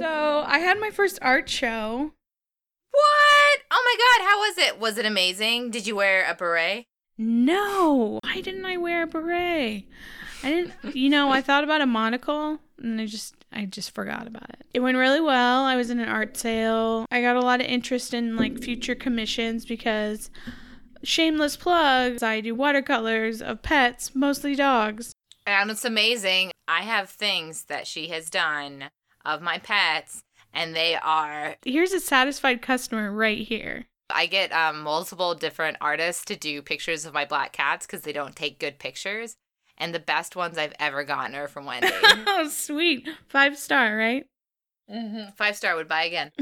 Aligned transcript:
So 0.00 0.44
I 0.46 0.60
had 0.60 0.80
my 0.80 0.88
first 0.88 1.18
art 1.20 1.46
show. 1.50 2.12
What? 2.90 3.60
Oh 3.70 3.84
my 3.84 3.96
god, 3.98 4.26
how 4.26 4.38
was 4.38 4.56
it? 4.56 4.80
Was 4.80 4.96
it 4.96 5.04
amazing? 5.04 5.70
Did 5.70 5.86
you 5.86 5.94
wear 5.94 6.24
a 6.26 6.34
beret? 6.34 6.86
No, 7.18 8.18
why 8.24 8.40
didn't 8.40 8.64
I 8.64 8.78
wear 8.78 9.02
a 9.02 9.06
beret? 9.06 9.84
I 10.42 10.48
didn't, 10.48 10.96
you 10.96 11.10
know, 11.10 11.28
I 11.30 11.42
thought 11.42 11.64
about 11.64 11.82
a 11.82 11.86
monocle 11.86 12.60
and 12.78 12.98
I 12.98 13.04
just, 13.04 13.34
I 13.52 13.66
just 13.66 13.94
forgot 13.94 14.26
about 14.26 14.48
it. 14.48 14.64
It 14.72 14.80
went 14.80 14.96
really 14.96 15.20
well. 15.20 15.64
I 15.64 15.76
was 15.76 15.90
in 15.90 16.00
an 16.00 16.08
art 16.08 16.34
sale. 16.34 17.04
I 17.10 17.20
got 17.20 17.36
a 17.36 17.42
lot 17.42 17.60
of 17.60 17.66
interest 17.66 18.14
in 18.14 18.36
like 18.36 18.62
future 18.62 18.94
commissions 18.94 19.66
because 19.66 20.30
shameless 21.02 21.58
plugs, 21.58 22.22
I 22.22 22.40
do 22.40 22.54
watercolors 22.54 23.42
of 23.42 23.60
pets, 23.60 24.14
mostly 24.14 24.54
dogs. 24.54 25.12
And 25.46 25.70
it's 25.70 25.84
amazing. 25.84 26.52
I 26.66 26.84
have 26.84 27.10
things 27.10 27.64
that 27.64 27.86
she 27.86 28.08
has 28.08 28.30
done 28.30 28.88
of 29.24 29.42
my 29.42 29.58
pets, 29.58 30.22
and 30.52 30.74
they 30.74 30.96
are. 30.96 31.56
Here's 31.64 31.92
a 31.92 32.00
satisfied 32.00 32.62
customer 32.62 33.12
right 33.12 33.46
here. 33.46 33.86
I 34.12 34.26
get 34.26 34.52
um, 34.52 34.82
multiple 34.82 35.34
different 35.34 35.76
artists 35.80 36.24
to 36.26 36.36
do 36.36 36.62
pictures 36.62 37.04
of 37.04 37.14
my 37.14 37.24
black 37.24 37.52
cats 37.52 37.86
because 37.86 38.02
they 38.02 38.12
don't 38.12 38.36
take 38.36 38.58
good 38.58 38.78
pictures. 38.78 39.36
And 39.78 39.94
the 39.94 40.00
best 40.00 40.36
ones 40.36 40.58
I've 40.58 40.74
ever 40.78 41.04
gotten 41.04 41.34
are 41.34 41.48
from 41.48 41.64
Wendy. 41.64 41.88
oh, 42.02 42.48
sweet. 42.50 43.08
Five 43.28 43.56
star, 43.56 43.96
right? 43.96 44.26
Mm-hmm. 44.92 45.30
Five 45.36 45.56
star 45.56 45.74
would 45.76 45.88
buy 45.88 46.04
again. 46.04 46.32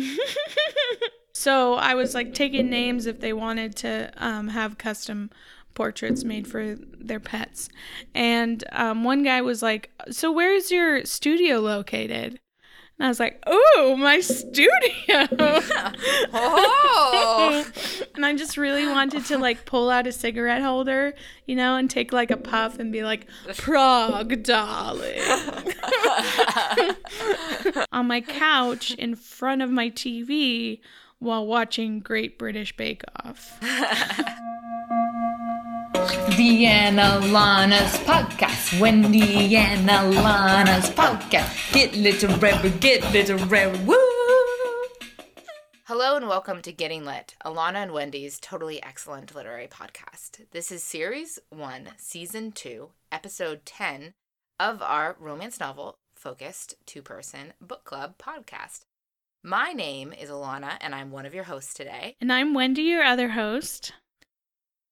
so 1.34 1.74
I 1.74 1.94
was 1.94 2.14
like 2.14 2.34
taking 2.34 2.68
names 2.68 3.06
if 3.06 3.20
they 3.20 3.32
wanted 3.32 3.76
to 3.76 4.10
um, 4.16 4.48
have 4.48 4.78
custom 4.78 5.30
portraits 5.74 6.24
made 6.24 6.48
for 6.48 6.74
their 6.74 7.20
pets. 7.20 7.68
And 8.12 8.64
um, 8.72 9.04
one 9.04 9.22
guy 9.22 9.40
was 9.40 9.62
like, 9.62 9.92
So 10.10 10.32
where's 10.32 10.72
your 10.72 11.04
studio 11.04 11.60
located? 11.60 12.40
And 12.98 13.06
I 13.06 13.08
was 13.08 13.20
like, 13.20 13.40
"Oh, 13.46 13.94
my 13.96 14.18
studio!" 14.20 15.28
oh. 16.32 17.64
and 18.16 18.26
I 18.26 18.34
just 18.34 18.56
really 18.56 18.86
wanted 18.86 19.24
to 19.26 19.38
like 19.38 19.64
pull 19.66 19.88
out 19.88 20.08
a 20.08 20.12
cigarette 20.12 20.62
holder, 20.62 21.14
you 21.46 21.54
know, 21.54 21.76
and 21.76 21.88
take 21.88 22.12
like 22.12 22.32
a 22.32 22.36
puff 22.36 22.80
and 22.80 22.92
be 22.92 23.04
like, 23.04 23.26
"Prague, 23.56 24.42
darling." 24.42 25.20
On 27.92 28.06
my 28.06 28.20
couch 28.20 28.92
in 28.94 29.14
front 29.14 29.62
of 29.62 29.70
my 29.70 29.90
TV 29.90 30.80
while 31.20 31.46
watching 31.46 32.00
Great 32.00 32.36
British 32.38 32.76
Bake 32.76 33.02
Off. 33.24 33.58
Deanna 35.94 37.20
Lana's 37.32 37.96
podcast. 38.00 38.78
Wendy 38.80 39.56
and 39.56 39.86
Lana's 39.86 40.90
podcast. 40.90 41.72
Get 41.72 41.94
literary, 41.94 42.70
get 42.78 43.02
literary. 43.12 43.78
Woo! 43.84 43.96
Hello 45.84 46.16
and 46.16 46.28
welcome 46.28 46.60
to 46.62 46.72
Getting 46.72 47.04
Lit, 47.04 47.34
Ilana 47.44 47.76
and 47.76 47.92
Wendy's 47.92 48.38
totally 48.38 48.82
excellent 48.82 49.34
literary 49.34 49.66
podcast. 49.66 50.40
This 50.50 50.70
is 50.70 50.82
Series 50.82 51.38
1, 51.50 51.90
Season 51.96 52.52
2, 52.52 52.90
Episode 53.10 53.64
10 53.64 54.12
of 54.60 54.82
our 54.82 55.16
romance 55.18 55.58
novel 55.58 55.96
focused 56.14 56.74
two 56.84 57.00
person 57.00 57.54
book 57.60 57.84
club 57.84 58.18
podcast. 58.18 58.80
My 59.42 59.72
name 59.72 60.12
is 60.12 60.28
Ilana 60.28 60.72
and 60.80 60.94
I'm 60.94 61.10
one 61.10 61.24
of 61.24 61.34
your 61.34 61.44
hosts 61.44 61.72
today. 61.72 62.16
And 62.20 62.32
I'm 62.32 62.52
Wendy, 62.52 62.82
your 62.82 63.02
other 63.04 63.30
host. 63.30 63.92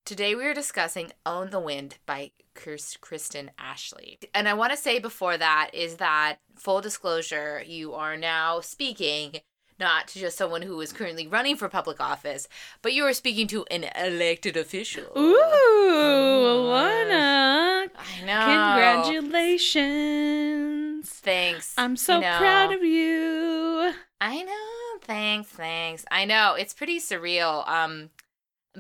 Today 0.07 0.35
we 0.37 0.47
are 0.47 0.55
discussing 0.55 1.11
Own 1.27 1.51
the 1.51 1.59
Wind 1.59 1.99
by 2.07 2.31
Kristen 2.55 3.51
Ashley. 3.59 4.21
And 4.33 4.49
I 4.49 4.55
want 4.55 4.71
to 4.71 4.77
say 4.77 5.01
before 5.01 5.37
that 5.37 5.71
is 5.73 5.97
that 5.97 6.37
full 6.55 6.81
disclosure, 6.81 7.61
you 7.67 7.93
are 7.93 8.17
now 8.17 8.61
speaking 8.61 9.41
not 9.81 10.07
to 10.07 10.21
just 10.21 10.39
someone 10.39 10.62
who 10.62 10.81
is 10.81 10.93
currently 10.93 11.27
running 11.27 11.57
for 11.57 11.69
public 11.69 12.01
office, 12.01 12.47
but 12.83 12.93
you 12.93 13.03
are 13.03 13.12
speaking 13.12 13.49
to 13.49 13.65
an 13.69 13.87
elected 14.01 14.57
official. 14.57 15.07
Ooh, 15.19 15.43
Ilana. 15.91 17.88
I 17.99 18.25
know. 18.25 19.11
Congratulations. 19.11 21.11
Thanks. 21.11 21.75
I'm 21.77 21.97
so 21.97 22.15
you 22.15 22.21
know. 22.21 22.38
proud 22.38 22.73
of 22.73 22.84
you. 22.84 23.93
I 24.21 24.44
know. 24.44 25.00
Thanks, 25.03 25.49
thanks. 25.49 26.05
I 26.12 26.27
know. 26.27 26.55
It's 26.55 26.75
pretty 26.75 27.00
surreal. 27.00 27.69
Um 27.69 28.11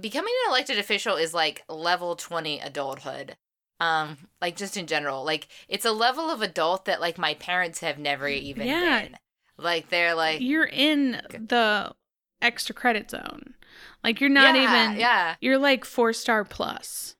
becoming 0.00 0.32
an 0.44 0.50
elected 0.50 0.78
official 0.78 1.16
is 1.16 1.34
like 1.34 1.62
level 1.68 2.16
20 2.16 2.60
adulthood. 2.60 3.36
Um 3.78 4.16
like 4.40 4.56
just 4.56 4.76
in 4.78 4.86
general 4.86 5.22
like 5.22 5.48
it's 5.68 5.84
a 5.84 5.92
level 5.92 6.30
of 6.30 6.40
adult 6.40 6.86
that 6.86 7.00
like 7.00 7.18
my 7.18 7.34
parents 7.34 7.80
have 7.80 7.98
never 7.98 8.28
even 8.28 8.66
yeah. 8.66 9.02
been. 9.02 9.16
Like 9.58 9.90
they're 9.90 10.14
like 10.14 10.40
you're 10.40 10.64
in 10.64 11.20
the 11.28 11.94
extra 12.40 12.74
credit 12.74 13.10
zone. 13.10 13.54
Like 14.02 14.20
you're 14.20 14.30
not 14.30 14.54
yeah, 14.54 14.62
even 14.62 15.00
yeah. 15.00 15.34
you're 15.40 15.58
like 15.58 15.84
four 15.84 16.12
star 16.12 16.44
plus. 16.44 17.16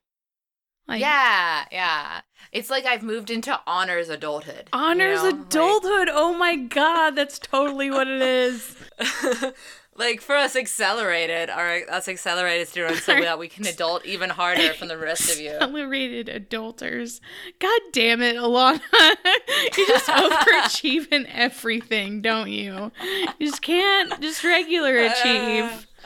Like 0.87 1.01
yeah 1.01 1.65
yeah. 1.71 2.21
It's 2.51 2.69
like 2.69 2.85
i've 2.85 3.03
moved 3.03 3.29
into 3.29 3.59
honors 3.67 4.09
adulthood 4.09 4.69
honors 4.71 5.21
you 5.21 5.31
know? 5.33 5.41
adulthood! 5.41 6.07
Like, 6.07 6.15
oh 6.17 6.33
my 6.33 6.55
god 6.55 7.11
that's 7.11 7.37
totally 7.37 7.91
what 7.91 8.07
it 8.07 8.21
is 8.21 8.75
like 9.97 10.21
for 10.21 10.35
us 10.35 10.55
accelerated, 10.55 11.49
our 11.49 11.81
us 11.89 12.07
accelerated 12.07 12.67
students, 12.67 13.03
so 13.03 13.19
that 13.19 13.39
we 13.39 13.47
can 13.47 13.65
adult 13.65 14.05
even 14.05 14.29
harder 14.29 14.73
from 14.73 14.87
the 14.87 14.97
rest 14.97 15.31
of 15.31 15.39
you. 15.39 15.51
Accelerated 15.51 16.27
adulters. 16.27 17.19
God 17.59 17.81
damn 17.91 18.21
it, 18.21 18.35
Ilana. 18.35 18.79
you 19.77 19.87
just 19.87 20.07
overachieve 20.07 21.11
in 21.11 21.25
everything, 21.27 22.21
don't 22.21 22.51
you? 22.51 22.91
You 23.39 23.47
just 23.47 23.61
can't 23.61 24.19
just 24.21 24.43
regular 24.43 24.97
achieve. 24.97 25.87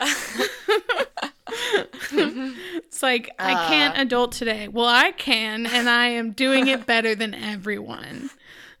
it's 2.12 3.02
like 3.02 3.28
uh, 3.38 3.44
I 3.44 3.68
can't 3.68 3.98
adult 3.98 4.32
today. 4.32 4.68
Well, 4.68 4.86
I 4.86 5.12
can, 5.12 5.66
and 5.66 5.88
I 5.88 6.06
am 6.08 6.32
doing 6.32 6.66
it 6.66 6.86
better 6.86 7.14
than 7.14 7.34
everyone 7.34 8.30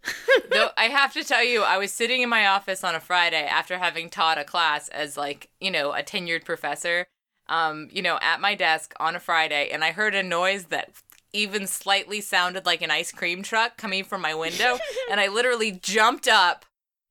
no, 0.50 0.70
I 0.76 0.84
have 0.84 1.12
to 1.14 1.24
tell 1.24 1.44
you, 1.44 1.62
I 1.62 1.78
was 1.78 1.92
sitting 1.92 2.22
in 2.22 2.28
my 2.28 2.46
office 2.46 2.82
on 2.82 2.94
a 2.94 3.00
Friday 3.00 3.44
after 3.44 3.78
having 3.78 4.10
taught 4.10 4.38
a 4.38 4.44
class 4.44 4.88
as 4.88 5.16
like, 5.16 5.50
you 5.60 5.70
know, 5.70 5.92
a 5.92 6.02
tenured 6.02 6.44
professor, 6.44 7.06
um, 7.48 7.88
you 7.92 8.02
know, 8.02 8.18
at 8.20 8.40
my 8.40 8.54
desk 8.54 8.94
on 8.98 9.16
a 9.16 9.20
Friday, 9.20 9.70
and 9.70 9.84
I 9.84 9.92
heard 9.92 10.14
a 10.14 10.22
noise 10.22 10.66
that 10.66 10.90
even 11.32 11.66
slightly 11.66 12.20
sounded 12.20 12.66
like 12.66 12.82
an 12.82 12.90
ice 12.90 13.12
cream 13.12 13.42
truck 13.42 13.76
coming 13.76 14.04
from 14.04 14.20
my 14.20 14.34
window, 14.34 14.78
and 15.10 15.20
I 15.20 15.28
literally 15.28 15.72
jumped 15.72 16.28
up 16.28 16.64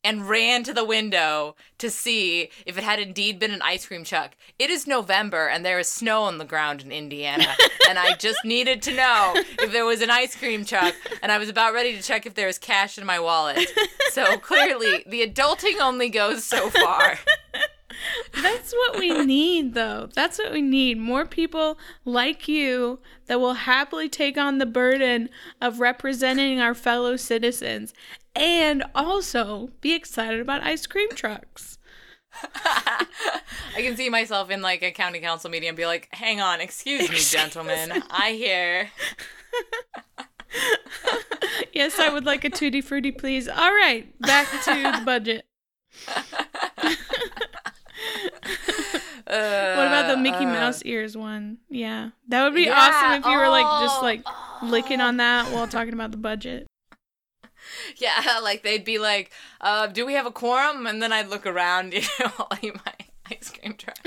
and 0.03 0.28
ran 0.28 0.63
to 0.63 0.73
the 0.73 0.85
window 0.85 1.56
to 1.78 1.89
see 1.89 2.50
if 2.66 2.78
it 2.78 2.84
had 2.84 3.00
indeed 3.00 3.39
been 3.39 3.51
an 3.51 3.62
ice 3.62 3.85
cream 3.85 4.03
truck. 4.03 4.31
It 4.57 4.69
is 4.69 4.88
November 4.88 5.47
and 5.47 5.66
there 5.66 5.79
is 5.79 5.88
snow 5.88 6.23
on 6.23 6.38
the 6.38 6.45
ground 6.45 6.81
in 6.81 6.91
Indiana, 6.91 7.47
and 7.89 8.00
I 8.00 8.16
just 8.16 8.44
needed 8.44 8.81
to 8.84 8.95
know 8.95 9.34
if 9.35 9.72
there 9.72 9.85
was 9.85 10.01
an 10.01 10.09
ice 10.09 10.35
cream 10.35 10.66
truck, 10.66 10.95
and 11.22 11.31
I 11.31 11.38
was 11.38 11.50
about 11.50 11.73
ready 11.73 11.95
to 11.95 12.01
check 12.01 12.25
if 12.25 12.34
there 12.34 12.47
was 12.47 12.57
cash 12.57 12.97
in 12.97 13.06
my 13.06 13.19
wallet. 13.19 13.69
So 14.11 14.38
clearly, 14.38 15.03
the 15.07 15.25
adulting 15.25 15.79
only 15.79 16.09
goes 16.09 16.44
so 16.44 16.69
far. 16.69 17.19
That's 18.41 18.73
what 18.73 18.97
we 18.97 19.25
need, 19.25 19.73
though. 19.73 20.09
That's 20.13 20.40
what 20.40 20.51
we 20.51 20.61
need. 20.61 20.97
More 20.97 21.25
people 21.25 21.78
like 22.03 22.47
you 22.47 23.00
that 23.28 23.40
will 23.40 23.53
happily 23.53 24.09
take 24.09 24.38
on 24.38 24.57
the 24.57 24.66
burden 24.66 25.29
of 25.61 25.79
representing 25.79 26.59
our 26.59 26.73
fellow 26.73 27.16
citizens 27.16 27.94
and 28.35 28.83
also 28.95 29.69
be 29.81 29.93
excited 29.93 30.39
about 30.39 30.63
ice 30.63 30.87
cream 30.87 31.09
trucks. 31.11 31.77
I 32.43 33.05
can 33.77 33.97
see 33.97 34.09
myself 34.09 34.49
in 34.49 34.61
like 34.61 34.81
a 34.83 34.91
county 34.91 35.19
council 35.19 35.49
meeting 35.49 35.69
and 35.69 35.77
be 35.77 35.85
like, 35.85 36.07
hang 36.11 36.39
on, 36.41 36.61
excuse 36.61 37.09
me, 37.09 37.17
gentlemen. 37.17 38.03
I 38.09 38.31
hear. 38.31 38.89
yes, 41.73 41.99
I 41.99 42.09
would 42.09 42.25
like 42.25 42.43
a 42.43 42.49
tutti 42.49 42.81
frutti, 42.81 43.11
please. 43.11 43.47
All 43.47 43.71
right, 43.71 44.07
back 44.19 44.47
to 44.63 44.97
the 44.97 45.01
budget. 45.05 45.45
Uh, 49.27 49.75
what 49.75 49.87
about 49.87 50.07
the 50.07 50.17
Mickey 50.17 50.45
uh, 50.45 50.51
Mouse 50.51 50.81
ears 50.84 51.16
one? 51.16 51.57
Yeah, 51.69 52.09
that 52.27 52.43
would 52.43 52.55
be 52.55 52.63
yeah. 52.63 52.75
awesome 52.75 53.19
if 53.19 53.25
you 53.25 53.37
were 53.37 53.49
like 53.49 53.66
just 53.81 54.01
like 54.01 54.22
oh. 54.25 54.59
licking 54.63 54.99
on 54.99 55.17
that 55.17 55.51
while 55.51 55.67
talking 55.67 55.93
about 55.93 56.11
the 56.11 56.17
budget. 56.17 56.67
Yeah, 57.97 58.40
like 58.41 58.64
they'd 58.64 58.85
be 58.85 58.97
like, 58.97 59.32
uh, 59.59 59.88
"Do 59.88 60.06
we 60.06 60.14
have 60.14 60.26
a 60.26 60.32
quorum?" 60.32 60.88
And 60.88 61.02
then 61.02 61.14
I'd 61.14 61.29
look 61.29 61.46
around, 61.46 61.94
you 61.94 62.02
know, 62.20 62.32
I'll 62.40 62.58
eat 62.62 62.76
my 62.76 62.94
ice 63.29 63.52
cream 63.52 63.76
truck. 63.76 63.97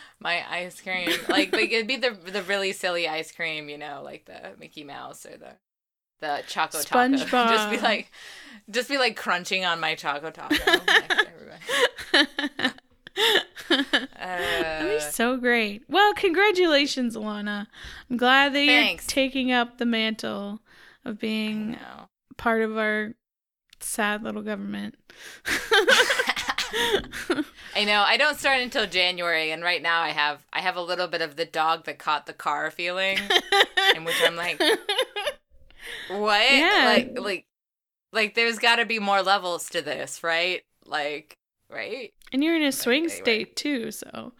my 0.20 0.44
ice 0.50 0.80
cream, 0.80 1.10
like, 1.28 1.52
like 1.52 1.70
it'd 1.70 1.86
be 1.86 1.96
the 1.96 2.10
the 2.10 2.42
really 2.42 2.72
silly 2.72 3.08
ice 3.08 3.32
cream, 3.32 3.68
you 3.68 3.78
know, 3.78 4.02
like 4.04 4.24
the 4.26 4.52
Mickey 4.58 4.84
Mouse 4.84 5.24
or 5.26 5.36
the 5.36 5.52
the 6.20 6.42
Choco 6.46 6.80
Taco. 6.82 6.98
SpongeBob. 6.98 7.48
Just 7.48 7.70
be 7.70 7.78
like, 7.78 8.10
just 8.70 8.88
be 8.88 8.98
like 8.98 9.16
crunching 9.16 9.64
on 9.64 9.80
my 9.80 9.94
Choco 9.94 10.30
Taco. 10.30 10.54
That'd 14.18 14.88
be 14.88 15.00
so 15.00 15.36
great. 15.36 15.82
Well, 15.88 16.12
congratulations, 16.14 17.16
Lana. 17.16 17.68
I'm 18.10 18.16
glad 18.16 18.52
that 18.54 18.66
Thanks. 18.66 19.04
you're 19.04 19.10
taking 19.10 19.52
up 19.52 19.78
the 19.78 19.86
mantle 19.86 20.60
of 21.04 21.18
being 21.18 21.76
part 22.38 22.62
of 22.62 22.78
our 22.78 23.14
sad 23.80 24.22
little 24.22 24.42
government. 24.42 24.94
I 27.74 27.84
know. 27.84 28.02
I 28.06 28.16
don't 28.16 28.38
start 28.38 28.60
until 28.60 28.86
January, 28.86 29.50
and 29.50 29.62
right 29.62 29.82
now 29.82 30.00
I 30.00 30.10
have 30.10 30.46
I 30.52 30.60
have 30.60 30.76
a 30.76 30.82
little 30.82 31.08
bit 31.08 31.20
of 31.20 31.36
the 31.36 31.44
dog 31.44 31.84
that 31.84 31.98
caught 31.98 32.26
the 32.26 32.32
car 32.32 32.70
feeling, 32.70 33.18
in 33.94 34.04
which 34.04 34.16
I'm 34.24 34.36
like, 34.36 34.58
what? 36.08 36.50
Yeah. 36.50 36.84
Like 36.86 37.18
like 37.18 37.46
like 38.12 38.34
there's 38.34 38.58
got 38.58 38.76
to 38.76 38.86
be 38.86 38.98
more 38.98 39.22
levels 39.22 39.68
to 39.70 39.82
this, 39.82 40.22
right? 40.22 40.62
Like 40.86 41.36
right? 41.70 42.12
and 42.32 42.42
you're 42.42 42.56
in 42.56 42.62
a 42.62 42.72
swing 42.72 43.04
anyway. 43.04 43.20
state 43.20 43.56
too, 43.56 43.90
so 43.90 44.32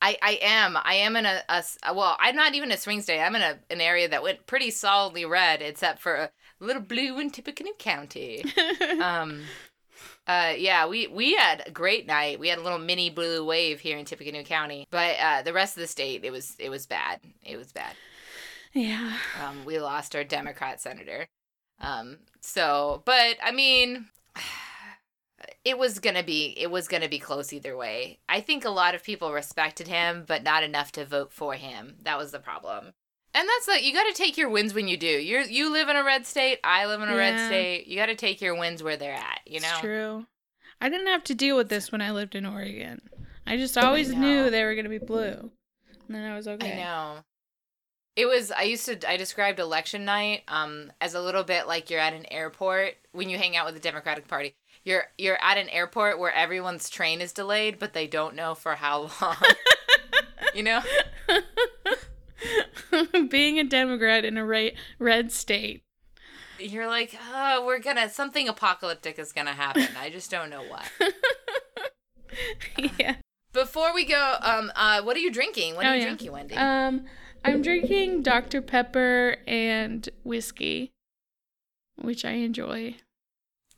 I, 0.00 0.16
I 0.22 0.38
am. 0.42 0.76
I 0.82 0.94
am 0.96 1.16
in 1.16 1.26
a, 1.26 1.42
a 1.48 1.94
well, 1.94 2.16
I'm 2.20 2.36
not 2.36 2.54
even 2.54 2.70
a 2.70 2.76
swing 2.76 3.02
state. 3.02 3.20
I'm 3.20 3.34
in 3.34 3.42
a, 3.42 3.58
an 3.70 3.80
area 3.80 4.08
that 4.08 4.22
went 4.22 4.46
pretty 4.46 4.70
solidly 4.70 5.24
red, 5.24 5.62
except 5.62 6.00
for 6.00 6.30
little 6.60 6.82
blue 6.82 7.18
in 7.18 7.30
Tippecanoe 7.30 7.72
County. 7.78 8.44
um, 9.02 9.42
uh, 10.26 10.54
yeah, 10.56 10.86
we 10.86 11.06
we 11.06 11.34
had 11.34 11.62
a 11.66 11.70
great 11.70 12.06
night. 12.06 12.40
We 12.40 12.48
had 12.48 12.58
a 12.58 12.62
little 12.62 12.78
mini 12.78 13.10
blue 13.10 13.44
wave 13.44 13.80
here 13.80 13.96
in 13.96 14.04
Tippecanoe 14.04 14.44
County, 14.44 14.86
but 14.90 15.16
uh, 15.20 15.42
the 15.42 15.52
rest 15.52 15.76
of 15.76 15.80
the 15.80 15.86
state, 15.86 16.24
it 16.24 16.32
was 16.32 16.56
it 16.58 16.68
was 16.68 16.86
bad. 16.86 17.20
It 17.44 17.56
was 17.56 17.72
bad. 17.72 17.94
yeah. 18.74 19.16
Um, 19.42 19.64
we 19.64 19.78
lost 19.78 20.16
our 20.16 20.24
Democrat 20.24 20.80
senator. 20.80 21.28
Um, 21.80 22.18
so, 22.40 23.02
but 23.04 23.36
I 23.42 23.52
mean, 23.52 24.06
it 25.64 25.78
was 25.78 25.98
gonna 25.98 26.24
be 26.24 26.54
it 26.58 26.70
was 26.70 26.88
gonna 26.88 27.08
be 27.08 27.18
close 27.18 27.52
either 27.52 27.76
way. 27.76 28.18
I 28.28 28.40
think 28.40 28.64
a 28.64 28.70
lot 28.70 28.94
of 28.94 29.04
people 29.04 29.32
respected 29.32 29.88
him, 29.88 30.24
but 30.26 30.42
not 30.42 30.62
enough 30.62 30.92
to 30.92 31.04
vote 31.04 31.32
for 31.32 31.54
him. 31.54 31.96
That 32.02 32.18
was 32.18 32.32
the 32.32 32.40
problem. 32.40 32.92
And 33.36 33.46
that's 33.46 33.68
like 33.68 33.84
you 33.84 33.92
got 33.92 34.04
to 34.04 34.14
take 34.14 34.38
your 34.38 34.48
wins 34.48 34.72
when 34.72 34.88
you 34.88 34.96
do. 34.96 35.06
You 35.06 35.40
you 35.40 35.70
live 35.70 35.90
in 35.90 35.96
a 35.96 36.02
red 36.02 36.26
state. 36.26 36.58
I 36.64 36.86
live 36.86 37.02
in 37.02 37.10
a 37.10 37.16
red 37.16 37.46
state. 37.46 37.86
You 37.86 37.96
got 37.96 38.06
to 38.06 38.14
take 38.14 38.40
your 38.40 38.58
wins 38.58 38.82
where 38.82 38.96
they're 38.96 39.12
at. 39.12 39.40
You 39.44 39.60
know. 39.60 39.68
It's 39.72 39.80
true. 39.80 40.26
I 40.80 40.88
didn't 40.88 41.08
have 41.08 41.22
to 41.24 41.34
deal 41.34 41.54
with 41.54 41.68
this 41.68 41.92
when 41.92 42.00
I 42.00 42.12
lived 42.12 42.34
in 42.34 42.46
Oregon. 42.46 43.02
I 43.46 43.58
just 43.58 43.76
always 43.76 44.12
knew 44.12 44.48
they 44.48 44.64
were 44.64 44.74
gonna 44.74 44.88
be 44.88 44.98
blue, 44.98 45.50
and 46.06 46.16
then 46.16 46.30
I 46.30 46.34
was 46.34 46.48
okay. 46.48 46.72
I 46.72 46.76
know. 46.76 47.18
It 48.16 48.24
was 48.24 48.50
I 48.50 48.62
used 48.62 48.86
to 48.86 49.08
I 49.08 49.18
described 49.18 49.60
election 49.60 50.06
night 50.06 50.42
um 50.48 50.90
as 51.02 51.14
a 51.14 51.20
little 51.20 51.44
bit 51.44 51.66
like 51.66 51.90
you're 51.90 52.00
at 52.00 52.14
an 52.14 52.24
airport 52.32 52.94
when 53.12 53.28
you 53.28 53.36
hang 53.36 53.54
out 53.54 53.66
with 53.66 53.74
the 53.74 53.80
Democratic 53.80 54.26
Party. 54.26 54.54
You're 54.82 55.04
you're 55.18 55.38
at 55.42 55.58
an 55.58 55.68
airport 55.68 56.18
where 56.18 56.32
everyone's 56.32 56.88
train 56.88 57.20
is 57.20 57.32
delayed 57.32 57.78
but 57.78 57.92
they 57.92 58.06
don't 58.06 58.34
know 58.34 58.54
for 58.54 58.76
how 58.76 59.10
long. 59.20 59.36
you 60.54 60.62
know? 60.62 60.80
Being 63.30 63.58
a 63.58 63.64
Democrat 63.64 64.24
in 64.24 64.36
a 64.36 64.44
ra- 64.44 64.70
red 64.98 65.32
state. 65.32 65.82
You're 66.58 66.86
like, 66.86 67.16
"Oh, 67.32 67.64
we're 67.66 67.78
to 67.96 68.08
something 68.08 68.48
apocalyptic 68.48 69.18
is 69.18 69.32
to 69.46 69.52
happen. 69.52 69.88
I 69.98 70.10
just 70.10 70.30
don't 70.30 70.50
know 70.50 70.62
what." 70.62 70.90
yeah. 72.98 73.16
Before 73.52 73.94
we 73.94 74.04
go, 74.04 74.36
um 74.40 74.70
uh 74.74 75.02
what 75.02 75.16
are 75.16 75.20
you 75.20 75.30
drinking? 75.30 75.76
What 75.76 75.86
are 75.86 75.90
Oh, 75.90 75.92
you 75.94 76.00
yeah. 76.00 76.04
drinking, 76.06 76.32
Wendy? 76.32 76.54
Um, 76.54 77.04
I'm 77.44 77.62
drinking 77.62 78.22
Dr. 78.22 78.60
Pepper 78.60 79.36
and 79.46 80.08
whiskey, 80.24 80.92
which 81.96 82.24
I 82.24 82.32
enjoy. 82.32 82.96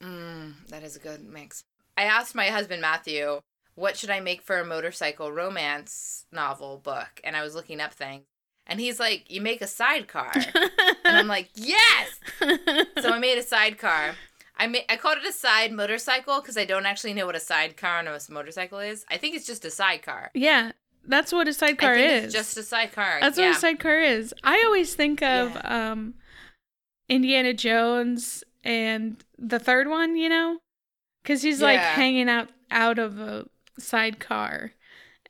Mm, 0.03 0.55
that 0.69 0.83
is 0.83 0.97
a 0.97 1.01
good 1.01 1.23
mix. 1.23 1.65
I 1.97 2.05
asked 2.05 2.35
my 2.35 2.47
husband 2.47 2.81
Matthew, 2.81 3.41
what 3.75 3.97
should 3.97 4.11
I 4.11 4.21
make 4.21 4.43
for 4.43 4.59
a 4.59 4.65
motorcycle 4.65 5.33
romance 5.33 6.25
novel 6.33 6.79
book? 6.79 7.21
And 7.25 7.37
I 7.37 7.43
was 7.43 7.55
looking 7.55 7.81
up 7.81 7.93
things. 7.93 8.25
And 8.69 8.79
he's 8.81 9.01
like, 9.01 9.31
you 9.31 9.41
make 9.41 9.63
a 9.63 9.67
sidecar. 9.67 10.31
and 10.35 11.17
I'm 11.17 11.27
like, 11.27 11.51
yes! 11.55 12.21
So 13.01 13.11
I 13.11 13.19
made 13.19 13.39
a 13.39 13.43
sidecar. 13.43 14.15
I 14.57 14.67
ma- 14.67 14.79
I 14.89 14.97
called 14.97 15.19
it 15.19 15.25
a 15.27 15.33
side 15.33 15.73
motorcycle 15.73 16.41
because 16.41 16.57
I 16.59 16.65
don't 16.65 16.85
actually 16.85 17.15
know 17.15 17.27
what 17.27 17.37
a 17.37 17.41
sidecar 17.41 17.99
on 17.99 18.09
a 18.09 18.19
motorcycle 18.29 18.81
is. 18.81 19.05
I 19.09 19.17
think 19.17 19.37
it's 19.37 19.47
just 19.47 19.65
a 19.65 19.71
sidecar. 19.71 20.31
yeah, 20.35 20.73
that's 21.07 21.33
what 21.33 21.49
a 21.49 21.53
sidecar 21.53 21.93
I 21.93 21.97
think 21.97 22.13
is. 22.13 22.25
it's 22.25 22.35
just 22.35 22.57
a 22.59 22.63
sidecar. 22.63 23.19
That's 23.21 23.39
yeah. 23.39 23.49
what 23.49 23.57
a 23.57 23.61
sidecar 23.61 24.01
is. 24.01 24.35
I 24.45 24.63
always 24.67 24.95
think 24.95 25.23
of 25.23 25.57
um 25.65 26.15
Indiana 27.09 27.55
Jones 27.55 28.45
and 28.65 29.23
the 29.39 29.59
third 29.59 29.89
one, 29.89 30.17
you 30.17 30.29
know? 30.29 30.59
Cuz 31.25 31.43
he's 31.43 31.63
like 31.63 31.81
hanging 31.81 32.29
out 32.29 32.51
out 32.71 32.99
of 32.99 33.19
a 33.21 33.47
sidecar 33.79 34.73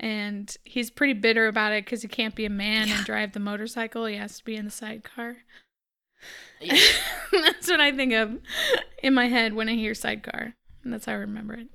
and 0.00 0.56
he's 0.64 0.90
pretty 0.90 1.12
bitter 1.12 1.46
about 1.48 1.72
it 1.72 1.86
cuz 1.86 2.02
he 2.02 2.08
can't 2.08 2.34
be 2.34 2.44
a 2.44 2.50
man 2.50 2.88
Yeah. 2.88 2.96
and 2.98 3.06
drive 3.06 3.32
the 3.32 3.40
motorcycle. 3.40 4.06
He 4.06 4.16
has 4.16 4.38
to 4.38 4.44
be 4.44 4.56
in 4.56 4.64
the 4.66 4.70
sidecar. 4.70 5.38
Yeah. 6.60 6.76
that's 7.32 7.68
what 7.70 7.80
I 7.80 7.92
think 7.92 8.12
of 8.12 8.38
in 9.02 9.14
my 9.14 9.28
head 9.28 9.54
when 9.54 9.68
I 9.68 9.74
hear 9.74 9.94
sidecar. 9.94 10.54
And 10.84 10.92
that's 10.92 11.06
how 11.06 11.12
I 11.12 11.16
remember 11.16 11.54
it. 11.54 11.68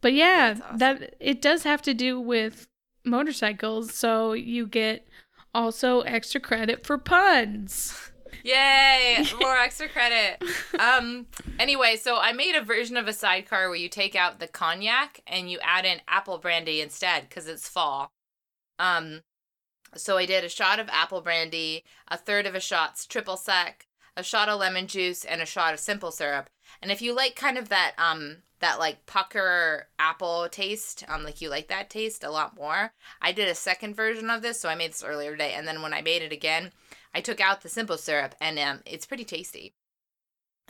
But 0.00 0.12
yeah, 0.14 0.56
awesome. 0.64 0.78
that 0.78 1.14
it 1.20 1.42
does 1.42 1.64
have 1.64 1.82
to 1.82 1.94
do 1.94 2.20
with 2.20 2.66
motorcycles, 3.04 3.94
so 3.94 4.32
you 4.32 4.66
get 4.66 5.06
also 5.54 6.00
extra 6.02 6.40
credit 6.40 6.86
for 6.86 6.96
puns. 6.98 8.10
Yay! 8.42 9.24
More 9.40 9.56
extra 9.56 9.88
credit. 9.88 10.42
Um. 10.78 11.26
Anyway, 11.58 11.96
so 11.96 12.18
I 12.18 12.32
made 12.32 12.54
a 12.54 12.64
version 12.64 12.96
of 12.96 13.08
a 13.08 13.12
sidecar 13.12 13.68
where 13.68 13.78
you 13.78 13.88
take 13.88 14.14
out 14.16 14.40
the 14.40 14.48
cognac 14.48 15.20
and 15.26 15.50
you 15.50 15.58
add 15.62 15.84
in 15.84 16.00
apple 16.08 16.38
brandy 16.38 16.80
instead 16.80 17.28
because 17.28 17.48
it's 17.48 17.68
fall. 17.68 18.12
Um. 18.78 19.22
So 19.96 20.16
I 20.16 20.26
did 20.26 20.44
a 20.44 20.48
shot 20.48 20.78
of 20.78 20.88
apple 20.90 21.20
brandy, 21.20 21.84
a 22.08 22.16
third 22.16 22.46
of 22.46 22.54
a 22.54 22.60
shot's 22.60 23.06
triple 23.06 23.36
sec, 23.36 23.86
a 24.16 24.22
shot 24.22 24.48
of 24.48 24.60
lemon 24.60 24.86
juice, 24.86 25.24
and 25.24 25.40
a 25.42 25.46
shot 25.46 25.74
of 25.74 25.80
simple 25.80 26.12
syrup. 26.12 26.48
And 26.80 26.92
if 26.92 27.02
you 27.02 27.14
like 27.14 27.34
kind 27.36 27.58
of 27.58 27.68
that 27.70 27.92
um 27.98 28.38
that 28.60 28.78
like 28.78 29.06
pucker 29.06 29.88
apple 29.98 30.48
taste, 30.50 31.04
um 31.08 31.24
like 31.24 31.40
you 31.40 31.48
like 31.48 31.68
that 31.68 31.90
taste 31.90 32.22
a 32.24 32.30
lot 32.30 32.56
more, 32.56 32.92
I 33.20 33.32
did 33.32 33.48
a 33.48 33.54
second 33.54 33.94
version 33.96 34.30
of 34.30 34.42
this. 34.42 34.60
So 34.60 34.68
I 34.68 34.74
made 34.74 34.92
this 34.92 35.04
earlier 35.04 35.32
today, 35.32 35.54
and 35.54 35.66
then 35.66 35.82
when 35.82 35.92
I 35.92 36.02
made 36.02 36.22
it 36.22 36.32
again, 36.32 36.72
I 37.14 37.20
took 37.20 37.40
out 37.40 37.62
the 37.62 37.68
simple 37.68 37.96
syrup, 37.98 38.34
and 38.40 38.58
um, 38.58 38.80
it's 38.86 39.06
pretty 39.06 39.24
tasty. 39.24 39.74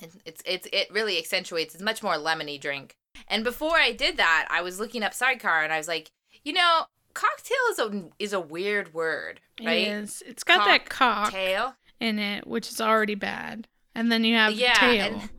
It's, 0.02 0.16
it's 0.24 0.42
it's 0.46 0.68
it 0.72 0.90
really 0.90 1.18
accentuates. 1.18 1.74
It's 1.74 1.82
much 1.82 2.02
more 2.02 2.14
lemony 2.14 2.58
drink. 2.60 2.94
And 3.28 3.44
before 3.44 3.76
I 3.76 3.92
did 3.92 4.16
that, 4.16 4.46
I 4.50 4.62
was 4.62 4.80
looking 4.80 5.02
up 5.02 5.12
sidecar, 5.14 5.62
and 5.62 5.72
I 5.72 5.78
was 5.78 5.88
like, 5.88 6.10
you 6.44 6.52
know, 6.54 6.84
cocktail 7.12 7.56
is 7.72 7.78
a 7.78 8.08
is 8.18 8.32
a 8.32 8.40
weird 8.40 8.94
word, 8.94 9.40
right? 9.62 9.78
It 9.86 9.88
is. 9.88 10.22
It's 10.26 10.44
got 10.44 10.64
that 10.64 10.88
Cocktail. 10.88 11.74
in 12.00 12.18
it, 12.18 12.46
which 12.46 12.68
is 12.70 12.80
already 12.80 13.14
bad. 13.16 13.68
And 13.94 14.10
then 14.10 14.24
you 14.24 14.36
have 14.36 14.52
Yeah, 14.54 14.74
tail. 14.74 15.14
and- 15.20 15.30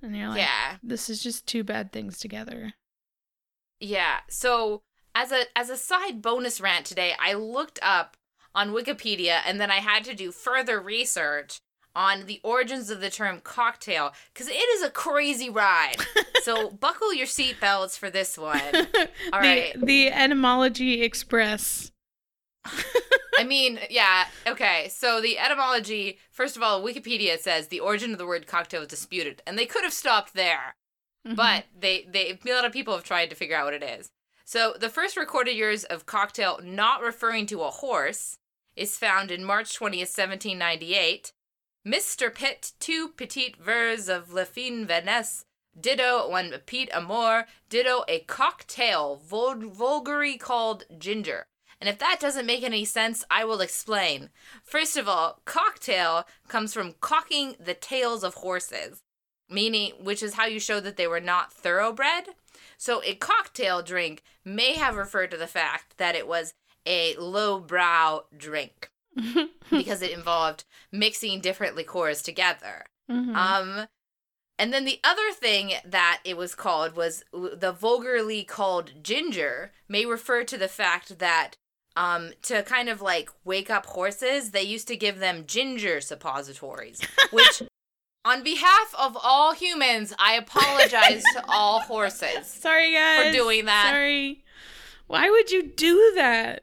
And, 0.00 0.16
you're 0.16 0.28
like, 0.28 0.38
yeah, 0.38 0.76
this 0.82 1.10
is 1.10 1.22
just 1.22 1.46
two 1.46 1.62
bad 1.62 1.92
things 1.92 2.18
together. 2.18 2.72
yeah. 3.80 4.20
So 4.30 4.82
as 5.14 5.32
a 5.32 5.44
as 5.56 5.68
a 5.70 5.76
side 5.76 6.22
bonus 6.22 6.60
rant 6.60 6.86
today, 6.86 7.14
I 7.20 7.34
looked 7.34 7.78
up 7.82 8.16
on 8.54 8.70
Wikipedia, 8.72 9.40
and 9.46 9.60
then 9.60 9.70
I 9.70 9.76
had 9.76 10.04
to 10.04 10.14
do 10.14 10.32
further 10.32 10.80
research 10.80 11.60
on 11.94 12.24
the 12.26 12.40
origins 12.42 12.88
of 12.90 13.00
the 13.00 13.10
term 13.10 13.40
cocktail 13.42 14.12
because 14.32 14.48
it 14.48 14.52
is 14.54 14.82
a 14.82 14.90
crazy 14.90 15.50
ride. 15.50 15.96
so 16.42 16.70
buckle 16.70 17.12
your 17.12 17.26
seatbelts 17.26 17.98
for 17.98 18.08
this 18.10 18.38
one. 18.38 18.60
All 19.32 19.40
the, 19.42 19.46
right. 19.48 19.72
the 19.80 20.08
etymology 20.08 21.02
express. 21.02 21.90
I 23.38 23.44
mean, 23.44 23.78
yeah, 23.90 24.26
okay. 24.46 24.88
So 24.90 25.20
the 25.20 25.38
etymology, 25.38 26.18
first 26.30 26.56
of 26.56 26.62
all, 26.62 26.82
Wikipedia 26.82 27.38
says 27.38 27.68
the 27.68 27.80
origin 27.80 28.12
of 28.12 28.18
the 28.18 28.26
word 28.26 28.46
cocktail 28.46 28.82
is 28.82 28.88
disputed, 28.88 29.42
and 29.46 29.58
they 29.58 29.66
could 29.66 29.82
have 29.84 29.92
stopped 29.92 30.34
there, 30.34 30.76
Mm-hmm. 31.24 31.36
but 31.36 31.66
they 31.78 32.04
they 32.10 32.36
a 32.50 32.52
lot 32.52 32.64
of 32.64 32.72
people 32.72 32.94
have 32.94 33.04
tried 33.04 33.30
to 33.30 33.36
figure 33.36 33.54
out 33.56 33.66
what 33.66 33.74
it 33.74 33.82
is. 33.84 34.10
So 34.44 34.74
the 34.78 34.88
first 34.88 35.16
recorded 35.16 35.54
years 35.54 35.84
of 35.84 36.04
cocktail 36.04 36.58
not 36.64 37.00
referring 37.00 37.46
to 37.46 37.62
a 37.62 37.70
horse 37.70 38.38
is 38.76 38.98
found 38.98 39.30
in 39.30 39.44
March 39.44 39.78
20th, 39.78 40.10
1798. 40.16 41.32
Mr. 41.86 42.32
Pitt, 42.32 42.72
two 42.78 43.08
petite 43.08 43.56
vers 43.56 44.08
of 44.08 44.32
La 44.32 44.44
Fine 44.44 44.86
Vanesse, 44.86 45.44
ditto 45.78 46.28
one 46.28 46.54
Pete 46.66 46.90
Amour, 46.92 47.46
ditto 47.68 48.04
a 48.08 48.20
cocktail 48.20 49.16
vul- 49.16 49.68
vulgarly 49.68 50.36
called 50.36 50.84
ginger. 50.98 51.46
And 51.80 51.88
if 51.88 51.98
that 51.98 52.20
doesn't 52.20 52.46
make 52.46 52.62
any 52.62 52.84
sense, 52.84 53.24
I 53.28 53.44
will 53.44 53.60
explain. 53.60 54.30
First 54.62 54.96
of 54.96 55.08
all, 55.08 55.40
cocktail 55.44 56.28
comes 56.46 56.72
from 56.72 56.94
cocking 57.00 57.56
the 57.58 57.74
tails 57.74 58.22
of 58.22 58.34
horses, 58.34 59.02
meaning 59.50 59.94
which 60.00 60.22
is 60.22 60.34
how 60.34 60.46
you 60.46 60.60
show 60.60 60.78
that 60.78 60.96
they 60.96 61.08
were 61.08 61.20
not 61.20 61.52
thoroughbred. 61.52 62.28
So 62.78 63.02
a 63.04 63.16
cocktail 63.16 63.82
drink 63.82 64.22
may 64.44 64.74
have 64.74 64.94
referred 64.96 65.32
to 65.32 65.36
the 65.36 65.48
fact 65.48 65.98
that 65.98 66.14
it 66.14 66.28
was 66.28 66.54
a 66.86 67.14
lowbrow 67.16 68.22
drink 68.36 68.90
because 69.70 70.02
it 70.02 70.10
involved 70.10 70.64
mixing 70.90 71.40
different 71.40 71.76
liqueurs 71.76 72.22
together. 72.22 72.86
Mhm. 73.10 73.34
Um, 73.34 73.86
and 74.58 74.72
then 74.72 74.84
the 74.84 75.00
other 75.02 75.32
thing 75.32 75.72
that 75.84 76.20
it 76.24 76.36
was 76.36 76.54
called 76.54 76.94
was 76.94 77.24
the 77.32 77.72
vulgarly 77.72 78.44
called 78.44 79.02
ginger 79.02 79.72
may 79.88 80.04
refer 80.06 80.44
to 80.44 80.56
the 80.58 80.68
fact 80.68 81.18
that 81.18 81.56
um 81.94 82.32
to 82.42 82.62
kind 82.62 82.88
of 82.88 83.02
like 83.02 83.28
wake 83.44 83.70
up 83.70 83.86
horses, 83.86 84.50
they 84.52 84.62
used 84.62 84.88
to 84.88 84.96
give 84.96 85.18
them 85.18 85.44
ginger 85.46 86.00
suppositories, 86.00 87.00
which 87.32 87.62
On 88.24 88.44
behalf 88.44 88.94
of 88.96 89.18
all 89.20 89.52
humans, 89.52 90.14
I 90.16 90.34
apologize 90.34 91.24
to 91.34 91.42
all 91.48 91.80
horses. 91.80 92.46
Sorry, 92.46 92.92
guys. 92.92 93.26
For 93.26 93.32
doing 93.32 93.64
that. 93.64 93.90
Sorry. 93.90 94.44
Why 95.08 95.28
would 95.28 95.50
you 95.50 95.64
do 95.64 96.12
that? 96.14 96.62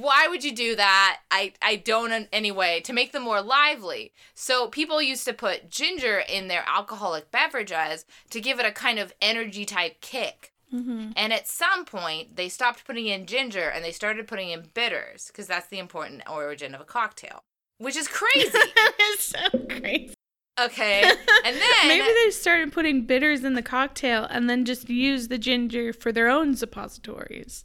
Why 0.00 0.28
would 0.28 0.44
you 0.44 0.54
do 0.54 0.76
that? 0.76 1.20
I, 1.30 1.52
I 1.62 1.76
don't 1.76 2.12
in 2.12 2.28
any 2.32 2.52
way 2.52 2.80
to 2.80 2.92
make 2.92 3.12
them 3.12 3.22
more 3.22 3.40
lively. 3.40 4.12
So 4.34 4.68
people 4.68 5.00
used 5.00 5.24
to 5.24 5.32
put 5.32 5.70
ginger 5.70 6.18
in 6.18 6.48
their 6.48 6.64
alcoholic 6.66 7.30
beverages 7.30 8.04
to 8.30 8.40
give 8.40 8.60
it 8.60 8.66
a 8.66 8.72
kind 8.72 8.98
of 8.98 9.14
energy 9.22 9.64
type 9.64 10.00
kick. 10.00 10.52
Mm-hmm. 10.74 11.12
And 11.16 11.32
at 11.32 11.48
some 11.48 11.84
point, 11.84 12.36
they 12.36 12.48
stopped 12.48 12.84
putting 12.84 13.06
in 13.06 13.26
ginger 13.26 13.68
and 13.68 13.84
they 13.84 13.92
started 13.92 14.26
putting 14.26 14.50
in 14.50 14.70
bitters 14.74 15.28
because 15.28 15.46
that's 15.46 15.68
the 15.68 15.78
important 15.78 16.22
origin 16.28 16.74
of 16.74 16.80
a 16.80 16.84
cocktail, 16.84 17.42
which 17.78 17.96
is 17.96 18.08
crazy. 18.08 18.50
it's 18.54 19.24
so 19.24 19.48
crazy. 19.68 20.14
okay. 20.60 21.02
And 21.44 21.56
then 21.56 21.88
Maybe 21.88 22.12
they 22.24 22.30
started 22.30 22.72
putting 22.72 23.06
bitters 23.06 23.44
in 23.44 23.54
the 23.54 23.62
cocktail 23.62 24.24
and 24.24 24.50
then 24.50 24.64
just 24.64 24.90
used 24.90 25.30
the 25.30 25.38
ginger 25.38 25.92
for 25.92 26.10
their 26.10 26.28
own 26.28 26.56
suppositories. 26.56 27.64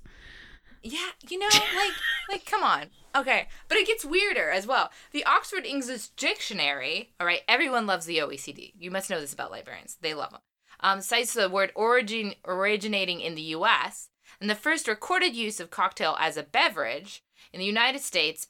Yeah, 0.84 1.10
you 1.30 1.38
know, 1.38 1.48
like, 1.76 1.92
like, 2.30 2.46
come 2.46 2.64
on. 2.64 2.88
Okay, 3.16 3.48
but 3.68 3.78
it 3.78 3.86
gets 3.86 4.06
weirder 4.06 4.50
as 4.50 4.66
well. 4.66 4.90
The 5.12 5.26
Oxford 5.26 5.66
English 5.66 6.08
Dictionary, 6.10 7.12
all 7.20 7.28
right, 7.28 7.42
everyone 7.48 7.86
loves 7.86 8.06
the 8.06 8.18
OED. 8.18 8.74
You 8.80 8.90
must 8.90 9.10
know 9.10 9.20
this 9.20 9.34
about 9.34 9.52
librarians; 9.52 9.98
they 10.02 10.14
love 10.14 10.32
them. 10.32 10.42
Um, 10.80 11.02
cites 11.02 11.34
the 11.34 11.50
word 11.50 11.72
origin 11.76 12.34
originating 12.46 13.22
in 13.22 13.36
the 13.36 13.42
U.S. 13.42 14.10
and 14.40 14.50
the 14.50 14.56
first 14.56 14.88
recorded 14.88 15.36
use 15.36 15.60
of 15.60 15.70
cocktail 15.70 16.18
as 16.20 16.38
a 16.38 16.44
beverage 16.44 17.24
in 17.54 17.60
the 17.60 17.66
United 17.66 18.02
States 18.02 18.48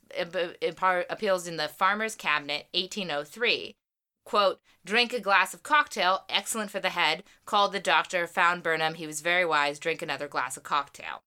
par- 0.76 1.06
appeals 1.10 1.48
in 1.48 1.58
the 1.58 1.68
Farmer's 1.68 2.16
Cabinet, 2.16 2.68
1803. 2.74 3.76
Quote, 4.24 4.62
drink 4.86 5.12
a 5.12 5.20
glass 5.20 5.54
of 5.54 5.64
cocktail, 5.64 6.24
excellent 6.30 6.72
for 6.72 6.80
the 6.80 6.90
head. 6.90 7.24
Called 7.46 7.74
the 7.74 7.80
doctor, 7.80 8.28
found 8.28 8.64
Burnham. 8.64 8.94
He 8.94 9.08
was 9.08 9.22
very 9.22 9.46
wise. 9.46 9.80
Drink 9.80 10.02
another 10.02 10.28
glass 10.28 10.56
of 10.56 10.64
cocktail. 10.64 11.24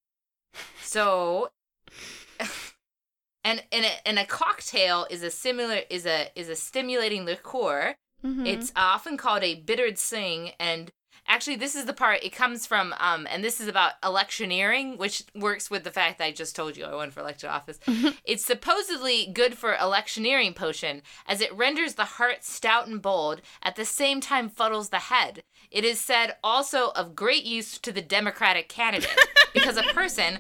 So, 0.82 1.50
and 3.44 3.62
and 3.72 3.84
a, 3.84 4.08
and 4.08 4.18
a 4.18 4.24
cocktail 4.24 5.06
is 5.10 5.22
a 5.22 5.30
similar 5.30 5.80
is 5.90 6.06
a 6.06 6.28
is 6.34 6.48
a 6.48 6.56
stimulating 6.56 7.24
liqueur. 7.24 7.94
Mhm. 8.24 8.46
It's 8.46 8.72
often 8.76 9.16
called 9.16 9.42
a 9.42 9.60
bittered 9.60 9.98
sling, 9.98 10.52
and 10.58 10.90
actually, 11.26 11.56
this 11.56 11.74
is 11.74 11.84
the 11.84 11.92
part 11.92 12.22
it 12.22 12.32
comes 12.32 12.66
from. 12.66 12.94
Um, 12.98 13.26
and 13.30 13.42
this 13.42 13.60
is 13.60 13.68
about 13.68 14.00
electioneering, 14.02 14.96
which 14.98 15.24
works 15.34 15.70
with 15.70 15.84
the 15.84 15.90
fact 15.90 16.18
that 16.18 16.24
I 16.24 16.32
just 16.32 16.56
told 16.56 16.76
you 16.76 16.84
I 16.84 16.94
went 16.94 17.12
for 17.12 17.20
elected 17.20 17.50
office. 17.50 17.78
It's 18.24 18.44
supposedly 18.44 19.30
good 19.32 19.56
for 19.58 19.74
electioneering 19.74 20.54
potion, 20.54 21.02
as 21.26 21.40
it 21.40 21.54
renders 21.54 21.94
the 21.94 22.04
heart 22.04 22.44
stout 22.44 22.86
and 22.86 23.02
bold, 23.02 23.42
at 23.62 23.76
the 23.76 23.84
same 23.84 24.20
time 24.20 24.48
fuddles 24.48 24.90
the 24.90 24.98
head. 24.98 25.42
It 25.70 25.84
is 25.84 26.00
said 26.00 26.36
also 26.42 26.90
of 26.90 27.14
great 27.14 27.44
use 27.44 27.78
to 27.78 27.92
the 27.92 28.02
Democratic 28.02 28.68
candidate, 28.68 29.14
because 29.54 29.76
a 29.76 29.82
person, 29.82 30.38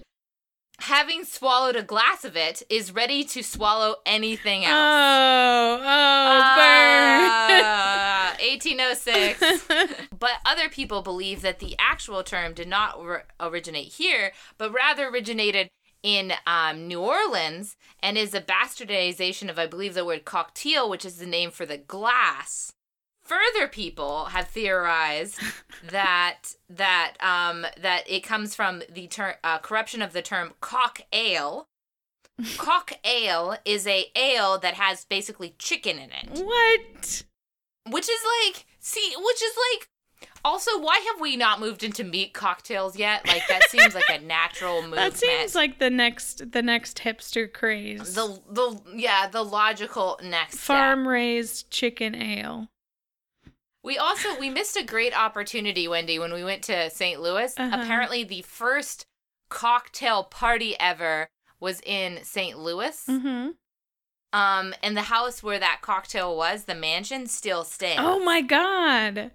having 0.80 1.24
swallowed 1.24 1.76
a 1.76 1.82
glass 1.82 2.24
of 2.24 2.36
it, 2.36 2.62
is 2.70 2.92
ready 2.92 3.24
to 3.24 3.42
swallow 3.42 3.96
anything 4.06 4.64
else. 4.64 4.74
Oh, 4.74 5.80
oh, 5.82 6.54
burn. 6.56 8.00
Ah, 8.38 8.42
1806. 8.42 9.68
but 10.18 10.32
other 10.44 10.68
people 10.68 11.02
believe 11.02 11.42
that 11.42 11.58
the 11.58 11.76
actual 11.78 12.22
term 12.22 12.54
did 12.54 12.68
not 12.68 12.96
or- 12.98 13.24
originate 13.40 13.94
here, 13.94 14.32
but 14.58 14.72
rather 14.72 15.08
originated 15.08 15.68
in 16.02 16.34
um, 16.46 16.86
New 16.86 17.00
Orleans 17.00 17.76
and 18.00 18.18
is 18.18 18.34
a 18.34 18.40
bastardization 18.40 19.48
of, 19.48 19.58
I 19.58 19.66
believe, 19.66 19.94
the 19.94 20.04
word 20.04 20.24
coquetier, 20.24 20.88
which 20.88 21.04
is 21.04 21.16
the 21.16 21.26
name 21.26 21.50
for 21.50 21.64
the 21.64 21.78
glass. 21.78 22.72
Further 23.22 23.66
people 23.66 24.26
have 24.26 24.48
theorized 24.48 25.40
that 25.90 26.54
that 26.68 27.14
um, 27.20 27.64
that 27.80 28.04
it 28.06 28.20
comes 28.20 28.54
from 28.54 28.82
the 28.92 29.06
term 29.06 29.34
uh, 29.42 29.58
corruption 29.58 30.02
of 30.02 30.12
the 30.12 30.20
term 30.20 30.52
cock 30.60 31.00
ale. 31.10 31.66
cock 32.58 32.92
ale 33.04 33.56
is 33.64 33.86
a 33.86 34.10
ale 34.14 34.58
that 34.58 34.74
has 34.74 35.06
basically 35.06 35.54
chicken 35.58 35.98
in 35.98 36.10
it 36.10 36.44
what? 36.44 37.22
Which 37.90 38.08
is 38.08 38.20
like 38.46 38.66
see 38.80 39.12
which 39.16 39.42
is 39.42 39.52
like 39.72 39.88
also 40.44 40.78
why 40.80 40.96
have 41.12 41.20
we 41.20 41.36
not 41.36 41.60
moved 41.60 41.82
into 41.82 42.02
meat 42.04 42.32
cocktails 42.32 42.96
yet 42.96 43.26
like 43.26 43.42
that 43.48 43.64
seems 43.70 43.94
like 43.94 44.08
a 44.08 44.18
natural 44.20 44.80
movement 44.82 45.12
That 45.12 45.16
seems 45.18 45.54
like 45.54 45.78
the 45.78 45.90
next 45.90 46.52
the 46.52 46.62
next 46.62 46.98
hipster 46.98 47.52
craze. 47.52 48.14
the 48.14 48.40
the 48.50 48.80
yeah 48.94 49.26
the 49.28 49.42
logical 49.44 50.18
next 50.22 50.60
step. 50.60 50.76
Farm 50.76 51.06
raised 51.08 51.70
chicken 51.70 52.14
ale. 52.14 52.68
we 53.82 53.98
also 53.98 54.38
we 54.38 54.48
missed 54.50 54.76
a 54.76 54.84
great 54.84 55.18
opportunity 55.18 55.86
wendy 55.88 56.18
when 56.18 56.32
we 56.32 56.44
went 56.44 56.62
to 56.64 56.88
st 56.90 57.20
louis 57.20 57.52
Uh-huh. 57.58 57.76
apparently 57.82 58.24
the 58.24 58.42
first 58.42 59.04
cocktail 59.50 60.24
party 60.24 60.74
ever 60.80 61.28
was 61.60 61.80
in 61.84 62.20
st 62.22 62.58
louis 62.58 63.04
Mm-hmm. 63.08 63.50
Um 64.34 64.74
and 64.82 64.96
the 64.96 65.02
house 65.02 65.42
where 65.42 65.58
that 65.58 65.78
cocktail 65.80 66.36
was 66.36 66.64
the 66.64 66.74
mansion 66.74 67.26
still 67.26 67.64
stands 67.64 68.02
Oh 68.02 68.22
my 68.22 68.40
god. 68.42 69.30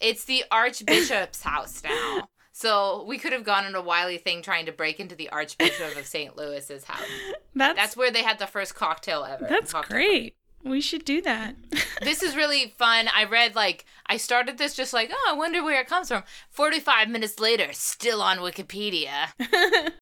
It's 0.00 0.24
the 0.24 0.44
Archbishop's 0.50 1.42
house 1.42 1.82
now. 1.82 2.28
So 2.52 3.04
we 3.06 3.18
could 3.18 3.32
have 3.34 3.44
gone 3.44 3.64
on 3.66 3.74
a 3.74 3.82
wily 3.82 4.16
thing 4.16 4.40
trying 4.40 4.64
to 4.66 4.72
break 4.72 4.98
into 5.00 5.14
the 5.14 5.28
Archbishop 5.28 5.96
of 5.96 6.06
St. 6.06 6.36
Louis's 6.38 6.84
house. 6.84 7.06
That's 7.54 7.76
That's 7.76 7.96
where 7.98 8.10
they 8.10 8.22
had 8.22 8.38
the 8.38 8.46
first 8.46 8.74
cocktail 8.74 9.24
ever. 9.28 9.46
that's 9.48 9.72
Cocktail 9.72 9.96
great. 9.96 10.36
We 10.64 10.80
should 10.80 11.04
do 11.04 11.20
that. 11.22 11.54
This 12.02 12.22
is 12.22 12.34
really 12.34 12.74
fun. 12.78 13.08
I 13.14 13.24
read 13.24 13.54
like 13.54 13.84
I 14.06 14.16
started 14.16 14.58
this 14.58 14.74
just 14.74 14.92
like, 14.92 15.10
oh, 15.12 15.26
I 15.30 15.34
wonder 15.34 15.62
where 15.62 15.80
it 15.80 15.86
comes 15.86 16.08
from. 16.08 16.24
Forty-five 16.50 17.08
minutes 17.08 17.38
later, 17.38 17.68
still 17.72 18.20
on 18.20 18.38
Wikipedia, 18.38 19.28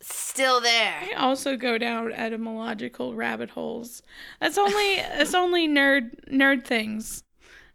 still 0.00 0.60
there. 0.60 1.02
I 1.10 1.12
also 1.14 1.56
go 1.56 1.78
down 1.78 2.12
etymological 2.12 3.14
rabbit 3.14 3.50
holes. 3.50 4.02
That's 4.40 4.58
only 4.58 4.72
it's 4.74 5.34
only 5.34 5.68
nerd 5.68 6.10
nerd 6.30 6.64
things. 6.64 7.22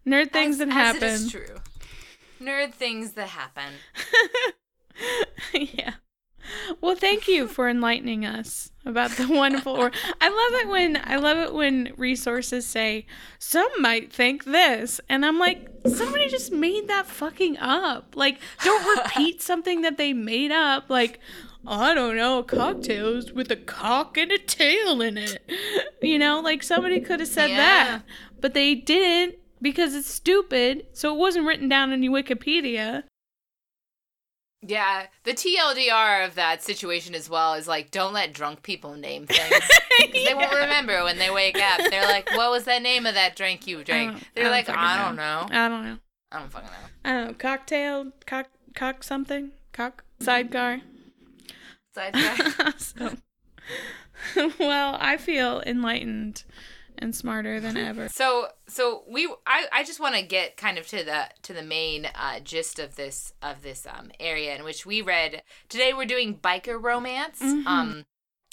Nerd 0.06 0.32
things 0.32 0.60
As- 0.60 0.60
that 0.60 0.68
as 0.70 0.74
happen. 0.74 1.04
It 1.04 1.12
is 1.14 1.32
true. 1.32 1.56
Nerd 2.42 2.74
things 2.74 3.14
that 3.14 3.30
happen. 3.30 3.74
yeah. 5.54 5.94
Well, 6.82 6.96
thank 6.96 7.28
you 7.28 7.48
for 7.48 7.68
enlightening 7.70 8.26
us 8.26 8.72
about 8.86 9.12
the 9.12 9.28
wonderful 9.28 9.74
or 9.74 9.92
I 10.22 10.30
love 10.30 10.62
it 10.62 10.68
when 10.70 11.02
I 11.04 11.18
love 11.18 11.38
it 11.38 11.54
when 11.54 11.92
resources 11.98 12.66
say 12.66 13.06
some 13.38 13.68
might 13.80 14.14
think 14.14 14.46
this 14.46 15.02
and 15.10 15.26
I'm 15.26 15.38
like 15.40 15.68
somebody 15.86 16.30
just 16.30 16.52
made 16.52 16.88
that 16.88 17.06
fucking 17.08 17.58
up. 17.58 18.16
Like 18.16 18.40
don't 18.64 18.98
repeat 18.98 19.42
something 19.52 19.82
that 19.82 19.98
they 19.98 20.14
made 20.14 20.52
up 20.52 20.90
like 20.90 21.20
I 21.70 21.94
don't 21.94 22.16
know, 22.16 22.44
cocktails 22.44 23.34
with 23.34 23.52
a 23.52 23.58
cock 23.58 24.18
and 24.18 24.32
a 24.32 24.38
tail 24.38 25.02
in 25.02 25.18
it. 25.18 25.42
You 26.02 26.18
know, 26.18 26.40
like 26.40 26.64
somebody 26.64 27.02
could 27.02 27.20
have 27.20 27.28
said 27.28 27.50
Yeah. 27.50 27.58
that, 27.58 28.02
but 28.40 28.54
they 28.54 28.74
didn't 28.74 29.36
because 29.62 29.94
it's 29.94 30.10
stupid. 30.10 30.86
So 30.94 31.14
it 31.14 31.18
wasn't 31.18 31.46
written 31.46 31.68
down 31.68 31.92
in 31.92 32.00
Wikipedia. 32.04 33.04
Yeah, 34.62 35.06
the 35.24 35.34
TLDR 35.34 36.26
of 36.26 36.36
that 36.36 36.64
situation 36.64 37.14
as 37.14 37.30
well 37.30 37.54
is 37.54 37.68
like, 37.68 37.92
don't 37.92 38.12
let 38.14 38.34
drunk 38.34 38.64
people 38.64 38.96
name 38.96 39.26
things. 39.28 39.50
'Cause 39.50 40.10
They 40.12 40.34
won't 40.34 40.52
remember 40.52 41.04
when 41.04 41.18
they 41.20 41.30
wake 41.30 41.58
up. 41.62 41.80
They're 41.90 42.08
like, 42.08 42.30
what 42.36 42.50
was 42.52 42.64
that 42.66 42.82
name 42.82 43.06
of 43.06 43.14
that 43.14 43.36
drink 43.36 43.68
you 43.68 43.84
drank? 43.84 44.28
They're 44.34 44.48
I 44.48 44.50
like, 44.50 44.70
I 44.70 45.06
don't 45.06 45.16
know. 45.16 45.48
I 45.52 45.68
don't 45.70 45.84
know. 45.86 45.98
I 46.32 46.40
don't 46.40 46.52
fucking 46.52 46.70
know. 46.70 46.76
I 47.06 47.14
don't 47.14 47.28
know. 47.28 47.34
Cocktail, 47.36 48.12
cock, 48.26 48.48
cock 48.76 49.04
something, 49.04 49.52
cock 49.74 50.04
sidecar. 50.20 50.82
Sidetrack. 51.96 52.74
so, 52.80 53.16
well, 54.60 54.98
I 55.00 55.18
feel 55.18 55.62
enlightened 55.66 56.44
and 57.00 57.16
smarter 57.16 57.60
than 57.60 57.78
ever. 57.90 58.10
so, 58.10 58.48
so 58.68 59.04
we, 59.08 59.28
I, 59.46 59.68
I 59.72 59.84
just 59.84 60.00
want 60.00 60.16
to 60.16 60.22
get 60.22 60.58
kind 60.58 60.78
of 60.78 60.88
to 60.88 61.04
the 61.04 61.30
to 61.44 61.54
the 61.54 61.64
main 61.64 62.08
uh, 62.14 62.40
gist 62.40 62.80
of 62.80 62.96
this 62.96 63.34
of 63.42 63.62
this 63.62 63.86
um 63.88 64.12
area 64.20 64.56
in 64.56 64.64
which 64.64 64.86
we 64.86 65.02
read 65.02 65.44
today. 65.70 65.94
We're 65.94 66.06
doing 66.06 66.38
biker 66.38 66.82
romance. 66.82 67.42
Um. 67.42 68.06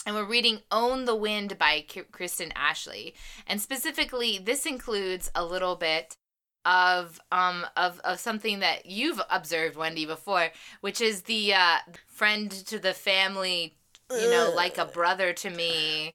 And 0.07 0.15
we're 0.15 0.27
reading 0.27 0.59
Own 0.71 1.07
the 1.07 1.17
Wind 1.17 1.57
by 1.57 1.83
K- 1.89 2.03
Kristen 2.13 2.53
Ashley. 2.55 3.15
And 3.47 3.59
specifically, 3.59 4.39
this 4.39 4.67
includes 4.67 5.31
a 5.35 5.43
little 5.43 5.77
bit 5.77 6.19
of 6.67 7.19
um 7.33 7.65
of, 7.75 8.01
of 8.01 8.19
something 8.19 8.59
that 8.59 8.85
you've 8.85 9.21
observed, 9.31 9.77
Wendy, 9.77 10.05
before, 10.05 10.49
which 10.83 11.01
is 11.01 11.23
the 11.23 11.55
uh, 11.55 11.79
friend 12.07 12.51
to 12.51 12.79
the 12.79 12.93
family, 12.93 13.77
you 14.11 14.31
know, 14.31 14.53
like 14.55 14.77
a 14.77 14.85
brother 14.85 15.33
to 15.33 15.49
me. 15.49 16.13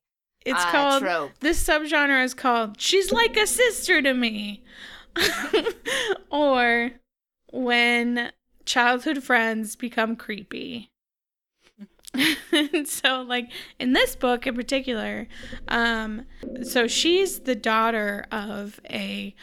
It's 0.49 0.65
uh, 0.65 0.71
called 0.71 1.03
trope. 1.03 1.31
this 1.39 1.63
subgenre 1.63 2.23
is 2.23 2.33
called 2.33 2.79
"She's 2.81 3.11
like 3.11 3.37
a 3.37 3.45
sister 3.47 4.01
to 4.01 4.13
me," 4.13 4.63
or 6.29 6.91
when 7.51 8.31
childhood 8.65 9.23
friends 9.23 9.75
become 9.75 10.15
creepy. 10.15 10.91
and 12.51 12.87
so 12.87 13.21
like 13.21 13.51
in 13.79 13.93
this 13.93 14.15
book 14.15 14.47
in 14.47 14.55
particular 14.55 15.27
um 15.67 16.25
so 16.63 16.87
she's 16.87 17.41
the 17.41 17.53
daughter 17.53 18.25
of 18.31 18.79
a 18.89 19.35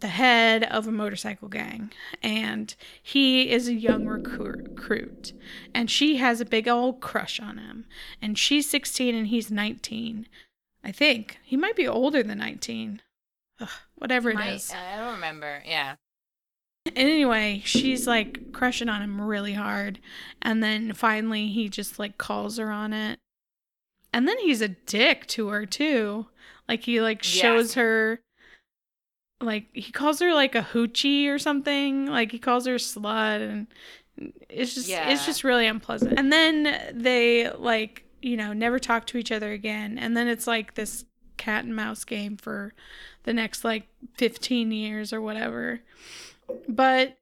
the 0.00 0.08
head 0.08 0.64
of 0.64 0.86
a 0.86 0.92
motorcycle 0.92 1.48
gang 1.48 1.90
and 2.22 2.74
he 3.02 3.50
is 3.50 3.66
a 3.68 3.74
young 3.74 4.06
recruit, 4.06 5.32
and 5.74 5.90
she 5.90 6.16
has 6.16 6.40
a 6.40 6.44
big 6.44 6.68
old 6.68 7.00
crush 7.00 7.40
on 7.40 7.58
him 7.58 7.86
and 8.20 8.38
she's 8.38 8.68
16 8.68 9.14
and 9.14 9.28
he's 9.28 9.50
19 9.50 10.28
i 10.84 10.92
think 10.92 11.38
he 11.42 11.56
might 11.56 11.76
be 11.76 11.88
older 11.88 12.22
than 12.22 12.38
19 12.38 13.00
Ugh, 13.58 13.68
whatever 13.96 14.30
it 14.30 14.38
is. 14.40 14.70
Might- 14.70 14.78
I 14.78 14.96
don't 14.98 15.14
remember. 15.14 15.62
Yeah. 15.66 15.94
And 16.84 16.98
anyway, 16.98 17.62
she's 17.64 18.06
like 18.06 18.52
crushing 18.52 18.90
on 18.90 19.00
him 19.00 19.18
really 19.18 19.54
hard. 19.54 19.98
And 20.42 20.62
then 20.62 20.92
finally 20.92 21.48
he 21.48 21.70
just 21.70 21.98
like 21.98 22.18
calls 22.18 22.58
her 22.58 22.70
on 22.70 22.92
it. 22.92 23.18
And 24.12 24.28
then 24.28 24.38
he's 24.40 24.60
a 24.60 24.68
dick 24.68 25.26
to 25.28 25.48
her 25.48 25.64
too. 25.64 26.26
Like 26.68 26.82
he 26.82 27.00
like 27.00 27.24
Yeah. 27.24 27.40
shows 27.40 27.74
her 27.74 28.20
like 29.40 29.66
he 29.72 29.92
calls 29.92 30.20
her 30.20 30.32
like 30.34 30.54
a 30.54 30.62
hoochie 30.62 31.28
or 31.28 31.38
something. 31.38 32.06
Like 32.06 32.32
he 32.32 32.38
calls 32.38 32.66
her 32.66 32.74
a 32.74 32.78
slut 32.78 33.40
and 33.42 33.66
it's 34.48 34.74
just 34.74 34.88
Yeah. 34.88 35.10
it's 35.10 35.26
just 35.26 35.44
really 35.44 35.66
unpleasant. 35.66 36.18
And 36.18 36.32
then 36.32 36.92
they 36.94 37.50
like, 37.50 38.04
you 38.22 38.36
know, 38.36 38.52
never 38.52 38.78
talk 38.78 39.06
to 39.08 39.18
each 39.18 39.30
other 39.32 39.52
again. 39.52 39.98
And 39.98 40.16
then 40.16 40.28
it's 40.28 40.46
like 40.46 40.74
this 40.74 41.04
cat 41.36 41.64
and 41.64 41.76
mouse 41.76 42.04
game 42.04 42.36
for 42.36 42.72
the 43.24 43.32
next 43.32 43.62
like 43.64 43.88
15 44.16 44.72
years 44.72 45.12
or 45.12 45.20
whatever 45.20 45.80
but 46.68 47.18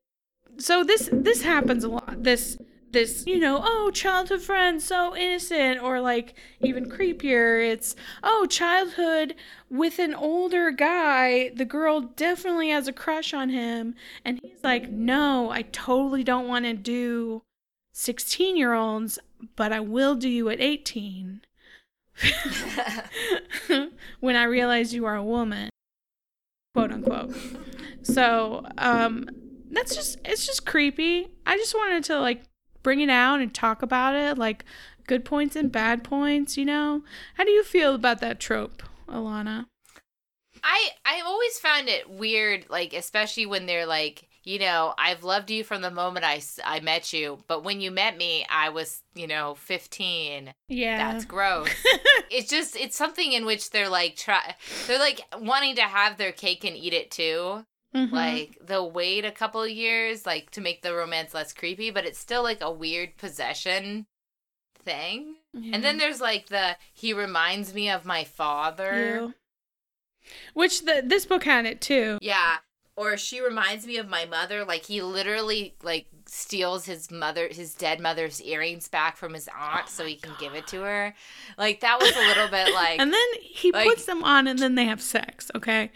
so 0.58 0.84
this 0.84 1.08
this 1.12 1.42
happens 1.42 1.82
a 1.82 1.88
lot 1.88 2.22
this 2.22 2.56
this 2.94 3.26
you 3.26 3.38
know 3.38 3.60
oh 3.62 3.90
childhood 3.92 4.40
friend 4.40 4.80
so 4.80 5.14
innocent 5.14 5.82
or 5.82 6.00
like 6.00 6.34
even 6.62 6.88
creepier 6.88 7.70
it's 7.70 7.94
oh 8.22 8.46
childhood 8.48 9.34
with 9.68 9.98
an 9.98 10.14
older 10.14 10.70
guy 10.70 11.50
the 11.50 11.64
girl 11.64 12.00
definitely 12.00 12.70
has 12.70 12.88
a 12.88 12.92
crush 12.92 13.34
on 13.34 13.50
him 13.50 13.94
and 14.24 14.40
he's 14.42 14.64
like 14.64 14.90
no 14.90 15.50
i 15.50 15.60
totally 15.62 16.24
don't 16.24 16.48
want 16.48 16.64
to 16.64 16.72
do 16.72 17.42
16 17.92 18.56
year 18.56 18.72
olds 18.72 19.18
but 19.56 19.72
i 19.72 19.80
will 19.80 20.14
do 20.14 20.28
you 20.28 20.48
at 20.48 20.60
18 20.60 21.42
when 24.20 24.36
i 24.36 24.44
realize 24.44 24.94
you 24.94 25.04
are 25.04 25.16
a 25.16 25.22
woman 25.22 25.68
quote 26.74 26.92
unquote. 26.92 27.34
So 28.02 28.66
um 28.78 29.28
that's 29.70 29.94
just 29.94 30.18
it's 30.24 30.46
just 30.46 30.66
creepy. 30.66 31.28
I 31.46 31.56
just 31.56 31.74
wanted 31.74 32.04
to 32.04 32.20
like 32.20 32.42
bring 32.84 33.00
it 33.00 33.10
out 33.10 33.40
and 33.40 33.52
talk 33.52 33.82
about 33.82 34.14
it 34.14 34.38
like 34.38 34.64
good 35.08 35.24
points 35.24 35.56
and 35.56 35.72
bad 35.72 36.04
points 36.04 36.56
you 36.56 36.64
know 36.64 37.02
how 37.34 37.42
do 37.44 37.50
you 37.50 37.64
feel 37.64 37.94
about 37.94 38.20
that 38.20 38.38
trope 38.38 38.84
ilana 39.08 39.66
I 40.64 40.88
I 41.04 41.20
always 41.20 41.58
found 41.58 41.88
it 41.88 42.08
weird, 42.08 42.66
like 42.70 42.94
especially 42.94 43.44
when 43.44 43.66
they're 43.66 43.86
like, 43.86 44.28
you 44.44 44.58
know, 44.58 44.94
I've 44.98 45.22
loved 45.22 45.50
you 45.50 45.62
from 45.62 45.82
the 45.82 45.90
moment 45.90 46.24
I 46.24 46.40
I 46.64 46.80
met 46.80 47.12
you, 47.12 47.38
but 47.46 47.62
when 47.62 47.82
you 47.82 47.90
met 47.90 48.16
me, 48.16 48.46
I 48.50 48.70
was, 48.70 49.02
you 49.14 49.26
know, 49.26 49.54
fifteen. 49.56 50.54
yeah 50.68 51.12
That's 51.12 51.26
gross. 51.26 51.68
it's 52.30 52.48
just 52.48 52.76
it's 52.76 52.96
something 52.96 53.32
in 53.32 53.44
which 53.44 53.70
they're 53.70 53.90
like 53.90 54.16
try 54.16 54.54
they're 54.86 54.98
like 54.98 55.20
wanting 55.38 55.76
to 55.76 55.82
have 55.82 56.16
their 56.16 56.32
cake 56.32 56.64
and 56.64 56.76
eat 56.76 56.94
it 56.94 57.10
too. 57.10 57.66
Mhm. 57.94 58.10
Like 58.12 58.58
they'll 58.60 58.90
wait 58.90 59.24
a 59.24 59.30
couple 59.30 59.62
of 59.62 59.70
years, 59.70 60.26
like 60.26 60.50
to 60.50 60.60
make 60.60 60.82
the 60.82 60.94
romance 60.94 61.32
less 61.32 61.52
creepy, 61.52 61.90
but 61.90 62.04
it's 62.04 62.18
still 62.18 62.42
like 62.42 62.60
a 62.60 62.70
weird 62.70 63.16
possession 63.16 64.06
thing. 64.84 65.36
Yeah. 65.52 65.74
And 65.76 65.84
then 65.84 65.98
there's 65.98 66.20
like 66.20 66.46
the 66.48 66.76
he 66.92 67.12
reminds 67.12 67.72
me 67.72 67.88
of 67.88 68.04
my 68.04 68.24
father. 68.24 69.20
Ew. 69.20 69.34
which 70.54 70.82
the 70.86 71.02
this 71.04 71.26
book 71.26 71.44
had 71.44 71.66
it 71.66 71.80
too 71.80 72.18
Yeah. 72.20 72.56
Or 72.96 73.16
she 73.16 73.40
reminds 73.40 73.86
me 73.86 73.96
of 73.98 74.08
my 74.08 74.24
mother. 74.24 74.64
Like 74.64 74.86
he 74.86 75.02
literally 75.02 75.74
like 75.82 76.06
steals 76.34 76.84
his 76.84 77.12
mother 77.12 77.48
his 77.48 77.74
dead 77.74 78.00
mother's 78.00 78.42
earrings 78.42 78.88
back 78.88 79.16
from 79.16 79.34
his 79.34 79.48
aunt 79.56 79.88
so 79.88 80.02
oh 80.02 80.06
he 80.06 80.16
can 80.16 80.32
give 80.40 80.52
it 80.52 80.66
to 80.66 80.82
her. 80.82 81.14
Like 81.56 81.80
that 81.80 82.00
was 82.00 82.14
a 82.16 82.20
little 82.20 82.48
bit 82.48 82.74
like 82.74 82.98
and 82.98 83.12
then 83.12 83.26
he 83.40 83.70
like- 83.70 83.86
puts 83.86 84.06
them 84.06 84.24
on 84.24 84.48
and 84.48 84.58
then 84.58 84.74
they 84.74 84.84
have 84.84 85.00
sex 85.00 85.50
okay? 85.54 85.92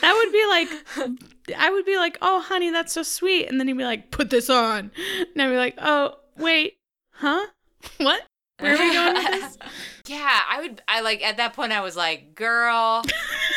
That 0.00 0.14
would 0.14 0.32
be 0.32 0.46
like 0.46 1.18
i 1.58 1.68
would 1.70 1.84
be 1.84 1.96
like 1.96 2.16
oh 2.22 2.40
honey 2.40 2.70
that's 2.70 2.92
so 2.92 3.02
sweet. 3.02 3.46
And 3.46 3.58
then 3.58 3.66
he'd 3.66 3.76
be 3.76 3.84
like 3.84 4.12
put 4.12 4.30
this 4.30 4.48
on. 4.48 4.92
And 5.34 5.42
i'd 5.42 5.48
be 5.50 5.56
like 5.56 5.74
oh 5.78 6.14
wait 6.38 6.74
huh? 7.12 7.46
What? 7.98 8.22
Where 8.60 8.74
are 8.74 8.78
we 8.78 8.92
going 8.92 9.14
with 9.14 9.26
this? 9.26 9.58
Yeah, 10.06 10.40
I 10.48 10.60
would 10.62 10.82
I 10.88 11.02
like 11.02 11.22
at 11.22 11.36
that 11.36 11.52
point 11.52 11.70
I 11.70 11.82
was 11.82 11.96
like, 11.96 12.34
girl, 12.34 13.02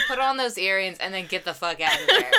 put 0.08 0.20
on 0.20 0.38
those 0.38 0.56
earrings 0.56 1.00
and 1.00 1.12
then 1.12 1.26
get 1.26 1.46
the 1.46 1.54
fuck 1.54 1.82
out 1.82 2.00
of 2.00 2.06
there. 2.06 2.32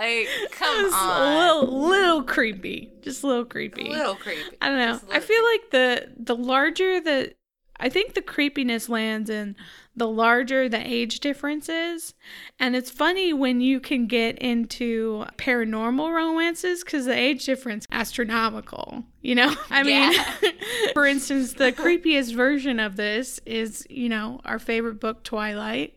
Like, 0.00 0.28
come 0.52 0.86
It's 0.86 0.94
on. 0.94 1.22
a 1.22 1.64
little 1.64 1.88
little 1.88 2.22
creepy 2.22 2.90
just 3.02 3.22
a 3.22 3.26
little 3.26 3.44
creepy 3.44 3.88
A 3.88 3.92
little 3.92 4.14
creepy. 4.14 4.56
I 4.62 4.68
don't 4.68 4.78
know. 4.78 4.84
I 4.84 4.88
a 4.88 4.94
I 4.94 4.96
little 4.96 5.20
feel 5.20 5.44
like 5.44 5.70
the 5.70 6.12
the 6.16 6.36
larger 6.36 7.00
the 7.00 7.34
I 7.82 7.88
think 7.88 8.12
the 8.14 8.22
creepiness 8.22 8.88
lands 8.90 9.30
in 9.30 9.56
the 9.96 10.06
larger 10.08 10.68
the 10.68 10.80
age 10.86 11.20
difference 11.20 11.68
is. 11.68 12.14
And 12.58 12.76
it's 12.76 12.90
funny 12.90 13.32
when 13.32 13.60
you 13.60 13.80
can 13.80 14.06
get 14.06 14.38
into 14.38 15.24
paranormal 15.38 16.14
romances 16.14 16.84
cuz 16.84 17.06
the 17.06 17.14
age 17.16 17.44
difference 17.44 17.86
astronomical, 17.90 19.04
you 19.22 19.34
know? 19.34 19.54
I 19.70 19.82
mean, 19.82 20.12
for 20.94 21.06
instance, 21.06 21.54
the 21.54 21.72
creepiest 21.72 22.34
version 22.34 22.78
of 22.80 22.96
this 22.96 23.40
is, 23.46 23.86
you 23.90 24.08
know, 24.08 24.40
our 24.44 24.58
favorite 24.58 25.00
book 25.00 25.22
Twilight 25.24 25.94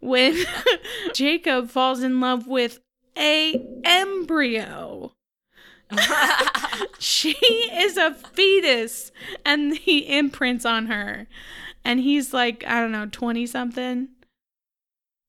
when 0.00 0.36
Jacob 1.14 1.70
falls 1.70 2.02
in 2.02 2.20
love 2.20 2.46
with 2.46 2.80
a 3.16 3.64
embryo. 3.84 5.12
She 6.98 7.30
is 7.32 7.96
a 7.96 8.12
fetus 8.14 9.12
and 9.44 9.76
he 9.76 10.16
imprints 10.18 10.64
on 10.64 10.86
her. 10.86 11.26
And 11.84 12.00
he's 12.00 12.32
like, 12.32 12.64
I 12.66 12.80
don't 12.80 12.90
know, 12.92 13.06
20 13.10 13.46
something. 13.46 14.08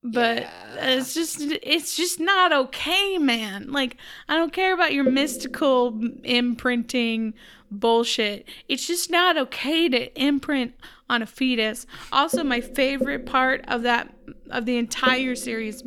But 0.04 0.44
Yeah. 0.44 0.98
it's 0.98 1.14
just 1.14 1.42
it's 1.42 1.96
just 1.98 2.20
not 2.20 2.54
okay, 2.54 3.18
man. 3.18 3.72
Like 3.72 3.98
I 4.30 4.36
don't 4.36 4.54
care 4.54 4.74
about 4.74 4.94
your 4.94 5.04
mystical 5.04 6.00
imprinting 6.24 7.34
bullshit. 7.70 8.48
It's 8.70 8.88
just 8.88 9.12
not 9.12 9.38
okay 9.38 9.90
to 9.90 10.14
imprint 10.20 10.74
on 11.10 11.22
a 11.22 11.26
fetus. 11.26 11.86
Also, 12.12 12.44
my 12.44 12.62
favorite 12.62 13.26
part 13.26 13.66
of 13.68 13.84
that 13.84 14.14
of 14.50 14.66
the 14.66 14.78
entire 14.78 15.36
series 15.36 15.84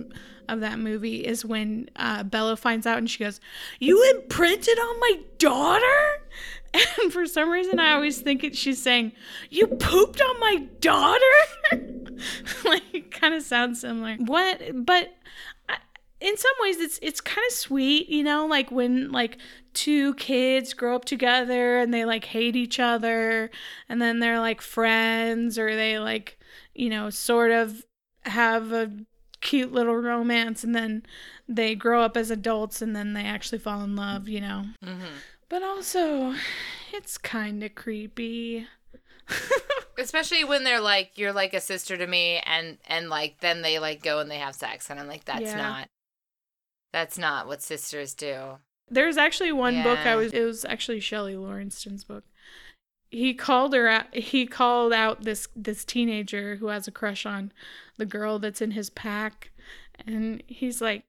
of 0.53 0.61
that 0.61 0.79
movie 0.79 1.25
is 1.27 1.45
when 1.45 1.89
uh, 1.97 2.23
Bella 2.23 2.57
finds 2.57 2.87
out 2.87 2.99
and 2.99 3.11
she 3.11 3.23
goes, 3.23 3.41
"You 3.79 4.03
imprinted 4.11 4.79
on 4.79 5.01
my 5.01 5.21
daughter." 5.39 5.87
And 7.03 7.13
for 7.13 7.27
some 7.27 7.51
reason, 7.51 7.81
I 7.81 7.95
always 7.95 8.21
think 8.21 8.45
it, 8.45 8.57
she's 8.57 8.81
saying, 8.81 9.11
"You 9.51 9.67
pooped 9.67 10.21
on 10.21 10.39
my 10.39 10.69
daughter." 10.79 11.19
like, 12.65 13.11
kind 13.11 13.35
of 13.35 13.43
sounds 13.43 13.81
similar. 13.81 14.15
What? 14.19 14.87
But 14.87 15.11
in 16.21 16.37
some 16.37 16.53
ways, 16.61 16.79
it's 16.79 16.99
it's 17.03 17.21
kind 17.21 17.45
of 17.49 17.55
sweet, 17.55 18.09
you 18.09 18.23
know, 18.23 18.47
like 18.47 18.71
when 18.71 19.11
like 19.11 19.39
two 19.73 20.15
kids 20.15 20.75
grow 20.75 20.95
up 20.95 21.05
together 21.05 21.79
and 21.79 21.95
they 21.95 22.05
like 22.05 22.25
hate 22.25 22.57
each 22.57 22.79
other, 22.79 23.51
and 23.89 24.01
then 24.01 24.21
they're 24.21 24.41
like 24.41 24.61
friends, 24.61 25.59
or 25.59 25.75
they 25.75 25.99
like, 25.99 26.39
you 26.75 26.91
know, 26.91 27.11
sort 27.11 27.51
of 27.51 27.85
have 28.25 28.73
a 28.73 28.91
cute 29.41 29.73
little 29.73 29.97
romance, 29.97 30.63
and 30.65 30.75
then 30.75 31.03
they 31.49 31.75
grow 31.75 32.03
up 32.03 32.17
as 32.17 32.31
adults, 32.31 32.81
and 32.83 32.95
then 32.95 33.13
they 33.15 33.25
actually 33.25 33.59
fall 33.59 33.83
in 33.83 33.97
love, 33.97 34.29
you 34.29 34.41
know. 34.41 34.67
Mhm. 34.85 35.09
But 35.49 35.63
also, 35.63 36.35
it's 36.93 37.19
kind 37.19 37.63
of 37.65 37.75
creepy. 37.75 38.67
Especially 39.99 40.45
when 40.45 40.65
they're 40.65 40.81
like, 40.81 41.13
you're 41.17 41.33
like 41.33 41.55
a 41.55 41.61
sister 41.61 41.97
to 41.97 42.07
me, 42.07 42.39
and 42.47 42.79
and 42.87 43.09
like 43.11 43.41
then 43.41 43.63
they 43.63 43.79
like 43.79 44.03
go 44.03 44.19
and 44.21 44.31
they 44.31 44.39
have 44.39 44.55
sex, 44.55 44.91
and 44.91 44.99
I'm 45.01 45.09
like, 45.09 45.25
that's 45.25 45.43
Yeah. 45.43 45.57
not, 45.57 45.89
that's 46.93 47.19
not 47.19 47.47
what 47.47 47.63
sisters 47.63 48.15
do. 48.15 48.59
There's 48.89 49.17
actually 49.17 49.53
one 49.53 49.83
book 49.83 49.99
I 50.01 50.17
was. 50.17 50.33
It 50.33 50.45
was 50.45 50.65
actually 50.65 51.01
Shelly 51.01 51.35
Laurenston's 51.35 52.03
book. 52.05 52.25
He 53.11 53.35
called 53.35 53.75
her. 53.75 53.89
Out, 53.89 54.15
he 54.15 54.47
called 54.47 54.93
out 54.93 55.25
this 55.25 55.49
this 55.57 55.85
teenager 55.85 56.57
who 56.57 56.69
has 56.69 56.87
a 56.87 56.93
crush 56.93 57.27
on 57.27 57.53
the 57.97 58.07
girl 58.07 58.39
that's 58.39 58.63
in 58.63 58.73
his 58.73 58.91
pack, 58.91 59.51
and 60.07 60.43
he's 60.47 60.81
like, 60.81 61.03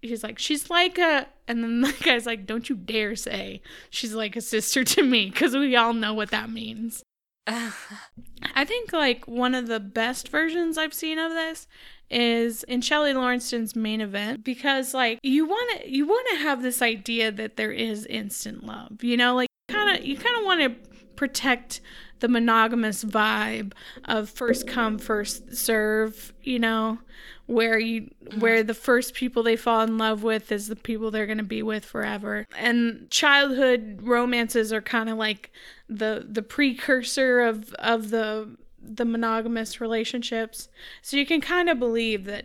he's 0.00 0.22
like, 0.22 0.38
she's 0.38 0.70
like 0.70 0.98
a. 0.98 1.26
And 1.48 1.62
then 1.62 1.80
the 1.82 1.94
guy's 2.02 2.26
like, 2.26 2.46
don't 2.46 2.68
you 2.68 2.76
dare 2.76 3.16
say 3.16 3.62
she's 3.90 4.14
like 4.14 4.36
a 4.36 4.40
sister 4.40 4.84
to 4.84 5.02
me, 5.02 5.30
because 5.30 5.54
we 5.54 5.76
all 5.76 5.92
know 5.92 6.14
what 6.14 6.30
that 6.30 6.50
means. 6.50 7.02
I 7.46 8.64
think 8.64 8.92
like 8.92 9.26
one 9.26 9.54
of 9.54 9.66
the 9.66 9.80
best 9.80 10.28
versions 10.28 10.78
I've 10.78 10.94
seen 10.94 11.18
of 11.18 11.32
this 11.32 11.66
is 12.10 12.62
in 12.64 12.82
Shelly 12.82 13.12
Laurenston's 13.12 13.74
Mane 13.74 14.02
Event 14.02 14.44
because 14.44 14.92
like 14.92 15.18
you 15.22 15.46
want 15.46 15.80
to 15.80 15.90
you 15.90 16.06
want 16.06 16.28
to 16.32 16.36
have 16.42 16.62
this 16.62 16.82
idea 16.82 17.32
that 17.32 17.56
there 17.56 17.72
is 17.72 18.06
instant 18.06 18.64
love. 18.64 19.02
You 19.02 19.16
know, 19.16 19.34
like 19.34 19.48
kind 19.68 19.98
of 19.98 20.04
you 20.04 20.16
kind 20.16 20.36
of 20.38 20.44
want 20.44 20.60
to 20.60 20.91
protect 21.16 21.80
the 22.20 22.28
monogamous 22.28 23.04
vibe 23.04 23.72
of 24.04 24.30
first 24.30 24.66
come 24.66 24.98
first 24.98 25.56
serve 25.56 26.32
you 26.42 26.58
know 26.58 26.98
where 27.46 27.78
you 27.78 28.10
where 28.38 28.62
the 28.62 28.74
first 28.74 29.14
people 29.14 29.42
they 29.42 29.56
fall 29.56 29.82
in 29.82 29.98
love 29.98 30.22
with 30.22 30.50
is 30.52 30.68
the 30.68 30.76
people 30.76 31.10
they're 31.10 31.26
going 31.26 31.38
to 31.38 31.44
be 31.44 31.62
with 31.62 31.84
forever. 31.84 32.46
And 32.56 33.10
childhood 33.10 34.00
romances 34.02 34.72
are 34.72 34.80
kind 34.80 35.08
of 35.08 35.18
like 35.18 35.50
the 35.88 36.26
the 36.28 36.42
precursor 36.42 37.40
of 37.40 37.72
of 37.74 38.10
the 38.10 38.56
the 38.80 39.04
monogamous 39.04 39.80
relationships. 39.80 40.68
So 41.02 41.16
you 41.16 41.26
can 41.26 41.40
kind 41.40 41.68
of 41.68 41.78
believe 41.78 42.24
that 42.24 42.44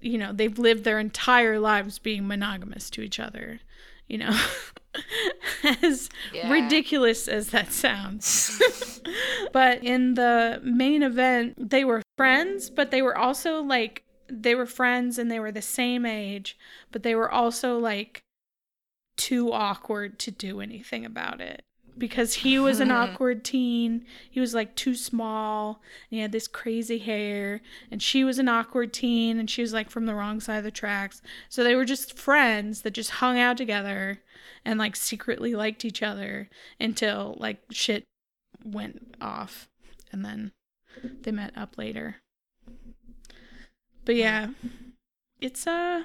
you 0.00 0.18
know 0.18 0.32
they've 0.32 0.58
lived 0.58 0.84
their 0.84 0.98
entire 0.98 1.58
lives 1.58 1.98
being 1.98 2.26
monogamous 2.26 2.90
to 2.90 3.00
each 3.00 3.18
other 3.18 3.60
you 4.08 4.18
know 4.18 4.38
as 5.82 6.08
Yeah. 6.32 6.50
ridiculous 6.50 7.28
as 7.28 7.50
that 7.50 7.72
sounds 7.72 8.60
but 9.52 9.82
in 9.82 10.14
the 10.14 10.60
Mane 10.62 11.02
Event 11.02 11.70
they 11.70 11.84
were 11.84 12.02
friends 12.16 12.70
but 12.70 12.90
they 12.90 13.02
were 13.02 13.16
also 13.16 13.62
like 13.62 14.02
they 14.28 14.54
were 14.54 14.66
friends 14.66 15.18
and 15.18 15.30
they 15.30 15.40
were 15.40 15.52
the 15.52 15.62
same 15.62 16.04
age 16.04 16.58
but 16.90 17.02
they 17.02 17.14
were 17.14 17.30
also 17.30 17.78
like 17.78 18.22
too 19.16 19.52
awkward 19.52 20.18
to 20.20 20.30
do 20.30 20.60
anything 20.60 21.04
about 21.04 21.40
it 21.40 21.62
because 21.98 22.34
he 22.34 22.58
was 22.58 22.80
an 22.80 22.88
hmm. 22.88 22.96
awkward 22.96 23.44
teen. 23.44 24.04
He 24.30 24.40
was 24.40 24.54
like 24.54 24.74
too 24.74 24.94
small 24.94 25.80
and 26.10 26.16
he 26.16 26.20
had 26.20 26.32
this 26.32 26.48
crazy 26.48 26.98
hair 26.98 27.60
and 27.90 28.02
she 28.02 28.24
was 28.24 28.38
an 28.38 28.48
awkward 28.48 28.92
teen 28.92 29.38
and 29.38 29.48
she 29.48 29.62
was 29.62 29.72
like 29.72 29.90
from 29.90 30.06
the 30.06 30.14
wrong 30.14 30.40
side 30.40 30.58
of 30.58 30.64
the 30.64 30.70
tracks. 30.70 31.22
So 31.48 31.62
they 31.64 31.74
were 31.74 31.84
just 31.84 32.18
friends 32.18 32.82
that 32.82 32.92
just 32.92 33.10
hung 33.10 33.38
out 33.38 33.56
together 33.56 34.20
and 34.64 34.78
like 34.78 34.96
secretly 34.96 35.54
liked 35.54 35.84
each 35.84 36.02
other 36.02 36.48
until 36.80 37.36
like 37.38 37.58
shit 37.70 38.04
went 38.64 39.14
off 39.20 39.68
and 40.12 40.24
then 40.24 40.52
they 41.22 41.32
met 41.32 41.56
up 41.56 41.78
later. 41.78 42.16
But 44.04 44.16
yeah 44.16 44.48
it's 45.40 45.66
a 45.66 46.04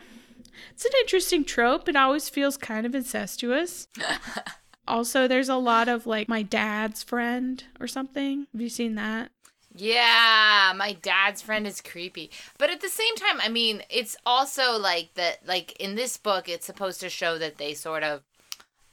it's 0.70 0.86
an 0.86 0.92
interesting 1.02 1.44
trope. 1.44 1.88
It 1.88 1.96
always 1.96 2.30
feels 2.30 2.58
kind 2.58 2.86
of 2.86 2.94
incestuous 2.94 3.88
also 4.92 5.28
there's 5.28 5.50
a 5.50 5.56
lot 5.56 5.88
of 5.88 6.06
like 6.06 6.28
my 6.28 6.42
dad's 6.42 7.02
friend 7.02 7.64
or 7.80 7.88
something 7.88 8.46
have 8.52 8.62
you 8.62 8.70
seen 8.70 8.96
that 8.96 9.32
Yeah, 9.74 10.74
my 10.76 10.98
dad's 11.02 11.42
friend 11.42 11.66
is 11.66 11.80
creepy. 11.80 12.30
But 12.58 12.70
at 12.70 12.82
the 12.82 12.90
same 12.90 13.16
time, 13.16 13.40
I 13.42 13.48
mean, 13.48 13.84
it's 13.90 14.18
also 14.26 14.78
like 14.78 15.14
that 15.16 15.48
like 15.48 15.72
in 15.80 15.96
this 15.96 16.18
book 16.18 16.50
it's 16.50 16.66
supposed 16.66 17.00
to 17.00 17.10
show 17.10 17.38
that 17.38 17.58
they 17.58 17.74
sort 17.74 18.04
of 18.04 18.22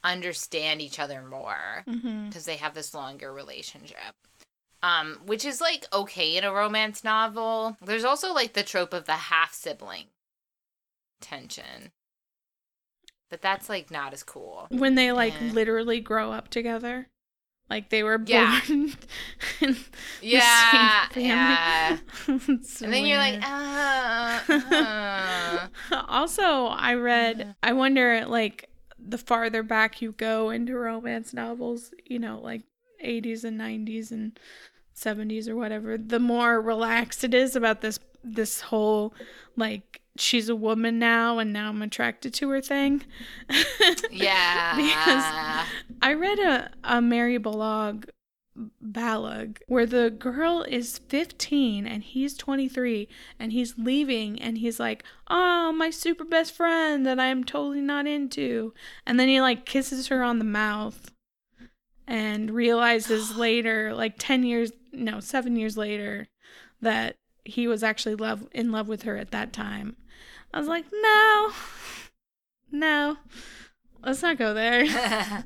understand 0.03 0.81
each 0.81 0.97
other 0.97 1.21
more 1.21 1.83
mm-hmm. 1.85 2.27
because 2.27 2.45
they 2.45 2.55
have 2.55 2.73
this 2.73 2.93
longer 2.93 3.33
relationship. 3.33 4.15
Um, 4.81 5.19
which 5.25 5.43
is 5.43 5.59
like 5.59 5.85
okay 5.91 6.37
in 6.37 6.45
a 6.45 6.53
romance 6.53 7.03
novel. 7.03 7.75
There's 7.83 8.05
also 8.05 8.33
like 8.33 8.53
the 8.53 8.63
trope 8.63 8.93
of 8.93 9.03
the 9.03 9.13
half 9.13 9.53
sibling 9.53 10.05
tension. 11.19 11.91
But 13.29 13.41
that's 13.41 13.69
like 13.69 13.91
not 13.91 14.13
as 14.13 14.23
cool. 14.23 14.67
when 14.71 14.95
they 14.95 15.11
like 15.11 15.33
Yeah. 15.33 15.51
literally 15.53 15.99
grow 15.99 16.31
up 16.31 16.49
together 16.49 17.07
like 17.69 17.89
they 17.89 18.01
were 18.01 18.17
born 18.17 18.27
Yeah. 18.29 18.59
in 19.61 19.73
the 19.73 19.77
Yeah, 20.21 20.71
same 20.71 20.89
family. 21.11 21.25
yeah. 21.25 21.97
And 22.27 22.67
then 22.81 23.05
you're 23.05 23.17
like, 23.17 23.39
uh, 23.43 24.39
uh. 24.73 25.67
also 26.07 26.65
i 26.67 26.93
read 26.93 27.55
i 27.63 27.71
wonder 27.73 28.25
like 28.25 28.69
the 28.97 29.17
farther 29.17 29.63
back 29.63 30.01
you 30.01 30.11
go 30.13 30.49
into 30.49 30.75
romance 30.75 31.33
novels 31.33 31.93
you 32.05 32.19
know 32.19 32.39
like 32.41 32.63
80s 33.03 33.43
and 33.43 33.57
90s 33.57 34.11
and 34.11 34.37
70s 34.93 35.47
or 35.47 35.55
whatever 35.55 35.97
the 35.97 36.19
more 36.19 36.59
relaxed 36.61 37.23
it 37.23 37.33
is 37.33 37.55
about 37.55 37.81
this 37.81 37.99
this 38.23 38.61
whole 38.61 39.13
like 39.55 40.01
she's 40.19 40.49
a 40.49 40.55
woman 40.55 40.99
now 40.99 41.39
and 41.39 41.53
now 41.53 41.69
i'm 41.69 41.81
attracted 41.81 42.33
to 42.33 42.49
her 42.49 42.61
thing 42.61 43.03
yeah. 44.11 44.75
because 44.75 45.67
I 46.01 46.13
read 46.13 46.39
a, 46.39 46.71
a 46.83 47.01
Mary 47.01 47.37
Balogh 47.37 48.05
Balogh 48.83 49.57
where 49.67 49.85
the 49.85 50.09
girl 50.09 50.63
is 50.63 50.97
15 50.97 51.87
and 51.87 52.03
he's 52.03 52.35
23 52.35 53.07
and 53.39 53.53
he's 53.53 53.77
leaving 53.77 54.41
and 54.41 54.57
he's 54.57 54.79
like, 54.79 55.03
"Oh, 55.29 55.71
my 55.71 55.89
super 55.89 56.25
best 56.25 56.53
friend 56.53 57.05
that 57.05 57.19
I'm 57.19 57.43
totally 57.43 57.81
not 57.81 58.07
into." 58.07 58.73
And 59.05 59.19
then 59.19 59.29
he 59.29 59.39
like 59.41 59.65
kisses 59.65 60.07
her 60.07 60.23
on 60.23 60.39
the 60.39 60.45
mouth 60.45 61.11
and 62.07 62.51
realizes 62.51 63.35
later, 63.37 63.93
like 63.93 64.15
10 64.17 64.43
years, 64.43 64.71
no, 64.91 65.19
7 65.19 65.55
years 65.55 65.77
later 65.77 66.27
that 66.81 67.15
he 67.45 67.67
was 67.67 67.83
actually 67.83 68.15
love 68.15 68.47
in 68.51 68.71
love 68.71 68.87
with 68.87 69.03
her 69.03 69.17
at 69.17 69.31
that 69.31 69.53
time. 69.53 69.95
I 70.53 70.59
was 70.59 70.67
like, 70.67 70.85
"No. 70.91 71.51
No. 72.71 73.17
Let's 74.03 74.21
not 74.21 74.37
go 74.37 74.53
there." 74.53 74.85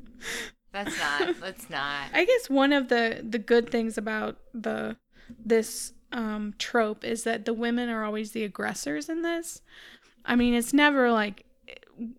That's 0.72 0.98
not. 0.98 1.36
Let's 1.40 1.70
not. 1.70 2.08
I 2.12 2.24
guess 2.24 2.50
one 2.50 2.72
of 2.72 2.88
the 2.88 3.24
the 3.28 3.38
good 3.38 3.70
things 3.70 3.96
about 3.96 4.38
the 4.52 4.96
this 5.44 5.92
um 6.12 6.54
trope 6.58 7.04
is 7.04 7.24
that 7.24 7.44
the 7.44 7.54
women 7.54 7.88
are 7.88 8.04
always 8.04 8.32
the 8.32 8.44
aggressors 8.44 9.08
in 9.08 9.22
this. 9.22 9.62
I 10.24 10.36
mean, 10.36 10.54
it's 10.54 10.72
never 10.72 11.12
like 11.12 11.44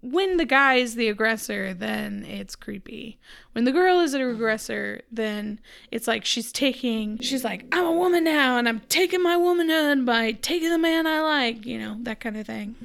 when 0.01 0.37
the 0.37 0.45
guy 0.45 0.75
is 0.75 0.95
the 0.95 1.09
aggressor, 1.09 1.73
then 1.73 2.25
it's 2.25 2.55
creepy. 2.55 3.17
When 3.53 3.65
the 3.65 3.71
girl 3.71 3.99
is 3.99 4.13
an 4.13 4.21
aggressor, 4.21 5.01
then 5.11 5.59
it's 5.91 6.07
like 6.07 6.25
she's 6.25 6.51
taking 6.51 7.19
she's 7.19 7.43
like, 7.43 7.65
I'm 7.71 7.85
a 7.85 7.91
woman 7.91 8.23
now 8.23 8.57
and 8.57 8.67
I'm 8.67 8.81
taking 8.89 9.21
my 9.21 9.37
womanhood 9.37 10.05
by 10.05 10.33
taking 10.33 10.69
the 10.69 10.77
man 10.77 11.07
I 11.07 11.21
like, 11.21 11.65
you 11.65 11.77
know, 11.77 11.97
that 12.03 12.19
kind 12.19 12.37
of 12.37 12.45
thing. 12.45 12.75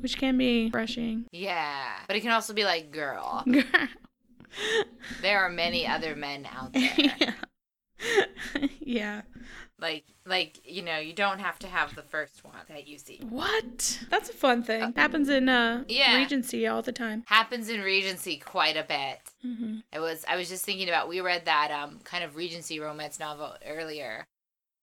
Which 0.00 0.16
can 0.16 0.38
be 0.38 0.66
refreshing. 0.66 1.26
Yeah. 1.32 1.90
But 2.06 2.16
it 2.16 2.20
can 2.20 2.30
also 2.30 2.54
be 2.54 2.64
like, 2.64 2.92
girl, 2.92 3.44
there 5.22 5.40
are 5.40 5.48
many 5.48 5.86
other 5.86 6.14
men 6.14 6.46
out 6.52 6.72
there. 6.72 6.92
yeah. 6.96 8.67
Yeah. 8.88 9.22
like, 9.78 10.04
like 10.24 10.58
you 10.64 10.82
know, 10.82 10.98
you 10.98 11.12
don't 11.12 11.38
have 11.40 11.58
to 11.60 11.66
have 11.66 11.94
the 11.94 12.02
first 12.02 12.42
one 12.44 12.54
that 12.68 12.88
you 12.88 12.98
see. 12.98 13.20
What? 13.28 13.98
That's 14.10 14.30
a 14.30 14.32
fun 14.32 14.62
thing. 14.62 14.92
Happens 14.94 15.28
in 15.28 15.48
uh 15.48 15.84
Yeah. 15.88 16.16
Regency 16.16 16.66
all 16.66 16.82
the 16.82 16.92
time. 16.92 17.24
Happens 17.26 17.68
in 17.68 17.80
Regency 17.82 18.38
quite 18.38 18.76
a 18.76 18.84
bit. 18.84 19.20
hmm 19.42 19.80
It 19.92 20.00
was. 20.00 20.24
I 20.26 20.36
was 20.36 20.48
just 20.48 20.64
thinking 20.64 20.88
about. 20.88 21.08
We 21.08 21.20
read 21.20 21.44
that 21.44 21.70
um 21.70 22.00
kind 22.04 22.24
of 22.24 22.34
Regency 22.36 22.80
romance 22.80 23.20
novel 23.20 23.54
earlier. 23.66 24.26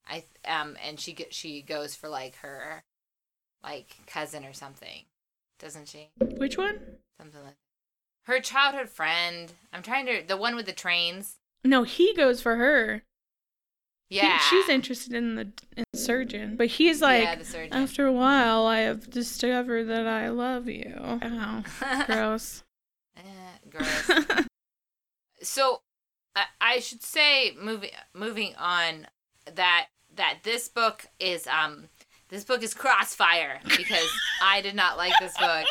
I 0.08 0.24
um 0.48 0.78
and 0.86 1.00
she 1.00 1.18
she 1.32 1.62
goes 1.63 1.96
for 1.96 2.08
like 2.08 2.36
her, 2.38 2.84
like 3.63 3.98
cousin 4.06 4.46
or 4.46 4.54
something, 4.54 5.06
doesn't 5.60 5.88
she? 5.88 6.10
Which 6.20 6.58
one? 6.58 6.80
Something 7.18 7.44
like. 7.44 7.56
Her 8.26 8.39
childhood 8.39 8.89
friend. 8.89 9.52
I'm 9.74 9.82
trying 9.84 10.06
to 10.06 10.24
the 10.28 10.38
one 10.38 10.56
with 10.56 10.68
the 10.68 10.74
trains. 10.74 11.38
No, 11.63 11.82
he 11.84 12.13
goes 12.13 12.41
for 12.41 12.56
her. 12.58 13.02
He- 14.10 14.18
Yeah. 14.18 14.38
she's 14.39 14.70
interested 14.70 15.13
in 15.13 15.36
the, 15.36 15.52
in 15.76 15.84
the 15.91 15.98
surgeon, 15.98 16.56
but 16.58 16.68
he's 16.68 17.02
like, 17.02 17.24
yeah, 17.24 17.68
after 17.72 18.06
a 18.06 18.12
while, 18.12 18.65
I 18.65 18.80
have 18.82 19.10
discovered 19.10 19.86
that 19.86 20.06
I 20.08 20.30
love 20.30 20.68
you. 20.68 20.94
Oh, 21.00 21.63
gross. 22.06 22.63
Eh, 23.18 23.22
gross. 23.70 24.12
so 25.41 25.82
I, 26.36 26.44
I 26.62 26.80
should 26.80 27.04
say 27.04 27.56
moving 27.60 27.91
moving 28.13 28.56
on 28.58 29.08
that 29.54 29.88
that 30.15 30.39
this 30.44 30.68
book 30.70 31.06
is 31.20 31.48
um 31.48 31.86
this 32.30 32.44
book 32.44 32.63
is 32.63 32.74
crossfire 32.74 33.60
because 33.63 34.10
I 34.41 34.62
did 34.62 34.76
not 34.76 34.98
like 34.98 35.13
this 35.20 35.38
book 35.38 35.65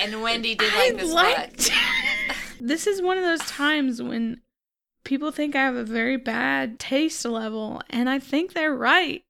and 0.00 0.22
Wendy 0.22 0.54
did 0.54 0.72
like 0.74 0.92
I 0.94 0.96
this 0.96 1.12
liked- 1.12 1.70
book. 1.70 2.36
this 2.60 2.86
is 2.86 3.02
one 3.02 3.18
of 3.18 3.24
those 3.24 3.40
times 3.48 4.00
when 4.02 4.40
people 5.06 5.30
think 5.30 5.54
I 5.54 5.62
have 5.62 5.76
a 5.76 5.84
very 5.84 6.16
bad 6.16 6.78
taste 6.78 7.24
level, 7.24 7.80
and 7.88 8.10
I 8.10 8.18
think 8.18 8.52
they're 8.52 8.74
right. 8.74 9.24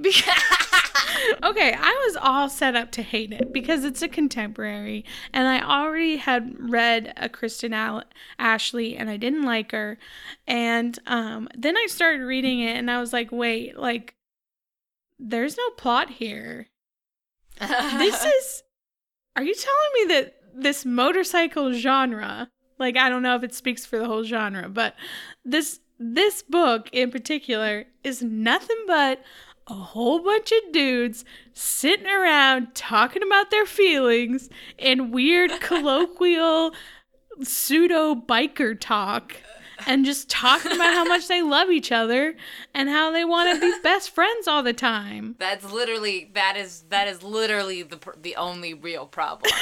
Because 0.00 0.24
okay, 1.44 1.76
I 1.78 2.04
was 2.06 2.16
all 2.16 2.48
set 2.48 2.74
up 2.74 2.90
to 2.92 3.02
hate 3.02 3.32
it 3.32 3.52
because 3.52 3.84
it's 3.84 4.02
a 4.02 4.08
contemporary, 4.08 5.04
and 5.32 5.46
I 5.46 5.60
already 5.60 6.16
had 6.16 6.56
read 6.58 7.12
a 7.16 7.28
Kristen 7.28 7.72
Al- 7.72 8.04
Ashley, 8.38 8.96
and 8.96 9.08
I 9.08 9.18
didn't 9.18 9.44
like 9.44 9.70
her, 9.70 9.98
and 10.48 10.98
um, 11.06 11.48
then 11.56 11.76
I 11.76 11.86
started 11.88 12.24
reading 12.24 12.60
it, 12.60 12.76
and 12.76 12.90
I 12.90 12.98
was 12.98 13.12
like, 13.12 13.30
wait, 13.30 13.76
like, 13.76 14.16
there's 15.18 15.56
no 15.56 15.70
plot 15.76 16.10
here. 16.10 16.68
This 17.60 18.24
is. 18.24 18.62
Are 19.36 19.44
you 19.44 19.54
telling 19.54 19.90
me 19.94 20.14
that 20.14 20.34
this 20.54 20.84
motorcycle 20.84 21.72
genre, 21.72 22.50
like 22.78 22.96
I 22.96 23.08
don't 23.08 23.22
know 23.22 23.36
if 23.36 23.42
it 23.42 23.54
speaks 23.54 23.84
for 23.86 23.98
the 23.98 24.06
whole 24.06 24.24
genre, 24.24 24.68
but 24.68 24.94
this 25.44 25.80
this 25.98 26.42
book 26.42 26.88
in 26.92 27.10
particular 27.10 27.84
is 28.02 28.22
nothing 28.22 28.84
but 28.86 29.22
a 29.68 29.74
whole 29.74 30.18
bunch 30.18 30.52
of 30.52 30.72
dudes 30.72 31.24
sitting 31.54 32.08
around 32.08 32.74
talking 32.74 33.22
about 33.22 33.50
their 33.50 33.66
feelings 33.66 34.50
in 34.78 35.12
weird 35.12 35.50
colloquial 35.60 36.72
pseudo 37.42 38.14
biker 38.14 38.78
talk 38.78 39.36
and 39.86 40.04
just 40.04 40.28
talking 40.28 40.72
about 40.72 40.92
how 40.92 41.04
much 41.04 41.28
they 41.28 41.42
love 41.42 41.70
each 41.70 41.92
other 41.92 42.34
and 42.74 42.88
how 42.88 43.10
they 43.10 43.24
want 43.24 43.54
to 43.54 43.60
be 43.60 43.74
best 43.82 44.10
friends 44.10 44.46
all 44.46 44.62
the 44.62 44.72
time. 44.72 45.36
That's 45.38 45.70
literally 45.70 46.30
that 46.34 46.56
is 46.56 46.84
that 46.88 47.08
is 47.08 47.22
literally 47.22 47.82
the 47.82 47.98
the 48.20 48.36
only 48.36 48.74
real 48.74 49.06
problem. 49.06 49.52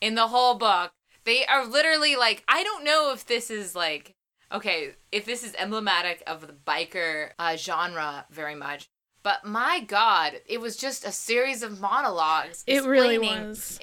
In 0.00 0.14
the 0.14 0.28
whole 0.28 0.54
book, 0.54 0.92
they 1.26 1.44
are 1.44 1.66
literally 1.66 2.16
like 2.16 2.42
I 2.48 2.62
don't 2.62 2.84
know 2.84 3.12
if 3.12 3.26
this 3.26 3.50
is 3.50 3.74
like 3.76 4.14
okay, 4.50 4.92
if 5.12 5.26
this 5.26 5.42
is 5.42 5.54
emblematic 5.58 6.22
of 6.26 6.46
the 6.46 6.54
biker 6.54 7.30
uh, 7.38 7.56
genre 7.56 8.24
very 8.30 8.54
much. 8.54 8.88
But 9.22 9.44
my 9.44 9.80
god, 9.80 10.40
it 10.46 10.60
was 10.60 10.76
just 10.76 11.04
a 11.04 11.10
series 11.10 11.62
of 11.62 11.80
monologues 11.80 12.62
It 12.66 12.84
really 12.84 13.18
was. 13.18 13.80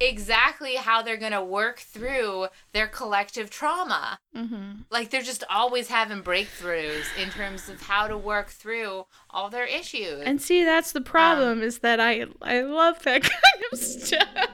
Exactly 0.00 0.74
how 0.76 1.02
they're 1.02 1.16
going 1.16 1.32
to 1.32 1.42
work 1.42 1.78
through 1.80 2.46
their 2.72 2.86
collective 2.86 3.50
trauma. 3.50 4.18
hmm 4.34 4.72
Like 4.90 5.10
they're 5.10 5.22
just 5.22 5.44
always 5.50 5.88
having 5.88 6.22
breakthroughs 6.22 7.06
in 7.20 7.30
terms 7.30 7.68
of 7.68 7.82
how 7.82 8.06
to 8.08 8.16
work 8.16 8.48
through 8.50 9.06
all 9.30 9.50
their 9.50 9.64
issues. 9.66 10.22
And 10.24 10.40
see, 10.40 10.64
that's 10.64 10.92
the 10.92 11.00
problem 11.00 11.62
is 11.62 11.80
that 11.80 12.00
I 12.00 12.26
I 12.42 12.60
love 12.60 13.02
that 13.04 13.22
kind 13.32 13.64
of 13.72 13.78
stuff. 13.78 14.50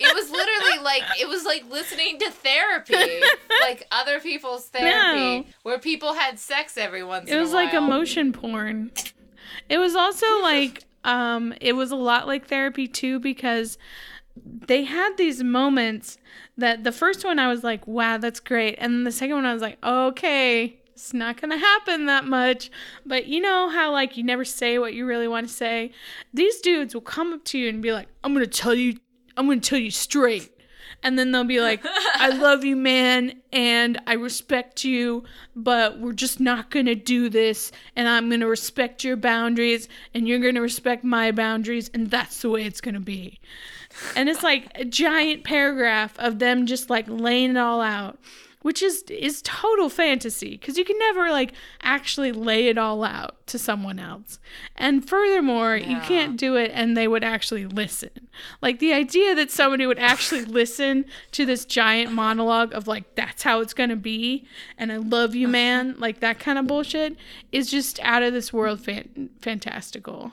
it 0.00 0.14
was 0.14 0.30
literally 0.30 0.82
like 0.82 1.02
it 1.20 1.28
was 1.28 1.44
like 1.44 1.64
listening 1.70 2.18
to 2.18 2.30
therapy, 2.30 3.20
like 3.62 3.86
other 3.92 4.20
people's 4.20 4.66
therapy, 4.66 5.40
No. 5.40 5.44
where 5.62 5.78
people 5.78 6.14
had 6.14 6.38
sex 6.38 6.76
every 6.78 7.04
once. 7.04 7.28
In 7.28 7.34
a 7.34 7.36
while. 7.36 7.40
It 7.40 7.44
was 7.44 7.52
like 7.52 7.74
emotion 7.74 8.32
porn. 8.32 8.90
It 9.68 9.78
was 9.78 9.94
also 9.94 10.26
like 10.42 10.84
um 11.04 11.54
it 11.60 11.72
was 11.74 11.90
a 11.92 11.96
lot 11.96 12.26
like 12.26 12.46
therapy 12.48 12.86
too 12.86 13.18
because 13.20 13.78
they 14.44 14.84
had 14.84 15.16
these 15.16 15.42
moments 15.42 16.18
that 16.56 16.84
the 16.84 16.92
first 16.92 17.24
one 17.24 17.38
I 17.38 17.48
was 17.48 17.64
like, 17.64 17.86
wow, 17.86 18.18
that's 18.18 18.40
great. 18.40 18.76
And 18.78 18.92
then 18.92 19.04
the 19.04 19.12
second 19.12 19.36
one 19.36 19.46
I 19.46 19.52
was 19.52 19.62
like, 19.62 19.78
okay, 19.84 20.80
it's 21.00 21.14
not 21.14 21.40
gonna 21.40 21.58
happen 21.58 22.06
that 22.06 22.24
much. 22.24 22.70
But 23.06 23.26
you 23.26 23.40
know 23.40 23.68
how 23.70 23.92
like 23.92 24.16
you 24.16 24.22
never 24.22 24.44
say 24.44 24.78
what 24.78 24.94
you 24.94 25.06
really 25.06 25.28
want 25.28 25.48
to 25.48 25.52
say? 25.52 25.92
These 26.34 26.60
dudes 26.60 26.94
will 26.94 27.00
come 27.00 27.32
up 27.32 27.44
to 27.46 27.58
you 27.58 27.68
and 27.68 27.82
be 27.82 27.92
like, 27.92 28.08
I'm 28.22 28.34
gonna 28.34 28.46
tell 28.46 28.74
you 28.74 28.98
I'm 29.36 29.46
gonna 29.46 29.60
tell 29.60 29.78
you 29.78 29.90
straight. 29.90 30.50
And 31.02 31.18
then 31.18 31.32
they'll 31.32 31.44
be 31.44 31.60
like, 31.60 31.82
I 32.16 32.28
love 32.36 32.62
you, 32.62 32.76
man, 32.76 33.40
and 33.52 33.98
I 34.06 34.14
respect 34.14 34.84
you, 34.84 35.24
but 35.56 35.98
we're 35.98 36.12
just 36.12 36.40
not 36.40 36.70
gonna 36.70 36.94
do 36.94 37.30
this, 37.30 37.72
and 37.96 38.06
I'm 38.06 38.28
gonna 38.28 38.46
respect 38.46 39.02
your 39.02 39.16
boundaries, 39.16 39.88
and 40.12 40.28
you're 40.28 40.40
gonna 40.40 40.60
respect 40.60 41.02
my 41.02 41.32
boundaries, 41.32 41.90
and 41.94 42.10
that's 42.10 42.42
the 42.42 42.50
way 42.50 42.64
it's 42.64 42.82
gonna 42.82 43.00
be. 43.00 43.40
And 44.14 44.28
it's 44.28 44.42
like 44.42 44.70
a 44.74 44.84
giant 44.84 45.44
paragraph 45.44 46.18
of 46.18 46.38
them 46.38 46.66
just 46.66 46.90
like 46.90 47.06
laying 47.08 47.50
it 47.50 47.56
all 47.56 47.80
out, 47.80 48.18
which 48.62 48.82
is 48.82 49.02
is 49.08 49.42
total 49.42 49.88
fantasy 49.88 50.50
because 50.50 50.78
you 50.78 50.84
can 50.84 50.98
never 50.98 51.30
like 51.30 51.52
actually 51.82 52.30
lay 52.32 52.68
it 52.68 52.78
all 52.78 53.02
out 53.02 53.44
to 53.46 53.58
someone 53.58 53.98
else. 53.98 54.38
And 54.76 55.06
furthermore, 55.06 55.76
you 55.76 55.98
can't 56.00 56.36
do 56.36 56.56
it 56.56 56.70
and 56.72 56.96
they 56.96 57.08
would 57.08 57.24
actually 57.24 57.66
listen. 57.66 58.10
Like 58.62 58.78
the 58.78 58.92
idea 58.92 59.34
that 59.34 59.50
somebody 59.50 59.86
would 59.86 59.98
actually 59.98 60.44
listen 60.60 61.04
to 61.32 61.44
this 61.44 61.64
giant 61.64 62.12
monologue 62.12 62.72
of 62.72 62.86
like 62.86 63.14
that's 63.16 63.42
how 63.42 63.60
it's 63.60 63.74
going 63.74 63.90
to 63.90 63.96
be 63.96 64.46
and 64.78 64.92
I 64.92 64.98
love 64.98 65.34
you 65.34 65.48
man, 65.48 65.96
like 65.98 66.20
that 66.20 66.38
kind 66.38 66.58
of 66.58 66.66
bullshit 66.66 67.16
is 67.50 67.70
just 67.70 67.98
out 68.00 68.22
of 68.22 68.32
this 68.32 68.52
world 68.52 68.80
fan- 68.80 69.30
fantastical 69.40 70.32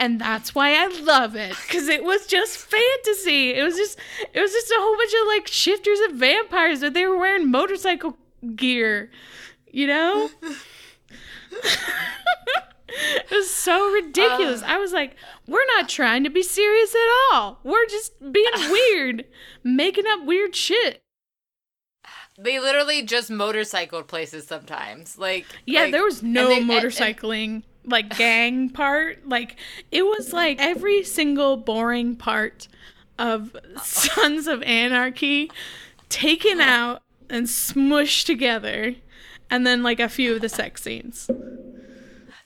and 0.00 0.20
that's 0.20 0.54
why 0.54 0.70
I 0.74 0.86
love 1.02 1.36
it 1.36 1.50
because 1.50 1.86
it 1.88 2.02
was 2.02 2.26
just 2.26 2.56
fantasy. 2.56 3.54
It 3.54 3.62
was 3.62 3.76
just 3.76 3.98
it 4.34 4.40
was 4.40 4.50
just 4.50 4.70
a 4.72 4.76
whole 4.78 4.96
bunch 4.96 5.12
of 5.20 5.26
like 5.28 5.46
shifters 5.46 6.00
and 6.00 6.16
vampires, 6.18 6.80
but 6.80 6.94
they 6.94 7.06
were 7.06 7.18
wearing 7.18 7.48
motorcycle 7.50 8.16
gear, 8.56 9.10
you 9.70 9.86
know. 9.86 10.30
it 12.88 13.30
was 13.30 13.50
so 13.50 13.90
ridiculous. 13.92 14.62
Uh. 14.62 14.66
I 14.68 14.78
was 14.78 14.92
like, 14.92 15.16
we're 15.46 15.66
not 15.76 15.88
trying 15.88 16.24
to 16.24 16.30
be 16.30 16.42
serious 16.42 16.94
at 16.94 17.08
all. 17.34 17.60
We're 17.62 17.86
just 17.86 18.12
being 18.32 18.50
weird, 18.70 19.24
making 19.62 20.04
up 20.08 20.24
weird 20.24 20.56
shit. 20.56 21.02
They 22.38 22.58
literally 22.58 23.02
just 23.02 23.30
motorcycled 23.30 24.08
places 24.08 24.46
sometimes. 24.46 25.18
Like 25.18 25.44
Yeah, 25.66 25.82
like- 25.82 25.92
there 25.92 26.04
was 26.04 26.22
and 26.22 26.32
no 26.32 26.48
they- 26.48 26.58
and- 26.60 26.70
and- 26.70 26.82
motorcycling 26.82 27.62
like 27.84 28.16
gang 28.16 28.70
part. 28.70 29.28
Like 29.28 29.56
it 29.90 30.02
was 30.02 30.32
like 30.32 30.60
every 30.60 31.02
single 31.02 31.56
boring 31.56 32.16
part 32.16 32.68
of 33.18 33.56
Sons 33.82 34.46
of 34.46 34.62
Anarchy 34.62 35.50
taken 36.08 36.60
out 36.60 37.02
and 37.28 37.46
smushed 37.46 38.26
together. 38.26 38.94
And 39.52 39.66
then 39.66 39.82
like 39.82 39.98
a 39.98 40.08
few 40.08 40.36
of 40.36 40.40
the 40.40 40.48
sex 40.48 40.82
scenes. 40.82 41.28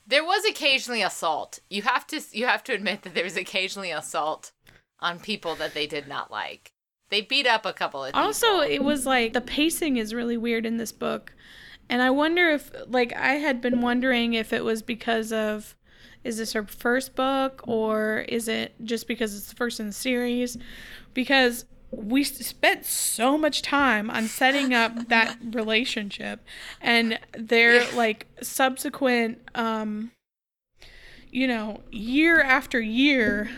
There 0.07 0.23
was 0.23 0.43
occasionally 0.45 1.01
assault. 1.01 1.59
You 1.69 1.83
have 1.83 2.07
to 2.07 2.21
you 2.31 2.45
have 2.45 2.63
to 2.65 2.73
admit 2.73 3.03
that 3.03 3.13
there 3.13 3.23
was 3.23 3.37
occasionally 3.37 3.91
assault 3.91 4.51
on 4.99 5.19
people 5.19 5.55
that 5.55 5.73
they 5.73 5.87
did 5.87 6.07
not 6.07 6.31
like. 6.31 6.71
They 7.09 7.21
beat 7.21 7.45
up 7.45 7.65
a 7.65 7.73
couple 7.73 8.03
of 8.03 8.09
people. 8.13 8.21
Also, 8.21 8.61
it 8.61 8.83
was 8.83 9.05
like 9.05 9.33
the 9.33 9.41
pacing 9.41 9.97
is 9.97 10.13
really 10.13 10.37
weird 10.37 10.65
in 10.65 10.77
this 10.77 10.91
book. 10.91 11.33
And 11.89 12.01
I 12.01 12.09
wonder 12.09 12.49
if 12.49 12.71
like 12.87 13.13
I 13.13 13.33
had 13.33 13.61
been 13.61 13.81
wondering 13.81 14.33
if 14.33 14.51
it 14.53 14.63
was 14.63 14.81
because 14.81 15.31
of 15.31 15.75
is 16.23 16.37
this 16.37 16.53
her 16.53 16.63
first 16.63 17.15
book 17.15 17.61
or 17.67 18.25
is 18.27 18.47
it 18.47 18.73
just 18.83 19.07
because 19.07 19.35
it's 19.35 19.49
the 19.49 19.55
first 19.55 19.79
in 19.79 19.87
the 19.87 19.93
series? 19.93 20.57
Because 21.13 21.65
we 21.91 22.23
spent 22.23 22.83
so 22.85 23.37
much 23.37 23.61
time 23.61 24.09
on 24.09 24.25
setting 24.27 24.73
up 24.73 25.07
that 25.09 25.37
relationship 25.51 26.43
and 26.81 27.19
their 27.37 27.75
Yeah. 27.75 27.87
like 27.95 28.27
subsequent 28.41 29.39
um 29.53 30.11
you 31.31 31.47
know, 31.47 31.81
year 31.91 32.41
after 32.41 32.79
year 32.79 33.49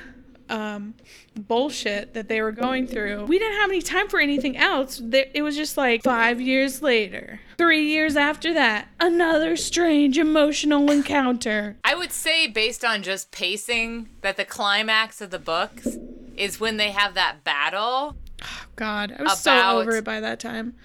um 0.50 0.94
bullshit 1.36 2.14
that 2.14 2.28
they 2.30 2.42
were 2.42 2.52
going 2.52 2.88
through. 2.88 3.26
We 3.26 3.38
didn't 3.40 3.60
have 3.62 3.70
any 3.70 3.82
time 3.82 4.08
for 4.08 4.20
anything 4.20 4.58
else. 4.58 5.02
It 5.12 5.42
was 5.44 5.56
just 5.56 5.78
like 5.78 6.04
5 6.04 6.42
years 6.42 6.82
later. 6.82 7.40
3 7.58 7.84
years 7.88 8.16
after 8.16 8.54
that, 8.54 8.88
another 9.00 9.56
strange 9.56 10.18
emotional 10.18 10.90
encounter. 10.92 11.78
I 11.84 11.96
would 11.96 12.12
say 12.12 12.48
based 12.48 12.84
on 12.84 13.04
just 13.04 13.32
pacing 13.32 14.10
that 14.22 14.38
the 14.38 14.46
climax 14.46 15.22
of 15.22 15.30
the 15.30 15.40
books 15.40 15.98
is 16.36 16.60
when 16.60 16.78
they 16.78 16.92
have 16.92 17.14
that 17.16 17.44
battle. 17.44 18.16
Oh, 18.44 18.66
God, 18.76 19.12
I 19.12 19.24
was 19.24 19.32
About- 19.34 19.38
so 19.74 19.80
over 19.80 19.96
it 19.98 20.04
by 20.04 20.20
that 20.20 20.40
time. 20.40 20.76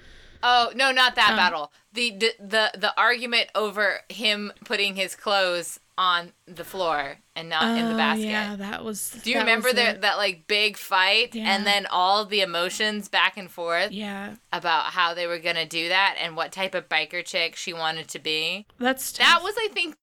Oh, 0.43 0.73
no, 0.75 0.91
not 0.91 1.15
that 1.15 1.31
Oh. 1.35 1.37
battle. 1.37 1.73
The, 1.93 2.11
the 2.11 2.33
the 2.41 2.71
the 2.79 2.95
argument 2.99 3.51
over 3.55 4.01
him 4.09 4.51
putting 4.65 4.97
his 4.97 5.15
clothes 5.15 5.79
on 5.99 6.33
the 6.47 6.65
floor 6.65 7.19
and 7.37 7.49
not 7.51 7.77
in 7.79 7.87
the 7.89 7.95
Oh, 7.95 7.97
basket. 7.97 8.27
Yeah, 8.29 8.57
that 8.57 8.83
was 8.85 9.11
Do 9.23 9.31
you 9.31 9.39
remember 9.39 9.73
that 9.73 10.01
that 10.01 10.17
like 10.17 10.47
big 10.47 10.77
fight 10.79 11.35
Yeah. 11.35 11.55
and 11.55 11.67
then 11.67 11.87
all 11.87 12.25
the 12.25 12.41
emotions 12.41 13.09
back 13.09 13.37
and 13.37 13.51
forth 13.51 13.93
Yeah. 13.93 14.37
about 14.53 14.87
how 14.87 15.13
they 15.15 15.27
were 15.27 15.39
gonna 15.39 15.67
do 15.67 15.89
that 15.89 16.17
and 16.19 16.35
what 16.37 16.51
type 16.51 16.75
of 16.75 16.89
biker 16.89 17.25
chick 17.25 17.57
she 17.57 17.73
wanted 17.75 18.09
to 18.09 18.19
be? 18.19 18.67
That's 18.79 19.13
That 19.13 19.41
was, 19.43 19.55
I 19.59 19.69
think, 19.73 19.95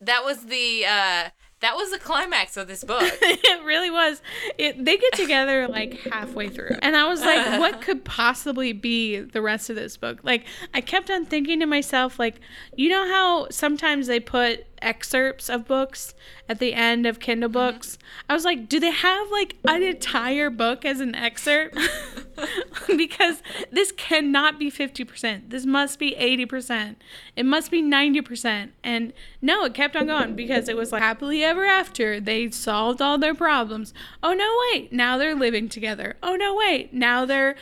that 0.00 0.24
was 0.24 0.46
the 0.46 0.84
uh 0.86 1.30
that 1.60 1.76
was 1.76 1.90
the 1.92 1.98
climax 1.98 2.58
of 2.58 2.68
this 2.68 2.84
book. 2.84 3.00
it 3.22 3.64
really 3.64 3.90
was. 3.90 4.20
It 4.58 4.84
they 4.84 4.98
get 4.98 5.14
together 5.14 5.66
like 5.66 5.94
halfway 6.00 6.48
through. 6.50 6.76
And 6.82 6.94
I 6.94 7.08
was 7.08 7.22
like, 7.22 7.58
what 7.58 7.80
could 7.80 8.04
possibly 8.04 8.72
be 8.74 9.20
the 9.20 9.40
rest 9.40 9.70
of 9.70 9.76
this 9.76 9.96
book? 9.96 10.20
Like 10.22 10.44
I 10.74 10.82
kept 10.82 11.10
on 11.10 11.24
thinking 11.24 11.60
to 11.60 11.66
myself 11.66 12.18
like, 12.18 12.40
you 12.76 12.90
know 12.90 13.08
how 13.08 13.48
sometimes 13.50 14.08
they 14.08 14.20
put 14.20 14.66
excerpts 14.84 15.48
of 15.48 15.66
books 15.66 16.14
at 16.48 16.58
the 16.58 16.74
end 16.74 17.06
of 17.06 17.20
Kindle 17.20 17.48
mm-hmm. 17.48 17.76
books? 17.76 17.98
I 18.28 18.34
was 18.34 18.44
like, 18.44 18.68
do 18.68 18.78
they 18.78 18.90
have 18.90 19.30
like 19.30 19.56
an 19.64 19.82
entire 19.82 20.50
book 20.50 20.84
as 20.84 21.00
an 21.00 21.14
excerpt? 21.14 21.78
because 22.96 23.42
this 23.70 23.92
cannot 23.92 24.58
be 24.58 24.70
50%. 24.70 25.50
This 25.50 25.66
must 25.66 25.98
be 25.98 26.14
80%. 26.14 26.96
It 27.36 27.46
must 27.46 27.70
be 27.70 27.82
90%. 27.82 28.70
And 28.82 29.12
no, 29.40 29.64
it 29.64 29.74
kept 29.74 29.96
on 29.96 30.06
going 30.06 30.34
because 30.34 30.68
it 30.68 30.76
was 30.76 30.92
like 30.92 31.02
happily 31.02 31.42
ever 31.44 31.64
after. 31.64 32.20
They 32.20 32.50
solved 32.50 33.00
all 33.00 33.18
their 33.18 33.34
problems. 33.34 33.94
Oh, 34.22 34.32
no, 34.32 34.50
wait. 34.72 34.92
Now 34.92 35.18
they're 35.18 35.34
living 35.34 35.68
together. 35.68 36.16
Oh, 36.22 36.36
no, 36.36 36.54
wait. 36.54 36.92
Now 36.92 37.24
they're 37.24 37.56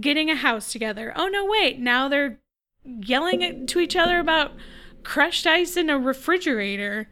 getting 0.00 0.30
a 0.30 0.36
house 0.36 0.72
together. 0.72 1.12
Oh, 1.16 1.28
no, 1.28 1.44
wait. 1.44 1.78
Now 1.78 2.08
they're 2.08 2.38
yelling 2.84 3.66
to 3.66 3.80
each 3.80 3.96
other 3.96 4.18
about 4.18 4.52
crushed 5.06 5.46
ice 5.46 5.76
in 5.76 5.88
a 5.88 5.96
refrigerator. 5.96 7.08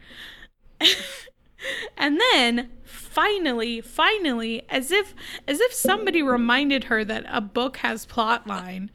and 1.96 2.20
then 2.33 2.68
finally 2.83 3.80
finally 3.80 4.62
as 4.68 4.90
if 4.90 5.14
as 5.46 5.61
if 5.61 5.72
somebody 5.72 6.20
reminded 6.20 6.85
her 6.85 7.04
that 7.04 7.24
a 7.28 7.40
book 7.40 7.78
has 7.78 8.04
plot 8.04 8.46
line 8.46 8.90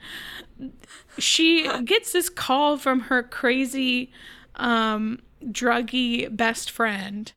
she 1.18 1.68
gets 1.86 2.12
this 2.12 2.30
call 2.30 2.78
from 2.78 3.00
her 3.00 3.24
crazy 3.24 4.12
um 4.56 5.20
druggy 5.46 6.36
best 6.36 6.70
friend 6.70 7.32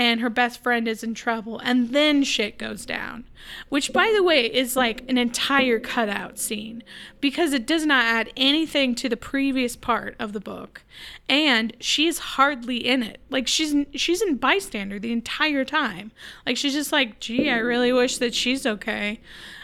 and 0.00 0.22
her 0.22 0.30
best 0.30 0.62
friend 0.62 0.88
is 0.88 1.02
in 1.04 1.12
trouble 1.12 1.58
and 1.58 1.90
then 1.90 2.24
shit 2.24 2.56
goes 2.56 2.86
down. 2.86 3.22
Which 3.68 3.92
by 3.92 4.10
the 4.16 4.22
way 4.22 4.46
is 4.46 4.74
like 4.74 5.04
an 5.10 5.18
entire 5.18 5.78
cutout 5.78 6.38
scene 6.38 6.82
because 7.20 7.52
it 7.52 7.66
does 7.66 7.84
not 7.84 8.06
add 8.06 8.32
anything 8.34 8.94
to 8.94 9.10
the 9.10 9.16
previous 9.18 9.76
part 9.76 10.16
of 10.18 10.32
the 10.32 10.40
book. 10.40 10.84
And 11.28 11.76
she's 11.80 12.18
hardly 12.18 12.78
in 12.78 13.02
it. 13.02 13.20
Like 13.28 13.46
she's 13.46 13.74
she's 13.94 14.22
in 14.22 14.36
bystander 14.36 14.98
the 14.98 15.12
entire 15.12 15.66
time. 15.66 16.12
Like 16.46 16.56
she's 16.56 16.72
just 16.72 16.92
like 16.92 17.20
gee 17.20 17.50
i 17.50 17.58
really 17.58 17.92
wish 17.92 18.16
that 18.16 18.34
she's 18.34 18.64
okay. 18.64 19.20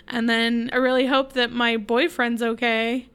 And 0.07 0.29
then 0.29 0.69
i 0.71 0.77
really 0.77 1.07
hope 1.07 1.33
that 1.33 1.51
my 1.51 1.79
boyfriend's 1.79 2.43
okay. 2.43 3.09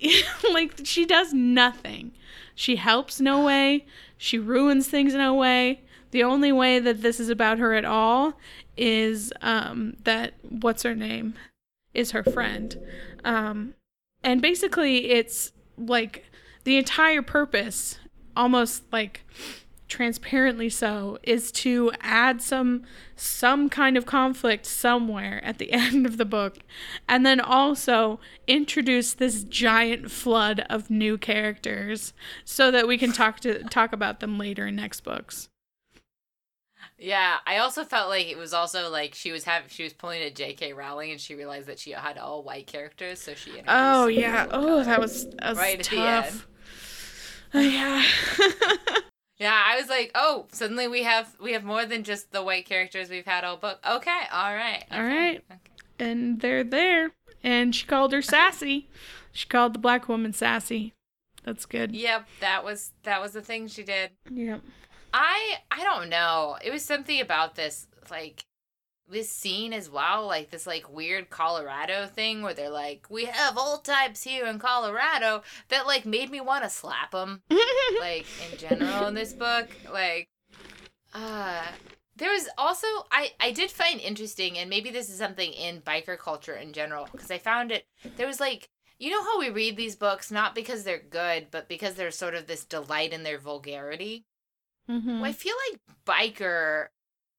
Like 0.52 0.82
she 0.84 1.04
does 1.04 1.32
nothing. 1.32 2.12
She 2.54 2.76
helps 2.76 3.20
no 3.20 3.44
way. 3.44 3.86
She 4.16 4.38
ruins 4.38 4.86
things 4.86 5.14
in 5.14 5.18
no 5.18 5.34
way 5.34 5.80
the 6.12 6.22
only 6.22 6.52
way 6.52 6.78
that 6.78 7.02
this 7.02 7.18
is 7.18 7.28
about 7.28 7.58
her 7.58 7.74
at 7.74 7.84
all 7.84 8.34
is 8.76 9.32
um, 9.40 9.96
that 10.04 10.34
what's 10.48 10.82
her 10.84 10.94
name 10.94 11.34
is 11.94 12.12
her 12.12 12.22
friend. 12.22 12.78
Um, 13.24 13.74
and 14.22 14.40
basically, 14.40 15.10
it's 15.10 15.52
like 15.76 16.24
the 16.64 16.76
entire 16.76 17.22
purpose, 17.22 17.98
almost 18.36 18.84
like 18.92 19.24
transparently 19.88 20.68
so, 20.68 21.18
is 21.22 21.50
to 21.52 21.92
add 22.00 22.42
some 22.42 22.82
some 23.16 23.70
kind 23.70 23.96
of 23.96 24.04
conflict 24.04 24.66
somewhere 24.66 25.42
at 25.44 25.56
the 25.58 25.72
end 25.72 26.04
of 26.04 26.18
the 26.18 26.24
book 26.24 26.58
and 27.08 27.24
then 27.24 27.40
also 27.40 28.20
introduce 28.46 29.14
this 29.14 29.44
giant 29.44 30.10
flood 30.10 30.60
of 30.68 30.90
new 30.90 31.16
characters 31.16 32.12
so 32.44 32.70
that 32.70 32.86
we 32.86 32.98
can 32.98 33.12
talk 33.12 33.40
to 33.40 33.62
talk 33.64 33.92
about 33.94 34.20
them 34.20 34.38
later 34.38 34.66
in 34.66 34.76
next 34.76 35.00
books. 35.02 35.48
Yeah, 37.02 37.38
I 37.46 37.58
also 37.58 37.84
felt 37.84 38.08
like 38.08 38.28
it 38.28 38.38
was 38.38 38.54
also 38.54 38.88
like 38.90 39.14
she 39.14 39.32
was 39.32 39.44
having 39.44 39.68
she 39.68 39.82
was 39.82 39.92
pulling 39.92 40.22
a 40.22 40.30
J.K. 40.30 40.72
Rowling 40.72 41.10
and 41.10 41.20
she 41.20 41.34
realized 41.34 41.66
that 41.66 41.78
she 41.78 41.90
had 41.90 42.16
all 42.16 42.42
white 42.42 42.66
characters, 42.66 43.20
so 43.20 43.34
she. 43.34 43.60
Oh 43.66 44.06
yeah. 44.06 44.46
Oh, 44.50 44.84
that 44.84 45.00
was 45.00 45.26
that 45.30 45.50
was 45.50 45.58
Right 45.58 45.82
tough. 45.82 46.46
Oh, 47.54 47.60
yeah. 47.60 48.02
Yeah, 49.38 49.60
I 49.66 49.76
was 49.76 49.88
like, 49.88 50.12
oh, 50.14 50.46
suddenly 50.52 50.86
we 50.86 51.02
have 51.02 51.34
we 51.40 51.52
have 51.52 51.64
more 51.64 51.84
than 51.84 52.04
just 52.04 52.30
the 52.30 52.44
white 52.44 52.64
characters 52.64 53.10
we've 53.10 53.26
had 53.26 53.42
all 53.42 53.56
book. 53.56 53.80
Okay, 53.84 54.20
all 54.30 54.54
right, 54.54 54.84
All 54.88 55.00
okay, 55.00 55.16
right. 55.16 55.44
okay. 55.50 55.60
and 55.98 56.40
they're 56.40 56.62
there, 56.62 57.10
and 57.42 57.74
she 57.74 57.84
called 57.84 58.12
her 58.12 58.22
sassy. 58.22 58.88
She 59.32 59.48
called 59.48 59.72
the 59.74 59.80
black 59.80 60.08
woman 60.08 60.32
sassy. 60.32 60.92
That's 61.42 61.66
good. 61.66 61.92
Yep, 61.92 62.28
that 62.38 62.62
was 62.64 62.92
that 63.02 63.20
was 63.20 63.32
the 63.32 63.42
thing 63.42 63.66
she 63.66 63.82
did. 63.82 64.10
Yep. 64.32 64.60
I 65.12 65.56
I 65.70 65.84
don't 65.84 66.08
know. 66.08 66.56
It 66.64 66.70
was 66.70 66.84
something 66.84 67.20
about 67.20 67.54
this 67.54 67.86
like 68.10 68.44
this 69.08 69.30
scene 69.30 69.72
as 69.72 69.90
well, 69.90 70.26
like 70.26 70.50
this 70.50 70.66
like 70.66 70.92
weird 70.92 71.28
Colorado 71.28 72.06
thing 72.06 72.42
where 72.42 72.54
they're 72.54 72.70
like, 72.70 73.06
we 73.10 73.26
have 73.26 73.58
all 73.58 73.78
types 73.78 74.22
here 74.22 74.46
in 74.46 74.58
Colorado 74.58 75.42
that 75.68 75.86
like 75.86 76.06
made 76.06 76.30
me 76.30 76.40
want 76.40 76.64
to 76.64 76.70
slap 76.70 77.10
them. 77.10 77.42
like 78.00 78.26
in 78.50 78.58
general 78.58 79.06
in 79.08 79.14
this 79.14 79.32
book, 79.34 79.68
like 79.92 80.28
uh 81.14 81.62
there 82.16 82.30
was 82.30 82.48
also 82.56 82.86
I 83.10 83.32
I 83.40 83.52
did 83.52 83.70
find 83.70 84.00
interesting 84.00 84.58
and 84.58 84.70
maybe 84.70 84.90
this 84.90 85.10
is 85.10 85.18
something 85.18 85.52
in 85.52 85.82
biker 85.82 86.18
culture 86.18 86.54
in 86.54 86.72
general 86.72 87.08
because 87.12 87.30
I 87.30 87.38
found 87.38 87.70
it 87.72 87.86
there 88.16 88.26
was 88.26 88.40
like 88.40 88.68
you 88.98 89.10
know 89.10 89.22
how 89.22 89.38
we 89.38 89.50
read 89.50 89.76
these 89.76 89.96
books 89.96 90.30
not 90.30 90.54
because 90.54 90.84
they're 90.84 91.02
good 91.02 91.48
but 91.50 91.68
because 91.68 91.94
there's 91.94 92.16
sort 92.16 92.34
of 92.34 92.46
this 92.46 92.64
delight 92.64 93.12
in 93.12 93.22
their 93.22 93.38
vulgarity. 93.38 94.24
Mhm. 94.90 95.20
Well, 95.20 95.30
I 95.30 95.32
feel 95.32 95.54
like 95.70 95.80
biker, 96.06 96.88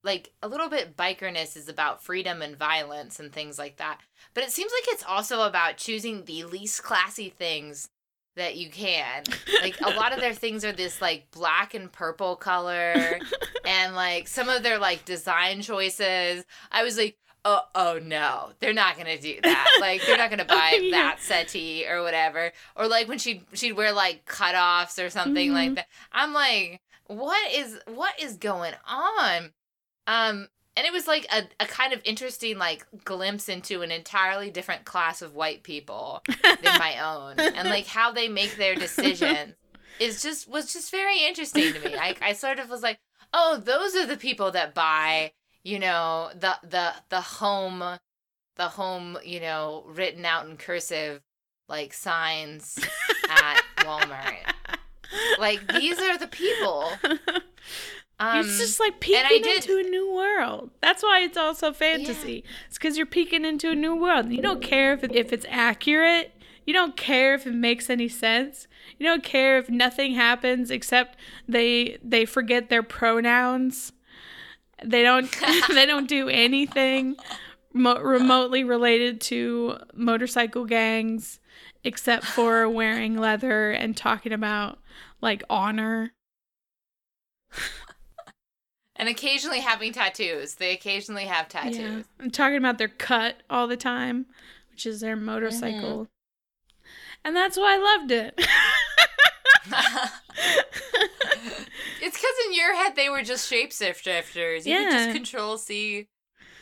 like 0.04 0.32
a 0.42 0.48
little 0.48 0.70
bit 0.70 0.98
bikerness 0.98 1.56
is 1.56 1.70
about 1.70 2.04
freedom 2.04 2.42
and 2.42 2.58
violence 2.58 3.20
and 3.20 3.32
things 3.32 3.58
like 3.58 3.78
that. 3.78 4.00
But 4.34 4.44
it 4.44 4.52
seems 4.52 4.72
like 4.72 4.94
it's 4.94 5.04
also 5.04 5.42
about 5.44 5.78
choosing 5.78 6.26
the 6.26 6.44
least 6.46 6.84
classy 6.84 7.30
things 7.30 7.90
that 8.36 8.56
you 8.58 8.70
can. 8.70 9.24
Like 9.62 9.80
a 9.82 9.92
lot 9.92 10.12
of 10.12 10.20
their 10.20 10.34
things 10.34 10.66
are 10.66 10.72
this 10.74 11.02
like 11.02 11.30
black 11.32 11.74
and 11.74 11.92
purple 11.92 12.36
color 12.36 13.20
and 13.66 13.96
like 13.96 14.28
some 14.28 14.50
of 14.50 14.64
their 14.64 14.80
like 14.80 15.06
design 15.06 15.62
choices. 15.62 16.44
I 16.72 16.84
was 16.84 16.98
like, 16.98 17.16
oh, 17.46 17.62
oh 17.76 18.00
no, 18.02 18.52
they're 18.60 18.74
not 18.74 18.98
gonna 18.98 19.20
do 19.20 19.38
that. 19.44 19.78
Like 19.80 20.02
they're 20.06 20.18
not 20.18 20.32
gonna 20.32 20.46
buy 20.50 20.72
Oh, 20.76 20.82
yeah. 20.82 20.92
that 20.92 21.20
settee 21.22 21.86
or 21.88 22.02
whatever. 22.02 22.52
Or 22.76 22.88
like 22.88 23.08
when 23.08 23.20
she 23.20 23.44
she'd 23.54 23.74
wear 23.74 23.92
like 23.92 24.26
cutoffs 24.26 25.02
or 25.06 25.10
something 25.12 25.54
like 25.54 25.72
Mhm. 25.72 25.76
that. 25.76 25.88
I'm 26.12 26.34
like, 26.34 26.82
what 27.08 27.52
is 27.54 27.80
what 27.86 28.20
is 28.22 28.38
going 28.38 28.74
on? 28.88 29.54
Um, 30.08 30.48
and 30.76 30.88
it 30.88 30.94
was 30.94 31.08
like 31.08 31.28
a, 31.32 31.44
a 31.60 31.68
kind 31.68 31.94
of 31.94 32.02
interesting 32.04 32.58
like 32.58 32.86
glimpse 33.04 33.48
into 33.48 33.82
an 33.82 33.92
entirely 33.92 34.50
different 34.50 34.86
class 34.86 35.22
of 35.22 35.36
white 35.36 35.64
people 35.64 36.24
than 36.44 36.80
my 36.80 36.98
own, 37.00 37.40
and 37.40 37.70
like 37.70 37.86
how 37.86 38.12
they 38.12 38.28
make 38.28 38.58
their 38.58 38.76
decisions 38.76 39.56
is 40.00 40.22
just 40.22 40.50
was 40.50 40.74
just 40.74 40.92
very 40.92 41.24
interesting 41.24 41.74
to 41.74 41.80
me. 41.80 41.96
I 41.96 42.16
I 42.22 42.34
sort 42.34 42.60
of 42.60 42.70
was 42.70 42.82
like, 42.82 43.00
oh, 43.34 43.62
those 43.64 43.96
are 43.96 44.08
the 44.08 44.18
people 44.18 44.52
that 44.52 44.74
buy, 44.74 45.34
you 45.64 45.80
know, 45.80 46.30
the 46.34 46.56
the 46.64 46.94
the 47.10 47.22
home, 47.22 48.00
the 48.56 48.70
home, 48.70 49.18
you 49.24 49.40
know, 49.40 49.84
written 49.88 50.26
out 50.26 50.48
in 50.48 50.58
cursive 50.58 51.22
like 51.70 51.94
signs 51.94 52.80
at 53.30 53.62
Walmart. 53.78 54.53
Like 55.40 55.68
these 55.80 56.00
are 56.00 56.18
the 56.18 56.28
people. 56.28 56.92
Um, 58.20 58.40
it's 58.46 58.58
just 58.60 58.80
like 58.80 58.94
I 58.94 58.98
peeking 59.00 59.46
into 59.46 59.78
a 59.78 59.84
new 59.84 60.14
world. 60.14 60.72
That's 60.82 61.04
why 61.04 61.22
it's 61.22 61.38
also 61.38 61.74
fantasy. 61.74 62.44
It's 62.68 62.78
because 62.78 62.98
you're 62.98 63.06
peeking 63.06 63.46
into 63.46 63.72
a 63.72 63.76
new 63.76 63.96
world. 63.96 64.32
You 64.32 64.42
don't 64.42 64.62
care 64.62 64.94
if, 64.94 65.04
it, 65.04 65.16
if 65.16 65.34
it's 65.34 65.46
accurate. 65.50 66.32
You 66.66 66.74
don't 66.74 66.96
care 66.96 67.34
if 67.34 67.46
it 67.46 67.54
makes 67.54 67.90
any 67.90 68.08
sense. 68.08 68.68
You 68.98 69.06
don't 69.06 69.24
care 69.24 69.58
if 69.58 69.70
nothing 69.70 70.14
happens 70.16 70.72
except 70.72 71.18
they 71.48 71.98
they 72.04 72.26
forget 72.26 72.70
their 72.70 72.84
pronouns. 72.84 73.92
They 74.84 75.04
don't 75.04 75.30
they 75.70 75.86
don't 75.86 76.08
do 76.08 76.30
anything 76.30 77.18
mo- 77.74 78.00
remotely 78.00 78.64
related 78.64 79.20
to 79.22 79.78
motorcycle 79.94 80.66
gangs 80.66 81.40
except 81.84 82.26
for 82.26 82.68
wearing 82.70 83.18
leather 83.18 83.72
and 83.72 83.96
talking 83.98 84.32
about 84.34 84.80
like 85.22 85.44
honor. 85.50 86.14
and 88.96 89.10
occasionally 89.10 89.60
having 89.62 89.94
tattoos. 89.94 90.56
They 90.56 90.74
occasionally 90.74 91.26
have 91.26 91.48
Yeah. 91.54 91.62
tattoos. 91.62 92.06
I'm 92.20 92.32
talking 92.32 92.58
about 92.58 92.78
their 92.78 92.88
cut 92.90 93.38
all 93.50 93.68
the 93.68 93.78
time, 93.78 94.26
which 94.72 94.86
is 94.86 95.02
their 95.02 95.16
motorcycle. 95.16 96.06
Mm-hmm. 96.06 96.10
And 97.26 97.36
that's 97.36 97.58
why 97.58 97.76
I 97.76 97.98
loved 97.98 98.12
it. 98.12 98.36
it's 102.02 102.18
because 102.18 102.36
in 102.48 102.54
your 102.54 102.76
head 102.76 102.96
they 102.98 103.08
were 103.10 103.24
just 103.24 103.50
shapeshifters. 103.50 104.66
You 104.66 104.76
could 104.76 104.84
Yeah. 104.84 104.90
just 105.06 105.12
control 105.16 105.58
C. 105.58 106.08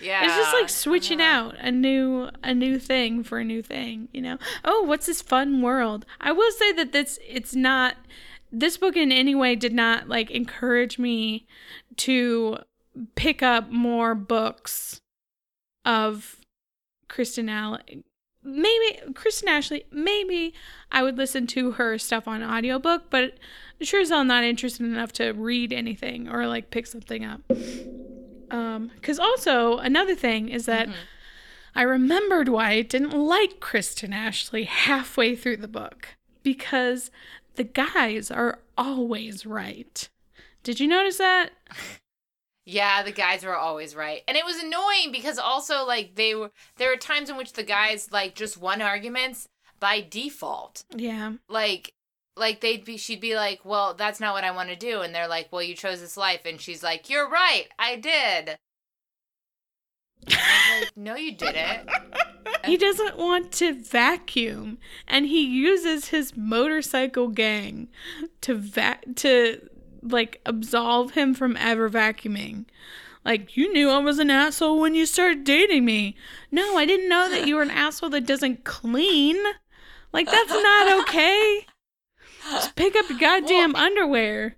Yeah. 0.02 0.26
it's 0.26 0.36
just 0.36 0.54
like 0.54 0.70
switching 0.70 1.22
Uh, 1.22 1.26
out 1.26 1.56
a 1.60 1.72
new 1.72 2.30
a 2.44 2.54
new 2.54 2.80
thing 2.80 3.24
for 3.24 3.40
a 3.40 3.44
new 3.44 3.62
thing, 3.62 4.08
you 4.12 4.22
know. 4.22 4.38
Oh, 4.66 4.84
what's 4.84 5.06
this 5.06 5.22
fun 5.22 5.62
world? 5.62 6.06
I 6.20 6.32
will 6.32 6.52
say 6.52 6.72
that 6.74 6.92
this 6.92 7.20
it's 7.28 7.56
not 7.56 7.96
this 8.52 8.78
book 8.78 8.98
in 8.98 9.12
any 9.12 9.34
way 9.36 9.56
did 9.56 9.74
not 9.74 10.10
like 10.10 10.30
encourage 10.32 11.00
me 11.00 11.46
to 11.98 12.58
pick 13.16 13.42
up 13.42 13.70
more 13.72 14.14
books 14.16 15.02
of 15.86 16.38
Kristen 17.08 17.48
Allen. 17.50 18.04
Maybe 18.44 19.14
Kristen 19.14 19.48
Ashley, 19.50 19.86
maybe 19.92 20.54
I 20.92 21.04
would 21.04 21.18
listen 21.18 21.46
to 21.48 21.74
her 21.74 21.98
stuff 22.00 22.28
on 22.28 22.44
audiobook, 22.44 23.10
but 23.10 23.38
sure 23.82 24.02
as 24.02 24.10
hell 24.10 24.24
not 24.24 24.44
interested 24.44 24.84
enough 24.86 25.12
to 25.14 25.32
read 25.32 25.72
anything 25.72 26.28
or 26.28 26.48
like 26.48 26.72
pick 26.72 26.88
something 26.88 27.24
up. 27.24 27.42
Um, 28.52 28.92
because 28.96 29.18
also 29.20 29.78
another 29.78 30.16
thing 30.16 30.50
is 30.50 30.66
that 30.66 30.88
Mhm. 30.90 30.94
I 31.74 31.84
remembered 31.84 32.50
why 32.50 32.72
I 32.72 32.82
didn't 32.82 33.12
like 33.18 33.60
Kristen 33.60 34.12
Ashley 34.14 34.66
halfway 34.66 35.36
through 35.36 35.58
the 35.58 35.68
book 35.68 36.10
because 36.44 37.12
the 37.56 37.64
guys 37.64 38.30
are 38.30 38.60
always 38.78 39.46
right. 39.46 40.10
Did 40.64 40.80
you 40.80 40.88
notice 40.88 41.18
that? 41.18 41.52
Yeah, 42.64 43.02
the 43.02 43.12
guys 43.12 43.43
were 43.43 43.58
always 43.58 43.95
right. 43.95 44.22
And 44.28 44.38
it 44.38 44.45
was 44.45 44.58
annoying 44.62 45.12
because 45.12 45.39
also 45.39 45.84
like 45.84 46.14
they 46.16 46.36
were 46.36 46.52
there 46.78 46.89
were 46.91 46.95
times 46.95 47.28
in 47.30 47.36
which 47.36 47.54
the 47.54 47.64
guys 47.64 48.10
like 48.12 48.36
just 48.36 48.56
won 48.56 48.84
arguments 48.84 49.49
by 49.80 49.99
default. 49.99 50.84
Yeah. 50.95 51.34
Like 51.49 51.95
like 52.36 52.62
they'd 52.62 52.86
be 52.86 52.98
she'd 52.98 53.22
be 53.22 53.36
like, 53.36 53.66
"Well, 53.66 53.94
that's 53.94 54.20
not 54.20 54.34
what 54.34 54.44
I 54.44 54.52
want 54.52 54.70
to 54.70 54.76
do." 54.76 55.02
And 55.02 55.14
they're 55.14 55.28
like, 55.28 55.50
"Well, 55.52 55.64
you 55.64 55.76
chose 55.76 56.02
this 56.02 56.18
life." 56.18 56.42
And 56.46 56.60
she's 56.60 56.84
like, 56.84 57.10
"You're 57.10 57.30
right. 57.30 57.68
I 57.78 57.96
did." 57.96 58.58
I 60.30 60.80
like, 60.82 60.98
"No, 60.98 61.16
you 61.16 61.34
didn't." 61.34 61.90
He 62.66 62.78
doesn't 62.78 63.18
want 63.18 63.52
to 63.54 63.74
vacuum 63.74 64.78
and 65.08 65.26
he 65.26 65.42
uses 65.42 66.10
his 66.10 66.36
motorcycle 66.38 67.30
gang 67.30 67.88
to 68.42 68.56
va- 68.56 69.00
to 69.16 69.68
like 70.04 70.42
absolve 70.46 71.12
him 71.12 71.34
from 71.34 71.58
ever 71.58 71.90
vacuuming. 71.90 72.66
Like 73.26 73.56
you 73.56 73.72
knew 73.74 73.90
I 73.90 73.98
was 74.00 74.20
an 74.20 74.30
asshole 74.30 74.80
when 74.80 74.96
you 74.96 75.06
started 75.06 75.44
dating 75.44 75.86
me. 75.86 76.16
No, 76.52 76.78
I 76.78 76.86
didn't 76.86 77.10
know 77.10 77.30
that 77.30 77.48
you 77.48 77.56
were 77.56 77.62
an 77.62 77.72
asshole 77.72 78.10
that 78.12 78.26
doesn't 78.26 78.64
clean. 78.64 79.38
Like 80.12 80.30
that's 80.30 80.52
not 80.54 81.00
okay. 81.02 81.66
Just 82.50 82.76
pick 82.76 82.96
up 82.96 83.10
your 83.10 83.20
goddamn 83.20 83.76
underwear. 83.76 84.58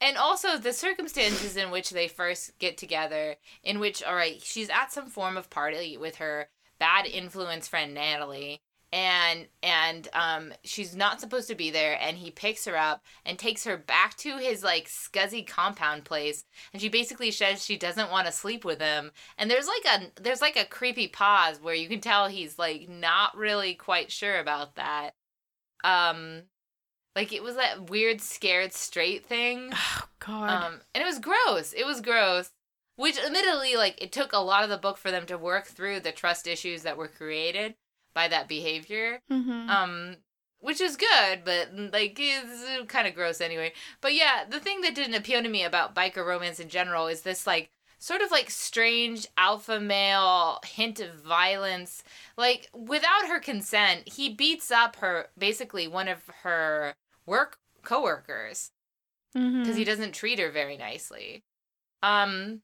And 0.00 0.16
also 0.16 0.56
the 0.56 0.72
circumstances 0.72 1.56
in 1.56 1.70
which 1.70 1.90
they 1.90 2.08
first 2.08 2.58
get 2.58 2.78
together, 2.78 3.36
in 3.62 3.80
which, 3.80 4.02
all 4.02 4.14
right, 4.14 4.42
she's 4.42 4.70
at 4.70 4.92
some 4.92 5.06
form 5.06 5.36
of 5.36 5.50
party 5.50 5.96
with 5.98 6.16
her 6.16 6.48
bad 6.78 7.06
influence 7.06 7.68
friend 7.68 7.92
Natalie, 7.92 8.62
and 8.92 9.46
and 9.62 10.08
um 10.14 10.52
she's 10.64 10.96
not 10.96 11.20
supposed 11.20 11.48
to 11.48 11.54
be 11.54 11.70
there, 11.70 11.98
and 12.00 12.16
he 12.16 12.30
picks 12.30 12.64
her 12.64 12.76
up 12.76 13.04
and 13.24 13.38
takes 13.38 13.64
her 13.64 13.76
back 13.76 14.16
to 14.16 14.38
his 14.38 14.64
like 14.64 14.88
scuzzy 14.88 15.46
compound 15.46 16.04
place, 16.04 16.44
and 16.72 16.80
she 16.80 16.88
basically 16.88 17.30
says 17.30 17.64
she 17.64 17.76
doesn't 17.76 18.10
want 18.10 18.26
to 18.26 18.32
sleep 18.32 18.64
with 18.64 18.80
him, 18.80 19.12
and 19.38 19.50
there's 19.50 19.68
like 19.68 20.00
a 20.00 20.22
there's 20.22 20.40
like 20.40 20.56
a 20.56 20.64
creepy 20.64 21.06
pause 21.08 21.60
where 21.60 21.74
you 21.74 21.88
can 21.88 22.00
tell 22.00 22.26
he's 22.28 22.58
like 22.58 22.88
not 22.88 23.36
really 23.36 23.74
quite 23.74 24.10
sure 24.10 24.38
about 24.38 24.76
that. 24.76 25.14
Um, 25.84 26.42
like 27.16 27.32
it 27.32 27.42
was 27.42 27.56
that 27.56 27.90
weird 27.90 28.20
scared 28.20 28.72
straight 28.72 29.26
thing. 29.26 29.70
Oh 29.74 30.04
God. 30.18 30.50
Um, 30.50 30.80
and 30.94 31.02
it 31.02 31.06
was 31.06 31.18
gross. 31.18 31.72
It 31.72 31.84
was 31.86 32.00
gross. 32.00 32.50
Which, 32.96 33.18
admittedly, 33.18 33.76
like 33.76 34.00
it 34.02 34.12
took 34.12 34.32
a 34.32 34.38
lot 34.38 34.62
of 34.62 34.68
the 34.70 34.76
book 34.76 34.98
for 34.98 35.10
them 35.10 35.24
to 35.26 35.38
work 35.38 35.66
through 35.66 36.00
the 36.00 36.12
trust 36.12 36.46
issues 36.46 36.82
that 36.82 36.98
were 36.98 37.08
created 37.08 37.74
by 38.12 38.28
that 38.28 38.46
behavior. 38.48 39.22
Mhm. 39.30 39.68
Um, 39.68 40.16
which 40.58 40.80
is 40.80 40.98
good, 40.98 41.42
but 41.44 41.70
like 41.74 42.16
it's 42.18 42.86
kind 42.92 43.08
of 43.08 43.14
gross 43.14 43.40
anyway. 43.40 43.72
But 44.02 44.14
yeah, 44.14 44.44
the 44.48 44.60
thing 44.60 44.82
that 44.82 44.94
didn't 44.94 45.14
appeal 45.14 45.42
to 45.42 45.48
me 45.48 45.64
about 45.64 45.94
biker 45.94 46.24
romance 46.26 46.60
in 46.60 46.68
general 46.68 47.06
is 47.06 47.22
this 47.22 47.46
like 47.46 47.70
sort 48.00 48.22
of 48.22 48.30
like 48.32 48.50
strange 48.50 49.28
alpha 49.36 49.78
male 49.78 50.58
hint 50.64 50.98
of 51.00 51.14
violence. 51.16 52.02
Like 52.36 52.68
without 52.74 53.28
her 53.28 53.38
consent, 53.38 54.08
he 54.08 54.28
beats 54.28 54.70
up 54.72 54.96
her 54.96 55.28
basically 55.38 55.86
one 55.86 56.08
of 56.08 56.26
her 56.42 56.94
work 57.26 57.58
coworkers 57.84 58.72
because 59.62 59.76
he 59.76 59.84
doesn't 59.84 60.12
treat 60.12 60.38
her 60.40 60.50
very 60.50 60.76
nicely. 60.76 61.44
Um, 62.02 62.62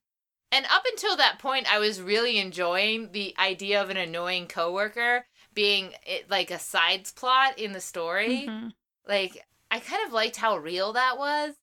and 0.50 0.64
up 0.66 0.84
until 0.86 1.16
that 1.16 1.38
point, 1.38 1.70
I 1.70 1.78
was 1.78 2.00
really 2.00 2.38
enjoying 2.38 3.12
the 3.12 3.34
idea 3.38 3.82
of 3.82 3.90
an 3.90 3.96
annoying 3.98 4.46
coworker 4.48 5.26
being 5.54 5.92
it, 6.06 6.30
like 6.30 6.50
a 6.50 6.58
sides 6.58 7.12
plot 7.12 7.58
in 7.58 7.72
the 7.72 7.80
story. 7.80 8.46
Mhm. 8.48 8.72
Like 9.06 9.46
I 9.70 9.80
kind 9.80 10.06
of 10.06 10.12
liked 10.12 10.36
how 10.36 10.56
real 10.56 10.92
that 10.94 11.18
was. 11.18 11.54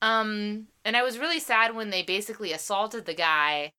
Um, 0.00 0.68
and 0.84 0.96
I 0.96 1.02
was 1.02 1.18
really 1.18 1.40
sad 1.40 1.74
when 1.74 1.90
they 1.90 2.02
basically 2.02 2.52
assaulted 2.52 3.04
the 3.04 3.14
guy, 3.14 3.72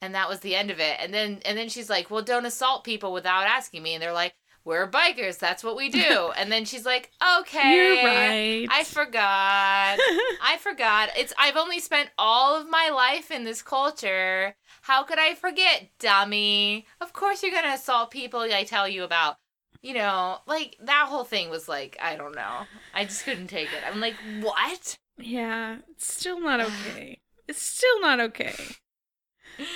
and 0.00 0.14
that 0.14 0.28
was 0.28 0.40
the 0.40 0.54
end 0.54 0.70
of 0.70 0.80
it. 0.80 0.96
And 1.00 1.12
then 1.14 1.40
and 1.44 1.56
then 1.56 1.68
she's 1.68 1.88
like, 1.88 2.10
"Well, 2.10 2.22
don't 2.22 2.46
assault 2.46 2.84
people 2.84 3.12
without 3.12 3.46
asking 3.46 3.82
me." 3.82 3.94
And 3.94 4.02
they're 4.02 4.12
like, 4.12 4.34
"We're 4.64 4.90
bikers. 4.90 5.38
That's 5.38 5.64
what 5.64 5.76
we 5.76 5.88
do." 5.88 6.32
and 6.36 6.52
then 6.52 6.64
she's 6.64 6.84
like, 6.84 7.10
"Okay, 7.38 7.74
You're 7.74 8.04
right. 8.04 8.68
I 8.70 8.84
forgot. 8.84 9.98
I 10.42 10.58
forgot. 10.60 11.10
It's 11.16 11.32
I've 11.38 11.56
only 11.56 11.80
spent 11.80 12.10
all 12.18 12.60
of 12.60 12.68
my 12.68 12.90
life 12.90 13.30
in 13.30 13.44
this 13.44 13.62
culture. 13.62 14.54
How 14.82 15.04
could 15.04 15.18
I 15.18 15.34
forget, 15.34 15.88
dummy? 15.98 16.86
Of 17.00 17.12
course 17.12 17.42
you're 17.42 17.52
gonna 17.52 17.74
assault 17.74 18.10
people 18.10 18.40
I 18.40 18.64
tell 18.64 18.88
you 18.88 19.04
about. 19.04 19.36
You 19.80 19.94
know, 19.94 20.38
like 20.46 20.76
that 20.80 21.06
whole 21.08 21.24
thing 21.24 21.50
was 21.50 21.68
like, 21.68 21.96
I 22.00 22.16
don't 22.16 22.36
know. 22.36 22.66
I 22.94 23.04
just 23.04 23.24
couldn't 23.24 23.48
take 23.48 23.66
it. 23.68 23.82
I'm 23.84 24.00
like, 24.00 24.14
what? 24.40 24.96
Yeah, 25.22 25.78
it's 25.90 26.12
still 26.12 26.38
not 26.40 26.60
okay. 26.68 27.20
It's 27.48 27.62
still 27.62 28.00
not 28.00 28.20
okay. 28.20 28.76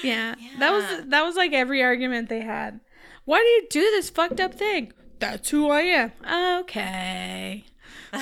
Yeah, 0.03 0.35
that 0.59 0.73
was 0.73 0.85
that 1.07 1.23
was 1.25 1.37
like 1.37 1.53
every 1.53 1.83
argument 1.83 2.29
they 2.29 2.41
had. 2.41 2.81
Why 3.25 3.39
do 3.41 3.45
you 3.47 3.67
do 3.71 3.91
this 3.93 4.11
fucked 4.11 4.41
up 4.41 4.55
thing? 4.55 4.93
That's 5.19 5.51
who 5.51 5.71
I 5.71 5.83
am. 5.83 6.13
Okay. 6.63 7.65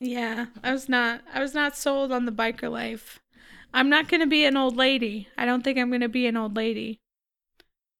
yeah, 0.00 0.46
I 0.62 0.72
was 0.72 0.88
not 0.88 1.22
I 1.32 1.40
was 1.40 1.54
not 1.54 1.76
sold 1.76 2.12
on 2.12 2.24
the 2.24 2.32
biker 2.32 2.70
life. 2.70 3.20
I'm 3.74 3.88
not 3.90 4.08
going 4.08 4.20
to 4.20 4.26
be 4.26 4.44
an 4.44 4.56
old 4.56 4.76
lady. 4.76 5.28
I 5.36 5.44
don't 5.44 5.62
think 5.62 5.78
I'm 5.78 5.90
going 5.90 6.00
to 6.00 6.08
be 6.08 6.26
an 6.26 6.36
old 6.36 6.56
lady. 6.56 7.00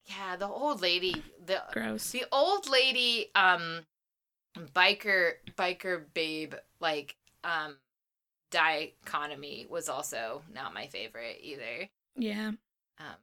yeah, 0.06 0.36
the 0.36 0.48
old 0.48 0.80
lady, 0.80 1.22
the 1.44 1.62
Gross. 1.72 2.12
the 2.12 2.24
old 2.32 2.68
lady, 2.68 3.30
um, 3.34 3.84
biker 4.74 5.32
biker 5.56 6.04
babe, 6.14 6.54
like 6.80 7.16
um, 7.44 7.76
dichotomy 8.50 9.66
was 9.68 9.88
also 9.88 10.42
not 10.52 10.74
my 10.74 10.86
favorite 10.86 11.38
either. 11.42 11.88
Yeah. 12.16 12.52
Um, 12.98 13.16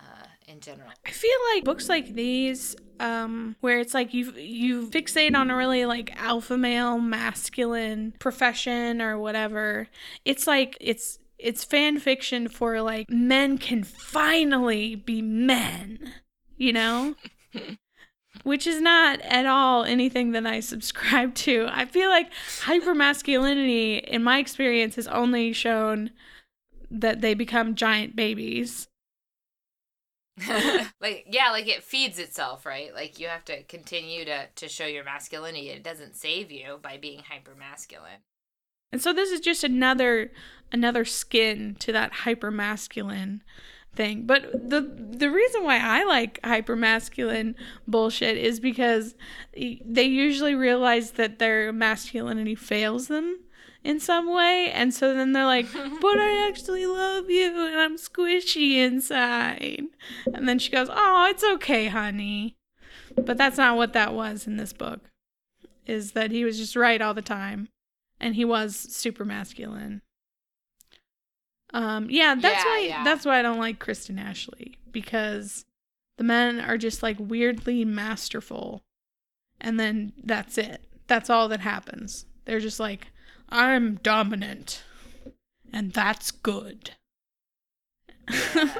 uh, 0.00 0.26
in 0.48 0.60
general. 0.60 0.90
I 1.06 1.10
feel 1.10 1.36
like 1.54 1.64
books 1.64 1.88
like 1.88 2.14
these, 2.14 2.74
um, 2.98 3.56
where 3.60 3.80
it's 3.80 3.94
like 3.94 4.14
you 4.14 4.32
you 4.32 4.88
fixate 4.88 5.34
on 5.36 5.50
a 5.50 5.56
really 5.56 5.84
like 5.84 6.14
alpha 6.16 6.56
male, 6.56 6.98
masculine 6.98 8.14
profession 8.18 9.02
or 9.02 9.18
whatever. 9.18 9.88
It's 10.24 10.46
like 10.46 10.76
it's 10.80 11.18
it's 11.38 11.64
fan 11.64 11.98
fiction 11.98 12.48
for 12.48 12.80
like 12.80 13.08
men 13.10 13.58
can 13.58 13.84
finally 13.84 14.94
be 14.94 15.22
men, 15.22 16.12
you 16.56 16.72
know? 16.72 17.14
Which 18.42 18.66
is 18.66 18.80
not 18.80 19.20
at 19.20 19.46
all 19.46 19.84
anything 19.84 20.32
that 20.32 20.46
I 20.46 20.60
subscribe 20.60 21.34
to. 21.36 21.68
I 21.70 21.84
feel 21.84 22.08
like 22.08 22.32
hypermasculinity, 22.60 24.02
in 24.02 24.22
my 24.22 24.38
experience, 24.38 24.96
has 24.96 25.06
only 25.08 25.52
shown 25.52 26.10
that 26.90 27.20
they 27.20 27.34
become 27.34 27.74
giant 27.74 28.16
babies. 28.16 28.88
like 31.00 31.26
yeah, 31.28 31.50
like 31.50 31.68
it 31.68 31.82
feeds 31.82 32.18
itself, 32.18 32.64
right? 32.64 32.94
Like 32.94 33.18
you 33.18 33.28
have 33.28 33.44
to 33.46 33.62
continue 33.64 34.24
to 34.24 34.46
to 34.54 34.68
show 34.68 34.86
your 34.86 35.04
masculinity. 35.04 35.68
It 35.68 35.82
doesn't 35.82 36.16
save 36.16 36.50
you 36.50 36.78
by 36.80 36.96
being 36.96 37.20
hyper 37.28 37.54
masculine. 37.54 38.22
And 38.92 39.00
so 39.00 39.12
this 39.12 39.30
is 39.30 39.40
just 39.40 39.64
another 39.64 40.32
another 40.72 41.04
skin 41.04 41.76
to 41.80 41.92
that 41.92 42.12
hyper 42.12 42.50
masculine 42.50 43.42
thing. 43.94 44.24
But 44.26 44.70
the 44.70 44.80
the 44.80 45.30
reason 45.30 45.64
why 45.64 45.78
I 45.78 46.04
like 46.04 46.40
hyper 46.44 46.76
masculine 46.76 47.56
bullshit 47.86 48.36
is 48.36 48.60
because 48.60 49.14
they 49.54 50.04
usually 50.04 50.54
realize 50.54 51.12
that 51.12 51.38
their 51.38 51.72
masculinity 51.72 52.54
fails 52.54 53.08
them 53.08 53.40
in 53.82 53.98
some 53.98 54.30
way 54.30 54.70
and 54.70 54.92
so 54.92 55.14
then 55.14 55.32
they're 55.32 55.46
like 55.46 55.66
but 56.02 56.18
i 56.18 56.46
actually 56.46 56.84
love 56.84 57.30
you 57.30 57.66
and 57.66 57.80
i'm 57.80 57.96
squishy 57.96 58.74
inside 58.74 59.84
and 60.34 60.46
then 60.46 60.58
she 60.58 60.70
goes 60.70 60.88
oh 60.90 61.26
it's 61.30 61.42
okay 61.42 61.86
honey 61.88 62.54
but 63.16 63.38
that's 63.38 63.56
not 63.56 63.78
what 63.78 63.94
that 63.94 64.12
was 64.12 64.46
in 64.46 64.58
this 64.58 64.74
book 64.74 65.08
is 65.86 66.12
that 66.12 66.30
he 66.30 66.44
was 66.44 66.58
just 66.58 66.76
right 66.76 67.00
all 67.00 67.14
the 67.14 67.22
time 67.22 67.68
and 68.20 68.34
he 68.34 68.44
was 68.44 68.76
super 68.76 69.24
masculine. 69.24 70.02
Um, 71.72 72.08
yeah, 72.10 72.34
that's 72.34 72.64
Yeah, 72.64 72.70
why 72.70 72.78
yeah. 72.80 73.04
that's 73.04 73.24
why 73.24 73.38
I 73.38 73.42
don't 73.42 73.58
like 73.58 73.78
Kristen 73.78 74.18
Ashley 74.18 74.78
because 74.90 75.64
the 76.16 76.24
men 76.24 76.60
are 76.60 76.76
just 76.78 77.02
like 77.02 77.16
weirdly 77.18 77.84
masterful, 77.84 78.82
and 79.60 79.78
then 79.78 80.12
that's 80.22 80.58
it. 80.58 80.82
That's 81.06 81.30
all 81.30 81.48
that 81.48 81.60
happens. 81.60 82.26
They're 82.44 82.60
just 82.60 82.80
like, 82.80 83.08
I'm 83.48 83.96
dominant, 83.96 84.82
and 85.72 85.92
that's 85.92 86.30
good. 86.30 86.92
Yeah. 88.28 88.76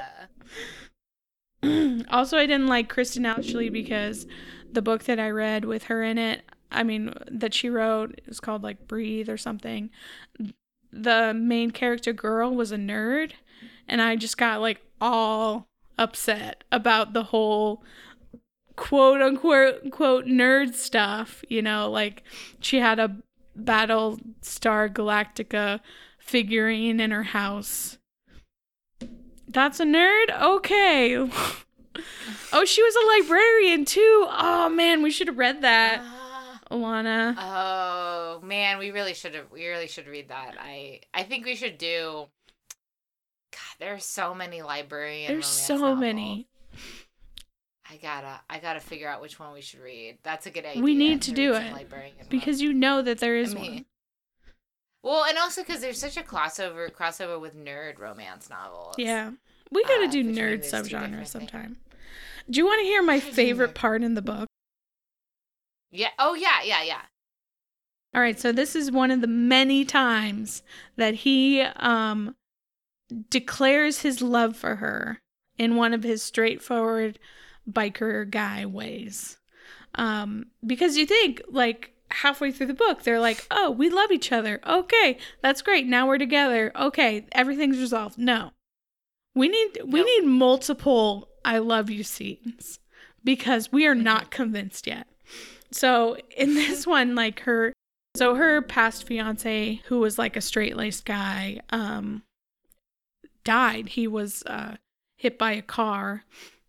also, 2.09 2.37
I 2.37 2.45
didn't 2.45 2.67
like 2.67 2.89
Kristen 2.89 3.25
Ashley 3.25 3.69
because 3.69 4.25
the 4.71 4.81
book 4.81 5.03
that 5.03 5.19
I 5.19 5.29
read 5.29 5.65
with 5.65 5.83
her 5.85 6.03
in 6.03 6.17
it, 6.17 6.41
I 6.71 6.83
mean, 6.83 7.13
that 7.29 7.53
she 7.53 7.69
wrote, 7.69 8.13
it 8.17 8.27
was 8.27 8.39
called 8.39 8.63
like 8.63 8.87
Breathe 8.87 9.29
or 9.29 9.37
something. 9.37 9.89
The 10.91 11.33
main 11.33 11.71
character 11.71 12.13
girl 12.13 12.53
was 12.53 12.71
a 12.71 12.77
nerd, 12.77 13.31
and 13.87 14.01
I 14.01 14.15
just 14.15 14.37
got 14.37 14.61
like 14.61 14.81
all 14.99 15.67
upset 15.97 16.63
about 16.71 17.13
the 17.13 17.23
whole 17.23 17.83
quote 18.75 19.21
unquote 19.21 19.91
quote 19.91 20.25
nerd 20.25 20.73
stuff. 20.73 21.43
You 21.47 21.61
know, 21.61 21.89
like 21.89 22.23
she 22.59 22.79
had 22.79 22.99
a 22.99 23.17
Battlestar 23.57 24.91
Galactica 24.91 25.79
figurine 26.17 26.99
in 26.99 27.11
her 27.11 27.23
house. 27.23 27.97
That's 29.47 29.79
a 29.79 29.85
nerd? 29.85 30.41
Okay. 30.41 31.15
oh, 32.53 32.65
she 32.65 32.83
was 32.83 32.95
a 32.95 33.19
librarian 33.19 33.85
too. 33.85 34.27
Oh 34.29 34.69
man, 34.69 35.01
we 35.01 35.11
should 35.11 35.27
have 35.27 35.37
read 35.37 35.61
that. 35.61 35.99
Ah. 36.01 36.20
Ilana. 36.71 37.35
oh 37.37 38.41
man, 38.43 38.77
we 38.77 38.91
really 38.91 39.13
should 39.13 39.35
have. 39.35 39.51
We 39.51 39.67
really 39.67 39.87
should 39.87 40.07
read 40.07 40.29
that. 40.29 40.55
I 40.59 41.01
I 41.13 41.23
think 41.23 41.45
we 41.45 41.55
should 41.55 41.77
do. 41.77 42.27
God, 43.51 43.75
there 43.79 43.93
are 43.93 43.99
so 43.99 44.33
many 44.33 44.61
librarian. 44.61 45.31
There's 45.31 45.45
so 45.45 45.77
novels. 45.77 45.99
many. 45.99 46.47
I 47.89 47.97
gotta 47.97 48.39
I 48.49 48.59
gotta 48.59 48.79
figure 48.79 49.09
out 49.09 49.21
which 49.21 49.39
one 49.39 49.53
we 49.53 49.61
should 49.61 49.81
read. 49.81 50.19
That's 50.23 50.45
a 50.45 50.51
good 50.51 50.65
idea. 50.65 50.81
We 50.81 50.95
need 50.95 51.21
to 51.23 51.31
do 51.31 51.53
it, 51.53 51.71
one. 51.71 51.85
Because 52.29 52.61
you 52.61 52.73
know 52.73 53.01
that 53.01 53.19
there 53.19 53.35
is 53.35 53.53
I 53.53 53.59
mean, 53.59 53.71
one. 53.73 53.85
Well, 55.03 55.25
and 55.25 55.37
also 55.37 55.61
because 55.61 55.81
there's 55.81 55.99
such 55.99 56.15
a 56.15 56.21
crossover 56.21 56.89
crossover 56.91 57.39
with 57.39 57.55
nerd 57.55 57.99
romance 57.99 58.49
novels. 58.49 58.95
Yeah. 58.97 59.31
We 59.71 59.83
gotta 59.83 60.05
uh, 60.05 60.11
do 60.11 60.23
nerd 60.23 60.61
different 60.61 60.87
subgenres 60.87 61.15
things. 61.15 61.31
sometime. 61.31 61.77
Do 62.49 62.59
you 62.59 62.65
want 62.65 62.79
to 62.79 62.85
hear 62.85 63.03
my 63.03 63.19
favorite 63.19 63.75
part 63.75 64.03
in 64.03 64.13
the 64.13 64.21
book? 64.21 64.47
Yeah. 65.91 66.09
Oh 66.17 66.33
yeah, 66.33 66.61
yeah, 66.63 66.83
yeah. 66.83 67.01
All 68.13 68.21
right, 68.21 68.39
so 68.39 68.51
this 68.51 68.75
is 68.75 68.91
one 68.91 69.11
of 69.11 69.21
the 69.21 69.27
many 69.27 69.85
times 69.85 70.63
that 70.97 71.13
he 71.15 71.61
um 71.61 72.35
declares 73.29 74.01
his 74.01 74.21
love 74.21 74.55
for 74.55 74.77
her 74.77 75.19
in 75.57 75.75
one 75.75 75.93
of 75.93 76.03
his 76.03 76.23
straightforward 76.23 77.19
biker 77.69 78.29
guy 78.29 78.65
ways. 78.65 79.37
Um 79.95 80.47
because 80.65 80.97
you 80.97 81.05
think 81.05 81.41
like 81.49 81.91
halfway 82.09 82.51
through 82.51 82.67
the 82.67 82.73
book 82.73 83.03
they're 83.03 83.19
like, 83.19 83.45
"Oh, 83.51 83.71
we 83.71 83.89
love 83.89 84.11
each 84.11 84.31
other. 84.31 84.59
Okay, 84.67 85.17
that's 85.41 85.61
great. 85.61 85.87
Now 85.87 86.07
we're 86.07 86.17
together. 86.17 86.71
Okay, 86.75 87.25
everything's 87.33 87.77
resolved." 87.77 88.17
No. 88.17 88.51
We 89.35 89.47
need 89.47 89.79
we 89.85 89.99
Nope. 89.99 90.07
need 90.07 90.25
multiple 90.27 91.29
I 91.43 91.57
love 91.59 91.89
you 91.89 92.03
scenes 92.03 92.79
because 93.23 93.71
we 93.71 93.85
are 93.87 93.95
not 93.95 94.31
convinced 94.31 94.87
yet. 94.87 95.07
So 95.71 96.17
in 96.35 96.53
this 96.55 96.85
one, 96.85 97.15
like 97.15 97.41
her, 97.41 97.73
so 98.15 98.35
her 98.35 98.61
past 98.61 99.05
fiance, 99.05 99.81
who 99.85 99.99
was 99.99 100.17
like 100.17 100.35
a 100.35 100.41
straight 100.41 100.75
laced 100.75 101.05
guy, 101.05 101.59
um, 101.69 102.23
died. 103.43 103.89
He 103.89 104.07
was 104.07 104.43
uh, 104.45 104.75
hit 105.17 105.37
by 105.37 105.53
a 105.53 105.61
car 105.61 106.23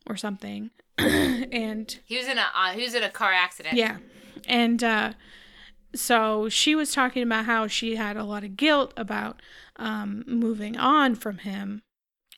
or 0.07 0.17
something, 0.17 0.71
and 0.99 1.99
He 2.05 2.17
was 2.17 2.27
in 2.29 2.39
a 2.39 2.47
uh, 2.55 2.73
he 2.73 2.83
was 2.83 2.95
in 2.95 3.03
a 3.03 3.11
car 3.11 3.33
accident. 3.33 3.77
yeah, 3.77 3.99
and 4.47 4.83
uh, 4.83 5.13
so 5.95 6.49
she 6.49 6.75
was 6.75 6.93
talking 6.93 7.23
about 7.23 7.45
how 7.45 7.67
she 7.67 7.97
had 7.97 8.17
a 8.17 8.25
lot 8.25 8.45
of 8.45 8.57
guilt 8.57 8.93
about 8.97 9.41
um, 9.77 10.25
moving 10.27 10.77
on 10.77 11.15
from 11.15 11.39
him, 11.39 11.83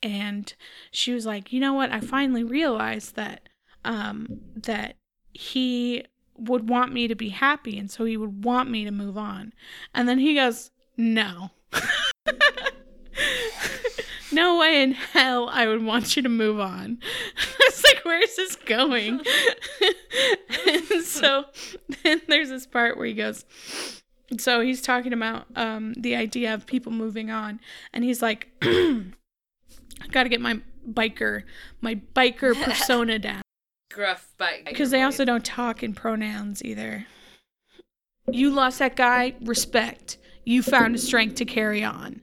and 0.01 0.53
she 0.91 1.13
was 1.13 1.25
like, 1.25 1.53
you 1.53 1.59
know 1.59 1.73
what? 1.73 1.91
I 1.91 1.99
finally 1.99 2.43
realized 2.43 3.15
that 3.15 3.49
um, 3.83 4.27
that 4.55 4.95
he 5.33 6.05
would 6.37 6.69
want 6.69 6.93
me 6.93 7.07
to 7.07 7.15
be 7.15 7.29
happy, 7.29 7.77
and 7.77 7.89
so 7.89 8.05
he 8.05 8.17
would 8.17 8.43
want 8.43 8.69
me 8.69 8.85
to 8.85 8.91
move 8.91 9.17
on. 9.17 9.53
And 9.93 10.07
then 10.07 10.19
he 10.19 10.35
goes, 10.35 10.71
no. 10.97 11.51
no 14.31 14.57
way 14.57 14.81
in 14.81 14.93
hell 14.93 15.49
I 15.49 15.67
would 15.67 15.83
want 15.83 16.15
you 16.15 16.21
to 16.23 16.29
move 16.29 16.59
on. 16.59 16.99
it's 17.59 17.83
like, 17.83 18.03
where's 18.03 18.35
this 18.35 18.55
going? 18.55 19.21
and 20.67 21.03
so 21.03 21.45
then 22.03 22.21
there's 22.27 22.49
this 22.49 22.67
part 22.67 22.97
where 22.97 23.07
he 23.07 23.13
goes, 23.13 23.45
so 24.37 24.61
he's 24.61 24.81
talking 24.81 25.13
about 25.13 25.45
um, 25.55 25.93
the 25.97 26.15
idea 26.15 26.53
of 26.53 26.65
people 26.65 26.91
moving 26.91 27.29
on, 27.31 27.59
and 27.93 28.03
he's 28.03 28.21
like, 28.21 28.49
I 28.61 29.05
gotta 30.11 30.29
get 30.29 30.41
my 30.41 30.59
biker, 30.89 31.43
my 31.81 31.95
biker 32.15 32.61
persona 32.61 33.19
down. 33.19 33.41
Gruff 33.95 34.33
bike. 34.37 34.65
Because 34.65 34.91
they 34.91 35.01
also 35.01 35.23
don't 35.23 35.45
talk 35.45 35.81
in 35.81 35.93
pronouns 35.93 36.61
either. 36.65 37.07
You 38.29 38.51
lost 38.51 38.79
that 38.79 38.97
guy, 38.97 39.35
respect. 39.41 40.17
You 40.43 40.61
found 40.61 40.95
a 40.95 40.97
strength 40.97 41.35
to 41.35 41.45
carry 41.45 41.81
on. 41.81 42.19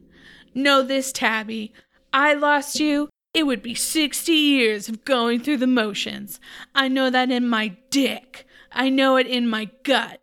Know 0.54 0.82
this, 0.82 1.12
Tabby. 1.12 1.72
I 2.12 2.34
lost 2.34 2.78
you. 2.78 3.08
It 3.32 3.46
would 3.46 3.62
be 3.62 3.74
60 3.74 4.32
years 4.32 4.90
of 4.90 5.06
going 5.06 5.40
through 5.40 5.56
the 5.56 5.66
motions. 5.66 6.38
I 6.74 6.88
know 6.88 7.08
that 7.08 7.30
in 7.30 7.48
my 7.48 7.76
dick. 7.88 8.46
I 8.70 8.90
know 8.90 9.16
it 9.16 9.26
in 9.26 9.48
my 9.48 9.70
gut. 9.82 10.20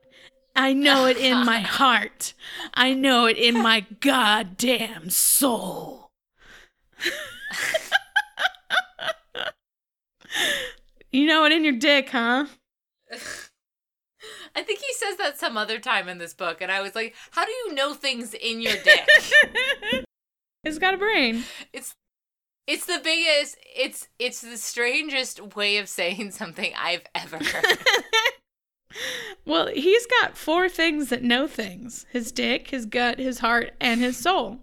I 0.56 0.74
know 0.74 1.08
it 1.08 1.18
in 1.18 1.43
my 1.47 1.60
heart. 1.62 2.36
I 2.76 2.93
know 2.93 3.26
it 3.26 3.38
in 3.38 3.60
my 3.60 3.88
goddamn 4.02 5.10
soul. 5.10 6.12
you 11.12 11.26
know 11.26 11.45
it 11.45 11.51
in 11.51 11.64
your 11.64 11.74
dick, 11.74 12.10
huh? 12.10 12.45
I 14.55 14.64
think 14.64 14.80
he 14.80 14.93
says 14.93 15.18
that 15.18 15.39
some 15.39 15.57
other 15.57 15.80
time 15.80 16.10
in 16.10 16.18
this 16.18 16.34
book, 16.34 16.62
and 16.62 16.72
I 16.72 16.82
was 16.82 16.95
like, 16.95 17.16
"How 17.32 17.45
do 17.45 17.51
you 17.51 17.74
know 17.74 17.93
things 17.93 18.34
in 18.34 18.62
your 18.62 18.74
dick?" 18.84 19.07
it's 20.64 20.78
got 20.80 20.93
a 20.93 20.97
brain. 20.97 21.43
it's 21.74 21.95
it's 22.68 22.86
the 22.86 22.99
biggest. 23.03 23.57
It's 23.76 24.07
it's 24.20 24.41
the 24.41 24.57
strangest 24.57 25.55
way 25.55 25.78
of 25.78 25.89
saying 25.89 26.32
something 26.32 26.74
I've 26.78 27.05
ever 27.16 27.38
heard. 27.38 27.78
Well, 29.45 29.68
he's 29.68 30.05
got 30.07 30.38
four 30.38 30.68
things 30.68 31.10
that 31.10 31.24
know 31.24 31.47
things: 31.47 32.05
his 32.12 32.32
dick, 32.32 32.70
his 32.70 32.86
gut, 32.86 33.20
his 33.20 33.39
heart, 33.39 33.72
and 33.80 34.01
his 34.01 34.18
soul. 34.18 34.60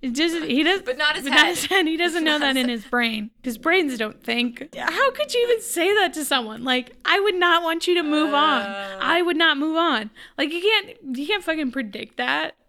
It 0.00 0.14
doesn't. 0.14 0.44
He 0.44 0.62
does, 0.62 0.82
But 0.82 0.96
not 0.96 1.16
his 1.16 1.24
but 1.24 1.32
head. 1.32 1.46
his 1.48 1.66
head. 1.66 1.86
He 1.86 1.96
doesn't 1.96 2.22
know 2.22 2.38
that 2.38 2.56
in 2.56 2.68
his 2.76 2.84
brain. 2.84 3.30
His 3.42 3.58
brains 3.58 3.98
don't 3.98 4.22
think. 4.22 4.68
How 4.76 5.10
could 5.10 5.34
you 5.34 5.42
even 5.48 5.60
say 5.60 5.92
that 5.96 6.14
to 6.14 6.24
someone? 6.24 6.62
Like, 6.62 6.92
I 7.04 7.18
would 7.18 7.34
not 7.34 7.64
want 7.64 7.88
you 7.88 7.94
to 7.94 8.04
move 8.04 8.32
on. 8.32 8.62
Uh. 8.62 8.98
I 9.00 9.22
would 9.22 9.36
not 9.36 9.58
move 9.58 9.76
on. 9.76 10.10
Like, 10.36 10.52
you 10.52 10.60
can't. 10.60 11.16
You 11.18 11.26
can't 11.26 11.42
fucking 11.42 11.72
predict 11.72 12.16
that. 12.18 12.54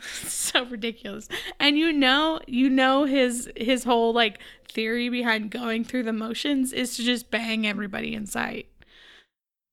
so 0.00 0.64
ridiculous. 0.64 1.28
And 1.60 1.78
you 1.78 1.92
know, 1.92 2.40
you 2.46 2.68
know 2.70 3.04
his 3.04 3.50
his 3.56 3.84
whole 3.84 4.12
like 4.12 4.40
theory 4.68 5.08
behind 5.08 5.50
going 5.50 5.84
through 5.84 6.02
the 6.02 6.12
motions 6.12 6.72
is 6.72 6.96
to 6.96 7.02
just 7.04 7.30
bang 7.30 7.66
everybody 7.66 8.14
in 8.14 8.26
sight. 8.26 8.68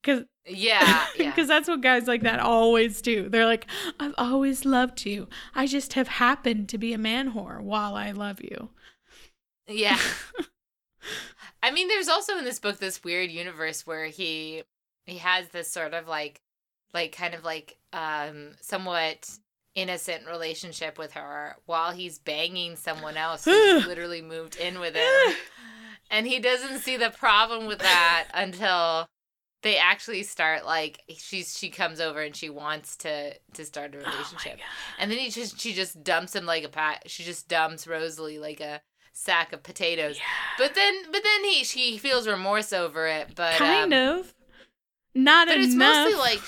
Cause 0.05 0.23
yeah, 0.45 1.07
yeah. 1.17 1.31
because 1.31 1.47
that's 1.47 1.67
what 1.67 1.81
guys 1.81 2.07
like 2.07 2.21
that 2.21 2.39
always 2.39 3.01
do. 3.01 3.27
They're 3.27 3.45
like, 3.45 3.65
I've 3.99 4.13
always 4.17 4.63
loved 4.63 5.05
you. 5.05 5.27
I 5.55 5.65
just 5.65 5.93
have 5.93 6.07
happened 6.07 6.69
to 6.69 6.77
be 6.77 6.93
a 6.93 6.99
man 6.99 7.33
whore 7.33 7.59
while 7.59 7.95
I 7.95 8.11
love 8.11 8.39
you. 8.41 8.69
Yeah. 9.67 9.97
I 11.63 11.71
mean, 11.71 11.87
there's 11.87 12.07
also 12.07 12.37
in 12.37 12.45
this 12.45 12.59
book 12.59 12.77
this 12.77 13.03
weird 13.03 13.31
universe 13.31 13.87
where 13.87 14.05
he 14.05 14.63
he 15.07 15.17
has 15.17 15.47
this 15.49 15.71
sort 15.71 15.95
of 15.95 16.07
like 16.07 16.41
like 16.93 17.11
kind 17.11 17.33
of 17.33 17.43
like 17.43 17.77
um 17.91 18.51
somewhat 18.61 19.27
innocent 19.73 20.27
relationship 20.27 20.99
with 20.99 21.13
her 21.13 21.55
while 21.65 21.91
he's 21.91 22.19
banging 22.19 22.75
someone 22.75 23.17
else 23.17 23.45
who's 23.45 23.85
literally 23.87 24.21
moved 24.21 24.57
in 24.57 24.79
with 24.79 24.95
him. 24.95 25.35
And 26.11 26.27
he 26.27 26.39
doesn't 26.39 26.79
see 26.79 26.97
the 26.97 27.09
problem 27.09 27.65
with 27.65 27.79
that 27.79 28.27
until 28.33 29.07
they 29.65 29.77
actually 29.77 30.21
start 30.21 30.63
like 30.63 31.01
she's 31.17 31.57
she 31.57 31.69
comes 31.69 31.99
over 31.99 32.21
and 32.21 32.35
she 32.35 32.49
wants 32.51 32.95
to 32.95 33.33
to 33.53 33.65
start 33.65 33.95
a 33.95 33.97
relationship. 33.97 34.59
and 34.99 35.09
then 35.09 35.17
he 35.17 35.31
just 35.31 35.59
she 35.59 35.73
just 35.73 36.03
dumps 36.03 36.35
him 36.35 36.45
like 36.45 36.63
a 36.63 36.69
pat 36.69 37.01
she 37.07 37.23
just 37.23 37.49
dumps 37.49 37.87
Rosalie 37.87 38.37
like 38.37 38.61
a 38.61 38.81
sack 39.11 39.53
of 39.53 39.63
potatoes. 39.63 40.19
But 40.59 40.75
then 40.75 40.93
but 41.11 41.23
then 41.23 41.43
he 41.43 41.63
she 41.63 41.97
feels 41.97 42.27
remorse 42.27 42.71
over 42.71 43.07
it, 43.07 43.29
but 43.35 43.55
kind 43.55 43.93
um, 43.93 44.19
of. 44.19 44.33
Not 45.15 45.47
But 45.47 45.57
enough. 45.57 45.67
it's 45.67 45.75
mostly 45.75 46.13
like 46.19 46.41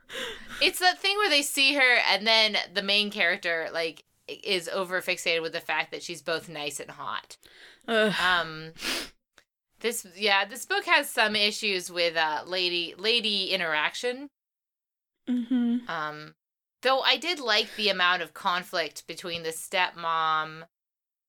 it's 0.62 0.78
that 0.78 1.00
thing 1.00 1.16
where 1.18 1.28
they 1.28 1.42
see 1.42 1.74
her 1.74 1.98
and 2.10 2.26
then 2.26 2.56
the 2.72 2.82
main 2.82 3.10
character 3.10 3.68
like 3.74 4.04
is 4.26 4.68
over 4.68 5.02
fixated 5.02 5.42
with 5.42 5.52
the 5.52 5.60
fact 5.60 5.90
that 5.90 6.02
she's 6.02 6.22
both 6.22 6.48
nice 6.48 6.80
and 6.80 6.92
hot. 6.92 7.36
Ugh. 7.88 8.14
Um 8.24 8.72
this 9.84 10.06
yeah, 10.16 10.46
this 10.46 10.64
book 10.64 10.86
has 10.86 11.10
some 11.10 11.36
issues 11.36 11.92
with 11.92 12.16
uh 12.16 12.42
lady 12.46 12.94
lady 12.96 13.50
interaction. 13.50 14.30
Mhm. 15.28 15.88
Um, 15.88 16.34
though 16.80 17.00
I 17.00 17.18
did 17.18 17.38
like 17.38 17.68
the 17.76 17.90
amount 17.90 18.22
of 18.22 18.32
conflict 18.32 19.06
between 19.06 19.42
the 19.42 19.50
stepmom, 19.50 20.64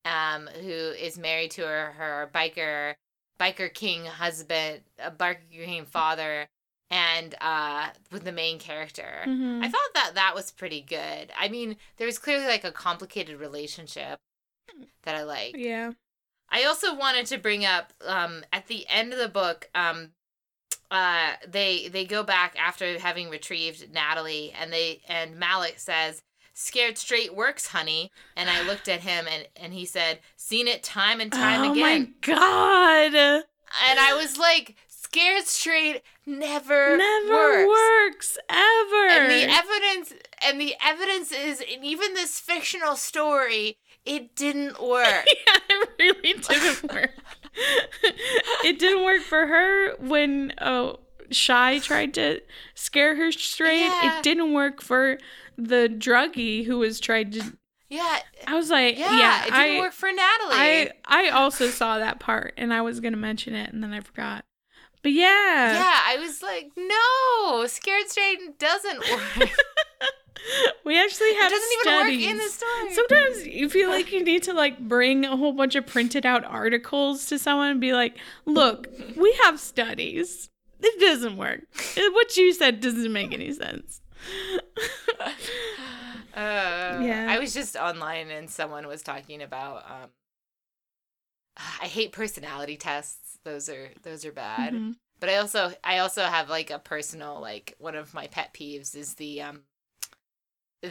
um, 0.05 0.47
who 0.47 0.69
is 0.69 1.17
married 1.17 1.51
to 1.51 1.63
her 1.63 1.91
her 1.97 2.29
biker 2.33 2.95
biker 3.37 3.71
king 3.73 4.05
husband, 4.05 4.83
a 4.99 5.11
biker 5.11 5.51
king 5.51 5.85
father, 5.85 6.47
and 6.89 7.35
uh, 7.41 7.89
with 8.09 8.23
the 8.23 8.31
main 8.31 8.57
character. 8.57 9.25
Mhm. 9.27 9.65
I 9.65 9.69
thought 9.69 9.93
that 9.95 10.11
that 10.15 10.33
was 10.33 10.51
pretty 10.51 10.79
good. 10.79 11.29
I 11.35 11.49
mean, 11.49 11.75
there 11.97 12.07
was 12.07 12.19
clearly 12.19 12.45
like 12.45 12.63
a 12.63 12.71
complicated 12.71 13.37
relationship 13.37 14.17
that 15.03 15.15
I 15.15 15.23
like. 15.23 15.57
Yeah. 15.57 15.91
I 16.49 16.63
also 16.63 16.95
wanted 16.95 17.25
to 17.27 17.37
bring 17.37 17.65
up 17.65 17.93
um, 18.05 18.43
at 18.53 18.67
the 18.67 18.85
end 18.89 19.13
of 19.13 19.19
the 19.19 19.27
book, 19.27 19.69
um, 19.75 20.11
uh, 20.91 21.33
they 21.47 21.87
they 21.87 22.05
go 22.05 22.23
back 22.23 22.55
after 22.57 22.99
having 22.99 23.29
retrieved 23.29 23.91
Natalie, 23.93 24.53
and 24.59 24.71
they 24.71 25.01
and 25.07 25.37
Malik 25.37 25.79
says, 25.79 26.21
"Scared 26.53 26.97
straight 26.97 27.35
works, 27.35 27.67
honey." 27.67 28.11
And 28.35 28.49
I 28.49 28.61
looked 28.61 28.87
at 28.87 29.01
him, 29.01 29.25
and 29.29 29.47
and 29.55 29.73
he 29.73 29.85
said, 29.85 30.19
"Seen 30.37 30.67
it 30.67 30.83
time 30.83 31.19
and 31.19 31.31
time 31.31 31.61
oh 31.61 31.71
again." 31.71 32.15
Oh 32.27 32.33
my 32.33 32.35
god. 32.35 33.43
And 33.89 33.99
I 33.99 34.13
was 34.13 34.37
like, 34.37 34.75
"Scared 34.87 35.47
straight 35.47 36.03
never 36.25 36.97
Never 36.97 37.67
works, 37.67 38.37
ever. 38.49 39.07
And 39.09 39.31
the 39.31 39.43
evidence 39.49 40.13
and 40.45 40.61
the 40.61 40.75
evidence 40.83 41.31
is 41.31 41.61
in 41.61 41.83
even 41.83 42.13
this 42.13 42.39
fictional 42.39 42.95
story, 42.95 43.77
it 44.05 44.35
didn't 44.35 44.81
work. 44.81 45.25
yeah, 45.27 45.57
it 45.69 45.89
really 45.99 46.33
didn't 46.33 46.83
work. 46.93 47.11
it 48.63 48.79
didn't 48.79 49.03
work 49.03 49.21
for 49.21 49.47
her 49.47 49.95
when 49.97 50.53
oh 50.61 50.99
Shy 51.31 51.79
tried 51.79 52.13
to 52.15 52.41
scare 52.75 53.15
her 53.15 53.31
straight. 53.31 53.79
Yeah. 53.79 54.17
It 54.19 54.23
didn't 54.23 54.53
work 54.53 54.81
for 54.81 55.17
the 55.57 55.89
druggie 55.89 56.65
who 56.65 56.79
was 56.79 56.99
trying 56.99 57.31
to. 57.31 57.57
Yeah. 57.89 58.19
I 58.47 58.55
was 58.55 58.69
like, 58.69 58.97
Yeah, 58.97 59.17
yeah, 59.17 59.41
it 59.41 59.45
didn't 59.45 59.77
I, 59.77 59.79
work 59.79 59.93
for 59.93 60.09
Natalie. 60.09 60.21
I 60.53 60.91
I 61.05 61.29
also 61.29 61.69
saw 61.69 61.99
that 61.99 62.19
part, 62.19 62.53
and 62.57 62.73
I 62.73 62.81
was 62.81 62.99
gonna 62.99 63.17
mention 63.17 63.55
it, 63.55 63.71
and 63.73 63.81
then 63.83 63.93
I 63.93 64.01
forgot. 64.01 64.45
But 65.01 65.13
yeah, 65.13 65.73
yeah, 65.73 65.99
I 66.07 66.17
was 66.19 66.41
like, 66.41 66.71
no, 66.75 67.67
scared 67.67 68.09
straight 68.09 68.57
doesn't 68.57 68.99
work. 68.99 69.49
we 70.85 70.99
actually 70.99 71.27
it 71.27 71.41
have 71.41 71.51
doesn't 71.51 71.69
even 71.81 71.95
work 71.95 72.05
studies. 72.07 72.29
in 72.31 72.37
the 72.37 72.49
story. 72.49 72.93
Sometimes 72.93 73.47
you 73.59 73.69
feel 73.69 73.89
like 73.89 74.11
you 74.11 74.23
need 74.23 74.43
to 74.43 74.53
like 74.53 74.79
bring 74.79 75.25
a 75.25 75.35
whole 75.37 75.53
bunch 75.53 75.75
of 75.75 75.85
printed 75.87 76.25
out 76.25 76.43
articles 76.43 77.25
to 77.27 77.39
someone 77.39 77.71
and 77.71 77.81
be 77.81 77.93
like, 77.93 78.17
"Look, 78.45 78.87
we 79.15 79.31
have 79.43 79.59
studies. 79.59 80.49
It 80.81 80.99
doesn't 80.99 81.37
work. 81.37 81.61
Uh, 81.97 82.01
What 82.11 82.35
you 82.37 82.53
said 82.53 82.79
doesn't 82.81 83.11
make 83.13 83.33
any 83.33 83.51
sense." 83.53 84.01
Uh, 86.35 86.99
Yeah. 87.01 87.27
I 87.29 87.39
was 87.39 87.53
just 87.53 87.77
online 87.77 88.29
and 88.29 88.49
someone 88.49 88.87
was 88.87 89.01
talking 89.01 89.41
about 89.41 89.89
um 89.89 90.09
I 91.81 91.85
hate 91.87 92.11
personality 92.11 92.75
tests. 92.77 93.39
Those 93.45 93.69
are 93.69 93.89
those 94.03 94.25
are 94.25 94.31
bad. 94.33 94.73
Mhm. 94.73 94.95
But 95.21 95.29
I 95.29 95.37
also 95.37 95.73
I 95.83 95.99
also 95.99 96.23
have 96.23 96.49
like 96.49 96.69
a 96.71 96.79
personal 96.79 97.39
like 97.39 97.73
one 97.79 97.95
of 97.95 98.13
my 98.13 98.27
pet 98.27 98.53
peeves 98.53 98.95
is 98.95 99.13
the 99.15 99.41
um 99.43 99.61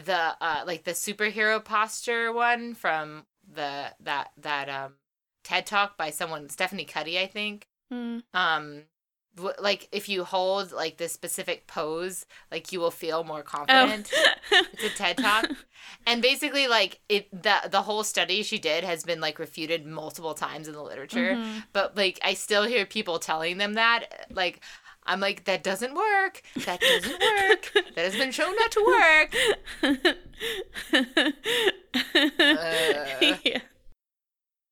the 0.03 0.35
uh 0.41 0.63
like 0.65 0.83
the 0.83 0.91
superhero 0.91 1.63
posture 1.63 2.31
one 2.33 2.73
from 2.73 3.25
the 3.53 3.85
that 3.99 4.31
that 4.37 4.69
um 4.69 4.93
TED 5.43 5.65
talk 5.65 5.97
by 5.97 6.09
someone 6.09 6.49
Stephanie 6.49 6.85
Cuddy 6.85 7.19
I 7.19 7.27
think 7.27 7.67
Mm. 7.93 8.23
um 8.33 8.81
w- 9.35 9.53
like 9.59 9.87
if 9.91 10.09
you 10.09 10.23
hold 10.23 10.71
like 10.71 10.97
this 10.97 11.13
specific 11.13 11.67
pose 11.67 12.25
like 12.51 12.71
you 12.71 12.79
will 12.79 12.89
feel 12.89 13.23
more 13.23 13.43
confident 13.43 14.11
it's 14.73 14.83
a 14.83 14.89
TED 14.89 15.17
talk. 15.19 15.45
And 16.07 16.19
basically 16.21 16.67
like 16.67 16.99
it 17.09 17.29
the 17.31 17.57
the 17.69 17.83
whole 17.83 18.03
study 18.03 18.41
she 18.41 18.57
did 18.57 18.83
has 18.83 19.03
been 19.03 19.21
like 19.21 19.37
refuted 19.37 19.85
multiple 19.85 20.33
times 20.33 20.67
in 20.67 20.73
the 20.73 20.81
literature. 20.81 21.35
Mhm. 21.35 21.63
But 21.73 21.95
like 21.95 22.17
I 22.23 22.33
still 22.33 22.63
hear 22.63 22.85
people 22.87 23.19
telling 23.19 23.57
them 23.59 23.73
that 23.75 24.25
like 24.31 24.61
I'm 25.05 25.19
like 25.19 25.43
that 25.45 25.63
doesn't 25.63 25.93
work. 25.95 26.41
That 26.65 26.79
doesn't 26.81 27.11
work. 27.11 27.71
that 27.95 28.05
has 28.05 28.15
been 28.15 28.31
shown 28.31 28.55
not 28.55 28.71
to 28.71 28.83
work. 28.85 29.35
Uh. 32.15 33.35
yeah. 33.43 33.59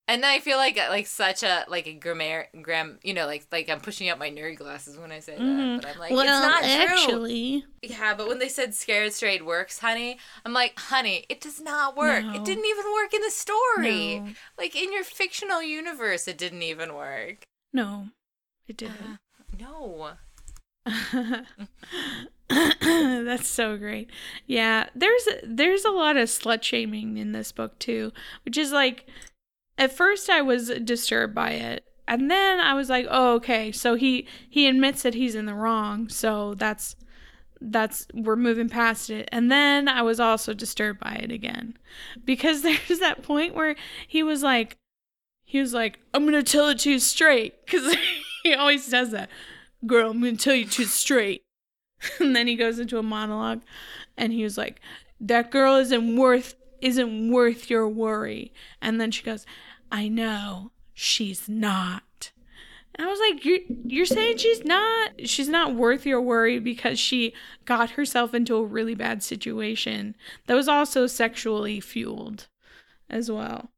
And 0.05 0.25
I 0.25 0.39
feel 0.41 0.57
like 0.57 0.75
like 0.77 1.07
such 1.07 1.43
a 1.43 1.63
like 1.69 1.87
a 1.87 1.93
grammar 1.93 2.47
gram 2.61 2.99
you 3.03 3.13
know 3.13 3.25
like 3.25 3.47
like 3.53 3.69
I'm 3.69 3.79
pushing 3.79 4.09
up 4.09 4.19
my 4.19 4.29
nerd 4.29 4.57
glasses 4.57 4.97
when 4.97 5.11
I 5.13 5.19
say 5.19 5.33
that. 5.35 5.41
Mhm. 5.41 5.81
But 5.81 5.91
I'm 5.93 5.99
like 5.99 6.11
well, 6.11 6.21
it's 6.21 6.29
not 6.29 6.63
true. 6.63 6.71
actually, 6.71 7.65
Yeah, 7.81 8.13
but 8.13 8.27
when 8.27 8.39
they 8.39 8.49
said 8.49 8.75
scared 8.75 9.13
straight 9.13 9.45
works, 9.45 9.79
honey, 9.79 10.17
I'm 10.45 10.51
like, 10.51 10.77
honey, 10.77 11.25
it 11.29 11.39
does 11.39 11.61
not 11.61 11.95
work. 11.95 12.25
No. 12.25 12.33
It 12.33 12.43
didn't 12.43 12.65
even 12.65 12.85
work 12.93 13.13
in 13.13 13.21
the 13.21 13.31
story. 13.31 14.19
No. 14.19 14.29
Like 14.57 14.75
in 14.75 14.91
your 14.91 15.05
fictional 15.05 15.63
universe, 15.63 16.27
it 16.27 16.37
didn't 16.37 16.63
even 16.63 16.93
work. 16.95 17.43
no, 17.71 18.07
it 18.67 18.75
didn't. 18.77 19.19
No. 19.63 20.11
That's 22.49 23.47
so 23.47 23.77
great. 23.77 24.09
Yeah, 24.45 24.89
there's 24.93 25.27
there's 25.43 25.85
a 25.85 25.91
lot 25.91 26.17
of 26.17 26.27
slut 26.27 26.63
shaming 26.63 27.17
in 27.17 27.31
this 27.31 27.51
book 27.51 27.79
too, 27.79 28.11
which 28.43 28.57
is 28.57 28.71
like 28.71 29.07
at 29.77 29.95
first 29.95 30.29
I 30.29 30.41
was 30.41 30.69
disturbed 30.83 31.33
by 31.33 31.51
it. 31.51 31.85
And 32.05 32.29
then 32.29 32.59
I 32.59 32.73
was 32.73 32.89
like, 32.89 33.07
"Oh, 33.09 33.35
okay. 33.35 33.71
So 33.71 33.95
he 33.95 34.27
he 34.49 34.67
admits 34.67 35.03
that 35.03 35.13
he's 35.13 35.35
in 35.35 35.45
the 35.45 35.53
wrong. 35.55 36.09
So 36.09 36.53
that's 36.55 36.97
that's 37.61 38.07
we're 38.13 38.35
moving 38.35 38.67
past 38.67 39.09
it." 39.09 39.29
And 39.31 39.49
then 39.49 39.87
I 39.87 40.01
was 40.01 40.19
also 40.19 40.53
disturbed 40.53 40.99
by 40.99 41.13
it 41.13 41.31
again. 41.31 41.77
Because 42.25 42.61
there's 42.63 42.99
that 42.99 43.23
point 43.23 43.55
where 43.55 43.75
he 44.05 44.21
was 44.21 44.43
like 44.43 44.75
he 45.45 45.59
was 45.61 45.73
like, 45.73 45.99
"I'm 46.13 46.23
going 46.29 46.43
to 46.43 46.51
tell 46.51 46.67
it 46.67 46.79
to 46.79 46.91
you 46.91 46.99
straight." 46.99 47.65
Cuz 47.67 47.95
he 48.43 48.53
always 48.53 48.87
does 48.89 49.11
that. 49.11 49.29
Girl, 49.85 50.11
I'm 50.11 50.21
going 50.21 50.37
to 50.37 50.43
tell 50.43 50.55
you 50.55 50.65
to 50.65 50.85
straight. 50.85 51.43
and 52.19 52.35
then 52.35 52.47
he 52.47 52.55
goes 52.55 52.79
into 52.79 52.97
a 52.97 53.03
monologue 53.03 53.61
and 54.17 54.33
he 54.33 54.43
was 54.43 54.57
like 54.57 54.79
that 55.19 55.51
girl 55.51 55.75
isn't 55.75 56.15
worth 56.15 56.55
isn't 56.81 57.31
worth 57.31 57.69
your 57.69 57.87
worry. 57.87 58.53
And 58.81 58.99
then 58.99 59.11
she 59.11 59.23
goes 59.23 59.45
i 59.91 60.07
know 60.07 60.71
she's 60.93 61.47
not. 61.47 62.31
And 62.95 63.07
i 63.07 63.09
was 63.09 63.19
like 63.19 63.45
you're, 63.45 63.59
you're 63.85 64.05
saying 64.05 64.37
she's 64.37 64.63
not 64.63 65.11
she's 65.27 65.49
not 65.49 65.75
worth 65.75 66.05
your 66.05 66.21
worry 66.21 66.59
because 66.59 66.99
she 66.99 67.33
got 67.65 67.91
herself 67.91 68.33
into 68.33 68.55
a 68.55 68.65
really 68.65 68.95
bad 68.95 69.23
situation 69.23 70.15
that 70.47 70.55
was 70.55 70.67
also 70.67 71.07
sexually 71.07 71.79
fueled 71.79 72.47
as 73.09 73.31
well. 73.31 73.69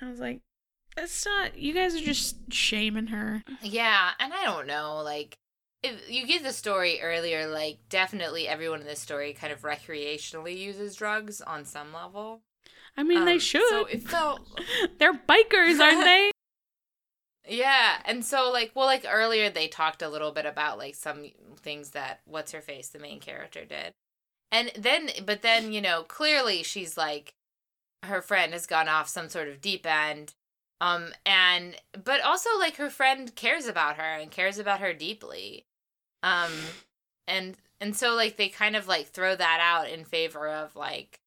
I 0.00 0.08
was 0.08 0.20
like 0.20 0.40
that's 1.00 1.24
not 1.26 1.58
you 1.58 1.72
guys 1.72 1.94
are 1.94 2.00
just 2.00 2.36
shaming 2.52 3.08
her 3.08 3.42
Yeah, 3.62 4.10
and 4.18 4.32
I 4.32 4.44
don't 4.44 4.66
know, 4.66 5.00
like 5.02 5.36
if 5.82 6.10
you 6.10 6.26
get 6.26 6.42
the 6.42 6.52
story 6.52 7.00
earlier, 7.02 7.46
like 7.46 7.78
definitely 7.88 8.46
everyone 8.46 8.80
in 8.82 8.86
this 8.86 9.00
story 9.00 9.32
kind 9.32 9.52
of 9.52 9.62
recreationally 9.62 10.56
uses 10.56 10.94
drugs 10.94 11.40
on 11.40 11.64
some 11.64 11.92
level. 11.92 12.42
i 12.96 13.02
mean 13.02 13.24
they 13.24 13.34
Um, 13.34 13.38
should 13.38 13.62
So 13.70 13.84
it 13.86 14.02
felt 14.02 14.40
they're 14.98 15.14
bikers 15.14 15.80
aren't 15.80 16.04
they 16.04 16.30
Yeah, 17.48 18.00
and 18.04 18.24
so 18.24 18.50
like 18.52 18.72
well 18.74 18.86
like 18.86 19.04
earlier 19.08 19.50
they 19.50 19.66
talked 19.66 20.02
a 20.02 20.08
little 20.08 20.30
bit 20.30 20.46
about 20.46 20.78
like 20.78 20.94
some 20.94 21.26
things 21.60 21.90
that 21.90 22.20
what's 22.24 22.52
her 22.52 22.60
face 22.60 22.88
the 22.88 22.98
main 22.98 23.18
character 23.20 23.64
did. 23.64 23.92
And 24.52 24.70
then 24.76 25.10
but 25.24 25.42
then, 25.42 25.72
you 25.72 25.80
know, 25.80 26.02
clearly 26.02 26.62
she's 26.62 26.96
like 26.96 27.34
her 28.04 28.22
friend 28.22 28.52
has 28.52 28.66
gone 28.66 28.88
off 28.88 29.08
some 29.08 29.28
sort 29.28 29.48
of 29.48 29.60
deep 29.60 29.86
end. 29.86 30.34
Um 30.80 31.12
and 31.26 31.76
but 32.04 32.22
also 32.22 32.50
like 32.58 32.76
her 32.76 32.90
friend 32.90 33.34
cares 33.34 33.66
about 33.66 33.96
her 33.96 34.18
and 34.18 34.30
cares 34.30 34.58
about 34.58 34.80
her 34.80 34.92
deeply. 34.94 35.66
Um 36.22 36.52
and 37.26 37.56
and 37.80 37.96
so 37.96 38.14
like 38.14 38.36
they 38.36 38.48
kind 38.48 38.76
of 38.76 38.88
like 38.88 39.08
throw 39.08 39.36
that 39.36 39.58
out 39.60 39.90
in 39.90 40.04
favor 40.04 40.48
of 40.48 40.76
like 40.76 41.20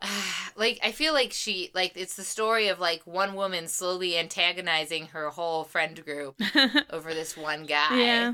like 0.56 0.78
I 0.82 0.92
feel 0.92 1.12
like 1.12 1.32
she 1.32 1.70
like 1.74 1.92
it's 1.96 2.16
the 2.16 2.24
story 2.24 2.68
of 2.68 2.78
like 2.78 3.02
one 3.06 3.34
woman 3.34 3.68
slowly 3.68 4.16
antagonizing 4.16 5.06
her 5.06 5.30
whole 5.30 5.64
friend 5.64 6.04
group 6.04 6.40
over 6.90 7.14
this 7.14 7.36
one 7.36 7.64
guy. 7.66 7.98
Yeah, 7.98 8.32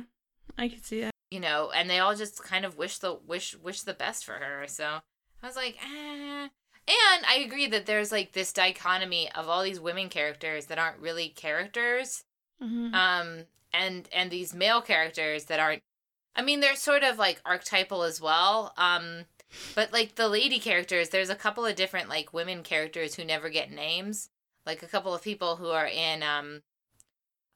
I 0.59 0.69
could 0.69 0.85
see 0.85 1.01
that. 1.03 1.13
You 1.31 1.41
know, 1.41 1.73
and 1.75 1.89
they 1.89 1.99
all 1.99 2.15
just 2.15 2.43
kind 2.43 2.65
of 2.65 2.79
wish 2.79 2.99
the 2.99 3.15
wish 3.27 3.57
wish 3.57 3.83
the 3.83 3.95
best 3.95 4.25
for 4.25 4.35
her. 4.35 4.67
So 4.69 5.01
I 5.43 5.47
was 5.47 5.57
like, 5.57 5.77
eh. 5.83 6.49
And 6.87 7.25
I 7.27 7.37
agree 7.37 7.67
that 7.69 7.87
there's 7.87 8.13
like 8.13 8.33
this 8.33 8.53
dichotomy 8.53 9.31
of 9.33 9.49
all 9.49 9.63
these 9.63 9.81
women 9.81 10.09
characters 10.09 10.67
that 10.67 10.79
aren't 10.79 10.99
really 11.01 11.29
characters. 11.31 12.25
Mhm. 12.63 12.95
Um 12.95 13.45
and 13.73 14.09
and 14.13 14.31
these 14.31 14.55
male 14.55 14.81
characters 14.83 15.45
that 15.47 15.59
aren't 15.61 15.83
I 16.37 16.43
mean 16.43 16.61
they're 16.61 16.77
sort 16.77 17.03
of 17.03 17.19
like 17.19 17.41
archetypal 17.45 18.03
as 18.03 18.21
well. 18.21 18.73
Um 18.77 19.25
but 19.75 19.93
like 19.93 20.17
the 20.17 20.29
lady 20.29 20.59
characters, 20.59 21.09
there's 21.09 21.31
a 21.31 21.35
couple 21.37 21.65
of 21.65 21.77
different 21.77 22.09
like 22.09 22.33
women 22.35 22.63
characters 22.63 23.15
who 23.15 23.25
never 23.25 23.49
get 23.49 23.71
names. 23.71 24.29
Like 24.67 24.83
a 24.83 24.87
couple 24.89 25.15
of 25.15 25.23
people 25.23 25.57
who 25.57 25.69
are 25.69 25.87
in 25.87 26.23
um 26.23 26.63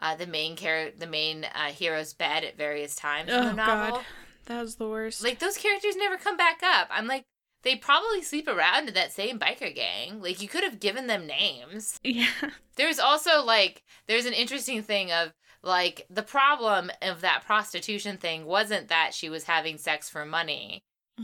uh 0.01 0.15
the 0.15 0.27
main 0.27 0.57
char- 0.57 0.93
the 0.97 1.07
main 1.07 1.45
uh, 1.45 1.67
hero's 1.69 2.15
bed 2.15 2.45
at 2.45 2.57
various 2.57 2.95
times 2.95 3.29
in 3.31 3.35
Oh 3.35 3.45
the 3.49 3.53
novel. 3.53 3.97
god, 3.99 4.07
that 4.47 4.61
was 4.63 4.77
the 4.77 4.89
worst. 4.89 5.23
Like 5.23 5.39
those 5.39 5.59
characters 5.59 5.97
never 5.97 6.17
come 6.17 6.37
back 6.37 6.61
up. 6.65 6.89
I'm 6.91 7.07
like 7.07 7.25
they 7.63 7.77
probably 7.77 8.23
sleep 8.23 8.47
around 8.49 8.89
in 8.89 8.95
that 8.95 9.13
same 9.13 9.39
biker 9.39 9.75
gang. 9.75 10.21
Like 10.23 10.41
you 10.41 10.49
could 10.49 10.65
have 10.65 10.81
given 10.81 11.07
them 11.07 11.27
names. 11.27 11.99
yeah, 12.05 12.29
There's 12.77 12.99
also 12.99 13.43
like 13.45 13.83
there's 14.07 14.27
an 14.27 14.33
interesting 14.33 14.83
thing 14.83 15.11
of 15.13 15.33
like 15.63 16.07
the 16.09 16.23
problem 16.23 16.91
of 17.03 17.21
that 17.23 17.45
prostitution 17.45 18.17
thing 18.17 18.45
wasn't 18.47 18.89
that 18.89 19.13
she 19.13 19.29
was 19.29 19.45
having 19.45 19.77
sex 19.79 20.09
for 20.09 20.25
money. 20.25 20.83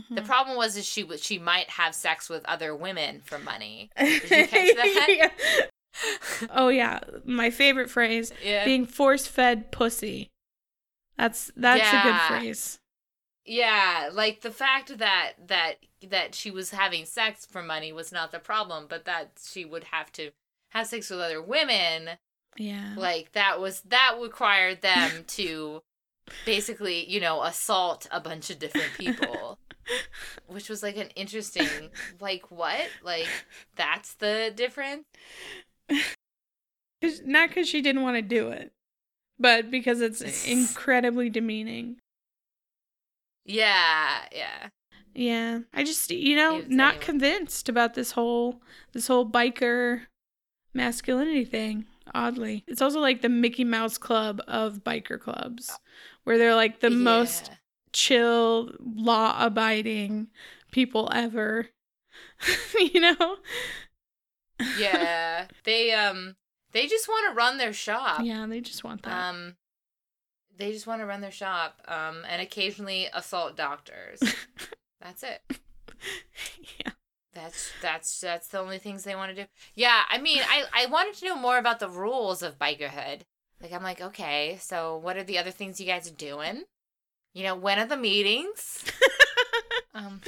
The 0.09 0.19
Mhm. 0.21 0.25
problem 0.25 0.57
was 0.57 0.75
is 0.75 0.85
she 0.85 1.05
was 1.05 1.23
she 1.23 1.39
might 1.39 1.69
have 1.69 1.95
sex 1.95 2.27
with 2.29 2.43
other 2.45 2.75
women 2.75 3.21
for 3.23 3.39
money. 3.39 3.89
Did 3.97 4.23
you 4.23 4.47
catch 4.47 4.75
that? 4.75 5.05
Yeah. 5.07 5.65
Oh 6.49 6.67
yeah, 6.67 6.99
my 7.23 7.49
favorite 7.49 7.89
phrase: 7.89 8.33
Yeah. 8.43 8.65
being 8.65 8.85
force-fed 8.85 9.71
pussy. 9.71 10.29
That's 11.17 11.49
that's 11.55 11.87
a 11.87 12.03
good 12.03 12.19
phrase. 12.27 12.79
Yeah, 13.45 14.09
like 14.11 14.41
the 14.41 14.51
fact 14.51 14.97
that 14.97 15.33
that 15.47 15.75
that 16.09 16.33
she 16.35 16.49
was 16.51 16.71
having 16.71 17.05
sex 17.05 17.45
for 17.45 17.61
money 17.61 17.91
was 17.93 18.11
not 18.11 18.31
the 18.31 18.39
problem, 18.39 18.87
but 18.89 19.05
that 19.05 19.33
she 19.47 19.65
would 19.65 19.85
have 19.85 20.11
to 20.13 20.31
have 20.69 20.87
sex 20.87 21.09
with 21.09 21.19
other 21.19 21.41
women, 21.41 22.17
Yeah. 22.57 22.95
like 22.97 23.31
that 23.33 23.59
was 23.61 23.81
that 23.81 24.17
required 24.21 24.81
them 24.81 25.23
to 25.27 25.83
basically, 26.45 27.07
you 27.09 27.19
know, 27.19 27.43
assault 27.43 28.07
a 28.11 28.19
bunch 28.19 28.49
of 28.49 28.57
different 28.59 28.93
people. 28.97 29.59
Which 30.47 30.67
was 30.67 30.81
like 30.81 30.97
an 30.97 31.09
interesting 31.15 31.67
like 32.19 32.49
what? 32.49 32.89
Like 33.03 33.27
that's 33.75 34.15
the 34.15 34.51
difference? 34.55 35.05
'Cause- 37.01 37.21
Not 37.23 37.49
because 37.49 37.69
she 37.69 37.81
didn't 37.83 38.01
want 38.01 38.15
to 38.17 38.21
do 38.23 38.49
it, 38.49 38.71
but 39.37 39.69
because 39.69 40.01
it's 40.01 40.47
incredibly 40.47 41.29
demeaning. 41.29 41.97
Yeah, 43.45 44.25
yeah. 44.31 44.69
Yeah, 45.13 45.59
I 45.73 45.83
just 45.83 46.11
you 46.11 46.35
know 46.35 46.61
not 46.67 46.95
anyway. 46.95 47.05
convinced 47.05 47.69
about 47.69 47.93
this 47.93 48.11
whole 48.11 48.61
this 48.91 49.07
whole 49.07 49.29
biker 49.29 50.01
masculinity 50.73 51.45
thing. 51.45 51.85
Oddly, 52.13 52.63
it's 52.67 52.81
also 52.81 52.99
like 52.99 53.21
the 53.21 53.29
Mickey 53.29 53.63
Mouse 53.63 53.97
Club 53.97 54.41
of 54.47 54.83
biker 54.83 55.19
clubs, 55.19 55.79
where 56.25 56.37
they're 56.37 56.55
like 56.55 56.81
the 56.81 56.89
most 56.89 57.49
chill, 57.93 58.71
law 58.79 59.35
abiding 59.39 60.27
people 60.71 61.09
ever. 61.13 61.69
you 62.79 62.99
know? 62.99 63.37
Yeah. 64.77 65.47
they 65.63 65.93
um 65.93 66.35
they 66.73 66.87
just 66.87 67.07
want 67.07 67.31
to 67.31 67.35
run 67.35 67.57
their 67.57 67.73
shop. 67.73 68.21
Yeah, 68.23 68.45
they 68.47 68.59
just 68.59 68.83
want 68.83 69.03
that. 69.03 69.29
Um 69.29 69.55
they 70.57 70.71
just 70.71 70.87
want 70.87 71.01
to 71.01 71.05
run 71.05 71.21
their 71.21 71.31
shop 71.31 71.81
um 71.87 72.23
and 72.29 72.41
occasionally 72.41 73.07
assault 73.13 73.55
doctors. 73.57 74.21
That's 75.01 75.23
it. 75.23 75.41
yeah. 76.79 76.91
That's 77.33 77.71
that's 77.81 78.21
that's 78.21 78.47
the 78.47 78.59
only 78.59 78.77
things 78.79 79.03
they 79.03 79.15
want 79.15 79.35
to 79.35 79.43
do. 79.43 79.49
Yeah, 79.75 80.03
I 80.09 80.19
mean, 80.19 80.39
I 80.47 80.63
I 80.73 80.85
wanted 80.85 81.15
to 81.15 81.25
know 81.25 81.35
more 81.35 81.57
about 81.57 81.79
the 81.79 81.89
rules 81.89 82.41
of 82.41 82.57
bikerhood. 82.57 83.21
Like 83.61 83.73
I'm 83.73 83.83
like, 83.83 84.01
okay, 84.01 84.57
so 84.61 84.97
what 84.97 85.17
are 85.17 85.23
the 85.23 85.37
other 85.37 85.51
things 85.51 85.79
you 85.79 85.85
guys 85.85 86.09
are 86.09 86.15
doing? 86.15 86.63
You 87.33 87.43
know, 87.43 87.55
when 87.55 87.77
are 87.77 87.85
the 87.85 87.97
meetings? 87.97 88.83
Um 89.93 90.19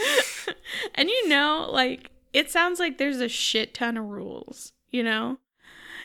and 0.95 1.09
you 1.09 1.27
know, 1.27 1.67
like 1.69 2.09
it 2.31 2.49
sounds 2.49 2.79
like 2.79 2.97
there's 2.97 3.19
a 3.19 3.27
shit 3.27 3.73
ton 3.73 3.97
of 3.97 4.05
rules, 4.05 4.71
you 4.91 5.03
know? 5.03 5.39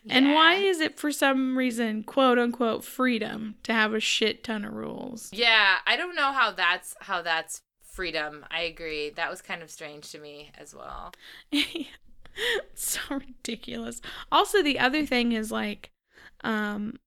And 0.09 0.34
why 0.34 0.55
is 0.55 0.80
it 0.80 0.98
for 0.98 1.12
some 1.12 1.57
reason, 1.57 2.03
quote 2.03 2.38
unquote, 2.38 2.84
freedom 2.84 3.55
to 3.62 3.72
have 3.72 3.94
a 3.94 4.00
shit 4.00 4.42
ton 4.42 4.64
of 4.64 4.74
rules? 4.74 5.30
Yeah, 5.32 5.76
I 5.86 5.96
don't 5.96 6.16
know 6.16 6.32
how 6.32 6.50
that's 6.50 6.94
how 7.00 7.22
that's 7.22 7.62
freedom. 7.82 8.44
I 8.50 8.62
agree. 8.62 9.11
That 9.11 9.30
was 9.30 9.40
kind 9.42 9.62
of 9.62 9.70
strange 9.70 10.11
to 10.11 10.18
me 10.18 10.50
as 10.59 10.74
well. 10.74 11.12
so 12.74 13.00
ridiculous. 13.11 14.00
Also, 14.32 14.62
the 14.62 14.78
other 14.78 15.07
thing 15.07 15.32
is 15.32 15.53
like, 15.53 15.90
um, 16.42 16.98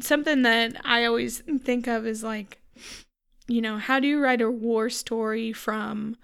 something 0.00 0.42
that 0.42 0.80
I 0.84 1.04
always 1.04 1.42
think 1.62 1.86
of 1.86 2.06
is 2.06 2.22
like, 2.22 2.60
you 3.46 3.60
know, 3.60 3.78
how 3.78 4.00
do 4.00 4.08
you 4.08 4.20
write 4.20 4.40
a 4.40 4.50
war 4.50 4.90
story 4.90 5.52
from 5.52 6.16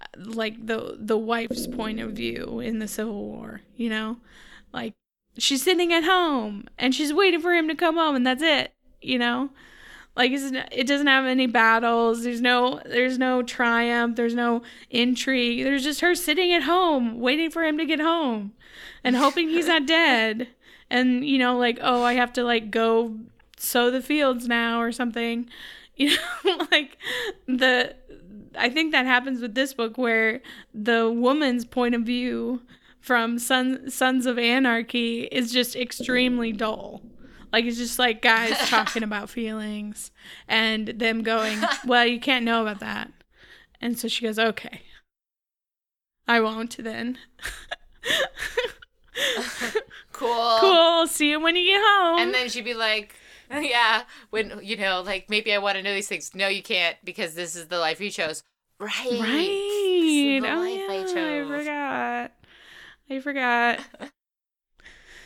uh, 0.00 0.06
like 0.18 0.66
the 0.66 0.96
the 0.98 1.18
wife's 1.18 1.66
point 1.66 2.00
of 2.00 2.12
view 2.12 2.60
in 2.60 2.78
the 2.78 2.88
Civil 2.88 3.24
War? 3.24 3.62
You 3.76 3.90
know, 3.90 4.16
like 4.72 4.94
she's 5.42 5.62
sitting 5.62 5.92
at 5.92 6.04
home 6.04 6.66
and 6.78 6.94
she's 6.94 7.12
waiting 7.12 7.40
for 7.40 7.54
him 7.54 7.68
to 7.68 7.74
come 7.74 7.96
home, 7.96 8.16
and 8.16 8.26
that's 8.26 8.42
it. 8.42 8.72
You 9.00 9.18
know, 9.18 9.50
like 10.16 10.32
it's, 10.32 10.52
it 10.72 10.86
doesn't 10.86 11.06
have 11.06 11.24
any 11.24 11.46
battles. 11.46 12.24
There's 12.24 12.40
no 12.40 12.80
there's 12.84 13.18
no 13.18 13.42
triumph. 13.42 14.16
There's 14.16 14.34
no 14.34 14.62
intrigue. 14.90 15.64
There's 15.64 15.84
just 15.84 16.00
her 16.00 16.14
sitting 16.14 16.52
at 16.52 16.64
home 16.64 17.20
waiting 17.20 17.50
for 17.50 17.64
him 17.64 17.78
to 17.78 17.86
get 17.86 18.00
home 18.00 18.52
and 19.04 19.16
hoping 19.16 19.48
he's 19.48 19.68
not 19.68 19.86
dead. 19.86 20.48
And 20.90 21.24
you 21.24 21.38
know, 21.38 21.56
like 21.56 21.78
oh, 21.80 22.02
I 22.02 22.14
have 22.14 22.32
to 22.34 22.44
like 22.44 22.70
go 22.70 23.16
sow 23.56 23.90
the 23.90 24.02
fields 24.02 24.48
now 24.48 24.80
or 24.80 24.92
something. 24.92 25.48
You 25.96 26.16
know, 26.16 26.66
like 26.70 26.96
the 27.46 27.94
I 28.56 28.70
think 28.70 28.92
that 28.92 29.04
happens 29.04 29.42
with 29.42 29.54
this 29.54 29.74
book 29.74 29.98
where 29.98 30.40
the 30.72 31.10
woman's 31.10 31.66
point 31.66 31.94
of 31.94 32.02
view 32.04 32.62
from 33.00 33.38
Son, 33.38 33.90
Sons 33.90 34.26
of 34.26 34.38
Anarchy 34.38 35.22
is 35.24 35.52
just 35.52 35.74
extremely 35.76 36.52
dull. 36.52 37.02
Like 37.52 37.64
it's 37.64 37.78
just 37.78 37.98
like 37.98 38.22
guys 38.22 38.56
talking 38.68 39.02
about 39.02 39.30
feelings 39.30 40.10
and 40.46 40.88
them 40.88 41.22
going, 41.22 41.58
"Well, 41.86 42.06
you 42.06 42.20
can't 42.20 42.44
know 42.44 42.62
about 42.62 42.80
that." 42.80 43.10
And 43.80 43.98
so 43.98 44.08
she 44.08 44.24
goes, 44.24 44.38
"Okay. 44.38 44.82
I 46.28 46.40
won't 46.40 46.76
then." 46.76 47.18
Cool. 50.12 50.58
cool. 50.60 51.06
See 51.06 51.30
you 51.30 51.40
when 51.40 51.56
you 51.56 51.64
get 51.64 51.80
home. 51.82 52.20
And 52.20 52.34
then 52.34 52.48
she'd 52.50 52.64
be 52.64 52.74
like, 52.74 53.14
yeah, 53.50 54.02
when 54.30 54.60
you 54.62 54.76
know, 54.76 55.02
like 55.04 55.30
maybe 55.30 55.52
I 55.52 55.58
want 55.58 55.76
to 55.76 55.82
know 55.82 55.94
these 55.94 56.08
things. 56.08 56.34
No, 56.34 56.48
you 56.48 56.62
can't 56.62 56.96
because 57.04 57.34
this 57.34 57.56
is 57.56 57.68
the 57.68 57.78
life 57.78 58.00
you 58.00 58.10
chose. 58.10 58.42
Right. 58.78 58.90
right. 59.10 60.00
This 60.00 60.36
is 60.36 60.42
the 60.42 60.50
Oh 60.50 60.56
life 60.56 61.14
yeah, 61.14 61.24
I 61.28 61.44
I 61.44 61.58
forgot. 61.58 62.29
I 63.10 63.18
forgot. 63.18 63.80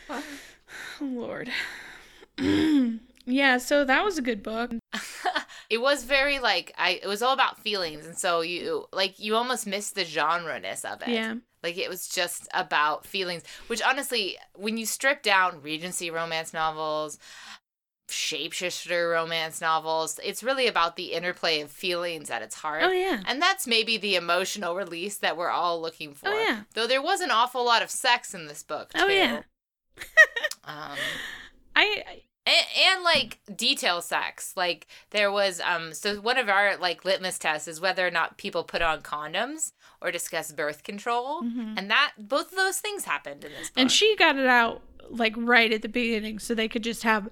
Oh, 0.09 0.23
Lord. 1.01 1.49
yeah, 3.25 3.57
so 3.59 3.85
that 3.85 4.03
was 4.03 4.17
a 4.17 4.23
good 4.23 4.41
book. 4.41 4.71
it 5.69 5.79
was 5.79 6.03
very 6.03 6.39
like 6.39 6.73
I. 6.77 6.99
It 7.03 7.07
was 7.07 7.21
all 7.21 7.33
about 7.33 7.59
feelings, 7.59 8.07
and 8.07 8.17
so 8.17 8.41
you 8.41 8.85
like 8.91 9.19
you 9.19 9.35
almost 9.35 9.67
missed 9.67 9.93
the 9.93 10.03
genre 10.03 10.59
ness 10.59 10.83
of 10.83 11.03
it. 11.03 11.09
Yeah. 11.09 11.35
Like 11.61 11.77
it 11.77 11.89
was 11.89 12.07
just 12.07 12.47
about 12.53 13.05
feelings, 13.05 13.43
which 13.67 13.81
honestly, 13.83 14.37
when 14.55 14.77
you 14.77 14.85
strip 14.85 15.21
down 15.21 15.61
Regency 15.61 16.09
romance 16.09 16.53
novels, 16.53 17.19
shapeshifter 18.07 19.11
romance 19.11 19.61
novels, 19.61 20.19
it's 20.23 20.43
really 20.43 20.67
about 20.67 20.95
the 20.95 21.13
interplay 21.13 21.61
of 21.61 21.71
feelings 21.71 22.29
at 22.29 22.41
its 22.41 22.55
heart. 22.55 22.83
Oh 22.83 22.91
yeah. 22.91 23.21
And 23.25 23.41
that's 23.41 23.65
maybe 23.67 23.97
the 23.97 24.15
emotional 24.15 24.75
release 24.75 25.17
that 25.17 25.37
we're 25.37 25.49
all 25.49 25.81
looking 25.81 26.13
for. 26.13 26.29
Oh, 26.29 26.43
yeah. 26.47 26.61
Though 26.73 26.87
there 26.87 27.01
was 27.01 27.21
an 27.21 27.31
awful 27.31 27.65
lot 27.65 27.81
of 27.81 27.89
sex 27.89 28.33
in 28.33 28.47
this 28.47 28.63
book. 28.63 28.91
Oh 28.95 29.07
yeah. 29.07 29.41
Um, 30.67 30.97
I 31.75 32.03
I- 32.07 32.21
and, 32.47 32.65
and 32.95 33.03
like 33.03 33.39
detail 33.55 34.01
sex 34.03 34.53
like 34.55 34.85
there 35.09 35.31
was 35.31 35.59
um 35.61 35.93
so 35.95 36.21
one 36.21 36.37
of 36.37 36.47
our 36.47 36.77
like 36.77 37.03
litmus 37.03 37.39
tests 37.39 37.67
is 37.67 37.81
whether 37.81 38.05
or 38.05 38.11
not 38.11 38.37
people 38.37 38.63
put 38.63 38.83
on 38.83 39.01
condoms 39.01 39.71
or 39.99 40.11
discuss 40.11 40.51
birth 40.51 40.83
control 40.83 41.39
and 41.41 41.89
that 41.89 42.13
both 42.19 42.51
of 42.51 42.55
those 42.57 42.77
things 42.77 43.05
happened 43.05 43.43
in 43.43 43.51
this 43.51 43.69
book 43.69 43.71
Mm-hmm. 43.71 43.79
and 43.79 43.91
she 43.91 44.15
got 44.17 44.35
it 44.37 44.45
out 44.45 44.83
like 45.09 45.33
right 45.37 45.71
at 45.73 45.81
the 45.81 45.89
beginning 45.89 46.37
so 46.37 46.53
they 46.53 46.67
could 46.67 46.83
just 46.83 47.01
have 47.01 47.29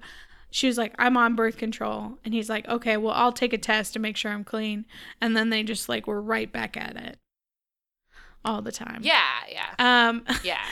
she 0.54 0.68
was 0.68 0.78
like 0.78 0.94
i'm 1.00 1.16
on 1.16 1.34
birth 1.34 1.56
control. 1.56 2.16
And 2.24 2.32
he's 2.32 2.48
like 2.48 2.68
okay 2.68 2.96
well 2.96 3.12
i'll 3.12 3.32
take 3.32 3.52
a 3.52 3.58
test 3.58 3.92
to 3.94 3.98
make 3.98 4.16
sure 4.16 4.30
i'm 4.30 4.44
clean. 4.44 4.86
And 5.20 5.36
then 5.36 5.50
they 5.50 5.64
just 5.64 5.88
like 5.88 6.06
were 6.06 6.22
right 6.22 6.50
back 6.50 6.76
at 6.76 6.96
it 6.96 7.18
all 8.44 8.62
the 8.62 8.70
time. 8.70 9.00
Yeah 9.02 9.32
yeah. 9.50 9.74
Um 10.08 10.24
yeah. 10.44 10.64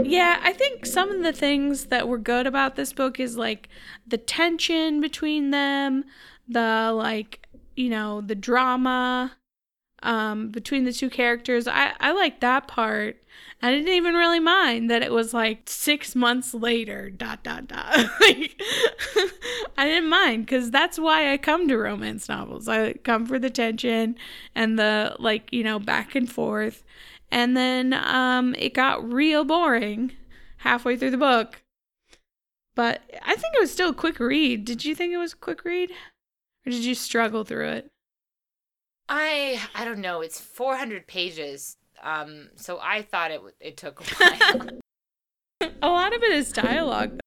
yeah 0.00 0.38
i 0.42 0.52
think 0.52 0.86
some 0.86 1.10
of 1.10 1.24
the 1.24 1.32
things 1.32 1.86
that 1.86 2.06
were 2.06 2.18
good 2.18 2.46
about 2.46 2.76
this 2.76 2.92
book 2.92 3.18
is 3.18 3.36
like 3.36 3.68
the 4.06 4.18
tension 4.18 5.00
between 5.00 5.50
them 5.50 6.04
the 6.46 6.92
like 6.94 7.48
you 7.74 7.90
know 7.90 8.20
the 8.20 8.34
drama 8.36 9.32
um 10.02 10.50
between 10.50 10.84
the 10.84 10.92
two 10.92 11.10
characters. 11.10 11.66
I 11.66 11.92
i 12.00 12.12
like 12.12 12.40
that 12.40 12.68
part. 12.68 13.16
I 13.62 13.70
didn't 13.70 13.88
even 13.88 14.14
really 14.14 14.40
mind 14.40 14.90
that 14.90 15.02
it 15.02 15.12
was 15.12 15.32
like 15.32 15.62
six 15.66 16.14
months 16.14 16.52
later 16.52 17.10
dot 17.10 17.42
dot 17.42 17.68
dot. 17.68 17.96
Like 18.20 18.60
i 19.78 19.84
didn't 19.84 20.08
mind 20.08 20.46
because 20.46 20.70
that's 20.70 20.98
why 20.98 21.32
i 21.32 21.36
come 21.36 21.68
to 21.68 21.76
romance 21.76 22.28
novels. 22.28 22.68
I 22.68 22.94
come 22.94 23.26
for 23.26 23.38
the 23.38 23.50
tension 23.50 24.16
and 24.54 24.78
the 24.78 25.16
like 25.18 25.52
you 25.52 25.64
know 25.64 25.78
back 25.78 26.14
and 26.14 26.30
forth. 26.30 26.82
And 27.30 27.56
then 27.56 27.92
um 27.92 28.54
it 28.56 28.74
got 28.74 29.10
real 29.10 29.44
boring 29.44 30.12
halfway 30.58 30.96
through 30.96 31.10
the 31.12 31.18
book. 31.18 31.62
But 32.74 33.02
i 33.24 33.34
think 33.34 33.54
it 33.54 33.60
was 33.60 33.72
still 33.72 33.90
a 33.90 33.94
quick 33.94 34.20
read. 34.20 34.64
Did 34.64 34.84
you 34.84 34.94
think 34.94 35.12
it 35.12 35.18
was 35.18 35.32
a 35.32 35.36
quick 35.36 35.64
read? 35.64 35.90
Or 36.66 36.70
did 36.70 36.84
you 36.84 36.94
struggle 36.94 37.44
through 37.44 37.68
it 37.68 37.90
i 39.08 39.60
i 39.74 39.84
don't 39.84 40.00
know 40.00 40.20
it's 40.20 40.40
400 40.40 41.06
pages 41.06 41.76
um 42.02 42.48
so 42.56 42.78
i 42.82 43.02
thought 43.02 43.30
it 43.30 43.40
it 43.60 43.76
took 43.76 44.00
a 44.00 44.04
while. 44.14 44.68
A 45.82 45.88
lot 45.88 46.14
of 46.14 46.22
it 46.22 46.32
is 46.32 46.52
dialogue 46.52 47.18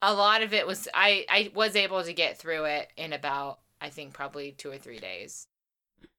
a 0.00 0.14
lot 0.14 0.42
of 0.42 0.52
it 0.54 0.66
was 0.66 0.88
i 0.94 1.24
i 1.28 1.50
was 1.54 1.76
able 1.76 2.02
to 2.02 2.12
get 2.12 2.38
through 2.38 2.64
it 2.64 2.88
in 2.96 3.12
about 3.12 3.58
i 3.80 3.88
think 3.88 4.12
probably 4.12 4.52
two 4.52 4.70
or 4.70 4.78
three 4.78 4.98
days 4.98 5.46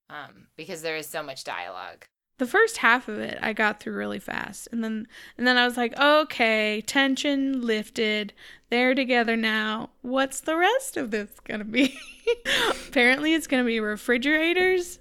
um 0.10 0.48
because 0.56 0.82
there 0.82 0.98
is 0.98 1.08
so 1.08 1.24
much 1.24 1.44
dialogue 1.44 2.06
the 2.40 2.48
first 2.48 2.78
half 2.78 3.08
of 3.08 3.20
it 3.20 3.38
I 3.42 3.54
got 3.54 3.80
through 3.80 3.94
really 3.94 4.20
fast. 4.20 4.68
And 4.72 4.84
then 4.84 5.08
and 5.38 5.46
then 5.46 5.58
I 5.58 5.66
was 5.66 5.78
like 5.78 5.98
okay 6.00 6.82
tension 6.82 7.62
lifted. 7.62 8.34
They're 8.70 8.96
together 8.96 9.36
now. 9.36 9.92
What's 10.02 10.40
the 10.40 10.56
rest 10.58 10.98
of 10.98 11.12
this 11.12 11.30
gonna 11.44 11.66
be? 11.66 12.00
Apparently 12.88 13.34
it's 13.34 13.48
gonna 13.48 13.64
be 13.64 13.80
refrigerators 13.80 15.00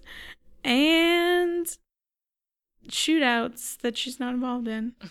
and 0.64 1.66
shootouts 2.88 3.78
that 3.78 3.96
she's 3.96 4.20
not 4.20 4.34
involved 4.34 4.68
in. 4.68 4.94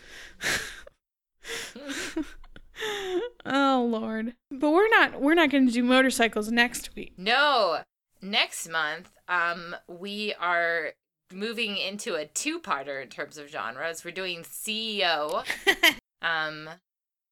Oh 3.45 3.88
lord. 3.89 4.36
But 4.51 4.71
we're 4.71 4.89
not 4.89 5.21
we're 5.21 5.34
not 5.34 5.49
gonna 5.49 5.71
do 5.71 5.84
motorcycles 5.84 6.51
next 6.51 6.95
week. 6.95 7.13
No. 7.17 7.80
Next 8.21 8.67
month, 8.69 9.09
um, 9.28 9.75
we 9.88 10.34
are 10.39 10.93
moving 11.32 11.78
into 11.78 12.15
a 12.15 12.25
two-parter 12.25 13.01
in 13.01 13.09
terms 13.09 13.38
of 13.38 13.49
genres. 13.49 14.03
We're 14.05 14.11
doing 14.11 14.43
CEO, 14.43 15.43
um, 16.21 16.69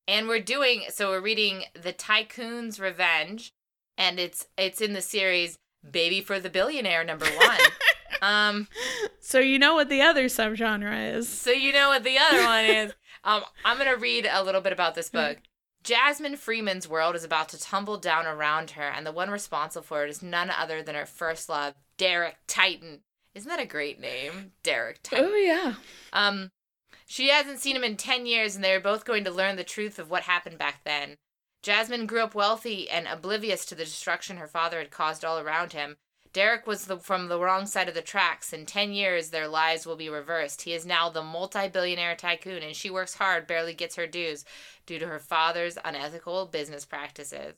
And 0.08 0.28
we're 0.28 0.40
doing 0.40 0.84
so 0.90 1.10
we're 1.10 1.22
reading 1.22 1.64
The 1.74 1.94
Tycoon's 1.94 2.80
Revenge 2.80 3.52
and 3.98 4.20
it's 4.20 4.48
it's 4.58 4.82
in 4.82 4.94
the 4.94 5.02
series 5.02 5.58
Baby 5.90 6.22
for 6.22 6.40
the 6.40 6.50
Billionaire 6.50 7.04
number 7.04 7.26
1. 7.26 7.58
um 8.22 8.68
So 9.20 9.40
you 9.40 9.58
know 9.58 9.74
what 9.76 9.90
the 9.90 10.02
other 10.02 10.26
subgenre 10.26 11.16
is. 11.16 11.28
so 11.30 11.52
you 11.52 11.72
know 11.74 11.90
what 11.90 12.04
the 12.04 12.18
other 12.18 12.44
one 12.44 12.66
is. 12.66 12.94
Um 13.24 13.44
I'm 13.64 13.78
to 13.80 13.94
read 13.94 14.28
a 14.32 14.44
little 14.44 14.62
bit 14.62 14.74
about 14.74 14.96
this 14.96 15.10
book. 15.10 15.38
Jasmine 15.84 16.36
Freeman's 16.38 16.88
world 16.88 17.16
is 17.16 17.24
about 17.24 17.50
to 17.50 17.60
tumble 17.60 17.98
down 17.98 18.26
around 18.26 18.72
her 18.72 18.88
and 18.90 19.06
the 19.06 19.12
one 19.12 19.30
responsible 19.30 19.84
for 19.84 20.04
it 20.04 20.10
is 20.10 20.22
none 20.24 20.50
other 20.50 20.82
than 20.84 20.96
her 20.96 21.06
first 21.06 21.48
love, 21.50 21.76
Derek 21.98 22.38
Titan. 22.48 23.02
Isn't 23.36 23.50
that 23.50 23.60
a 23.60 23.66
great 23.66 24.00
name? 24.00 24.54
Derek 24.64 25.04
Titan. 25.04 25.26
Oh 25.26 25.36
yeah. 25.36 25.74
Um, 26.14 26.52
she 27.06 27.30
hasn't 27.30 27.60
seen 27.60 27.76
him 27.76 27.84
in 27.84 27.98
10 27.98 28.26
years, 28.26 28.56
and 28.56 28.64
they 28.64 28.74
are 28.74 28.80
both 28.80 29.06
going 29.06 29.26
to 29.26 29.32
learn 29.32 29.58
the 29.58 29.64
truth 29.64 30.00
of 30.00 30.10
what 30.10 30.24
happened 30.24 30.58
back 30.58 30.84
then. 30.86 31.18
Jasmine 31.62 32.06
grew 32.06 32.22
up 32.22 32.34
wealthy 32.34 32.90
and 32.90 33.08
oblivious 33.08 33.66
to 33.66 33.76
the 33.76 33.86
destruction 33.86 34.38
her 34.38 34.48
father 34.48 34.80
had 34.80 34.90
caused 34.90 35.26
all 35.26 35.38
around 35.38 35.74
him. 35.74 35.98
Derek 36.32 36.68
was 36.68 36.86
the, 36.86 36.98
from 36.98 37.28
the 37.28 37.40
wrong 37.40 37.66
side 37.66 37.88
of 37.88 37.94
the 37.94 38.02
tracks. 38.02 38.54
In 38.54 38.66
10 38.66 38.92
years, 38.92 39.30
their 39.30 39.48
lives 39.48 39.86
will 39.86 39.96
be 39.96 40.10
reversed. 40.10 40.64
He 40.64 40.74
is 40.74 40.86
now 40.86 41.10
the 41.10 41.24
multi 41.24 41.68
billionaire 41.68 42.16
tycoon, 42.16 42.62
and 42.62 42.76
she 42.76 42.90
works 42.90 43.16
hard, 43.16 43.48
barely 43.48 43.74
gets 43.74 43.96
her 43.96 44.08
dues 44.08 44.46
due 44.86 45.00
to 45.00 45.08
her 45.08 45.20
father's 45.20 45.78
unethical 45.84 46.46
business 46.46 46.86
practices. 46.86 47.56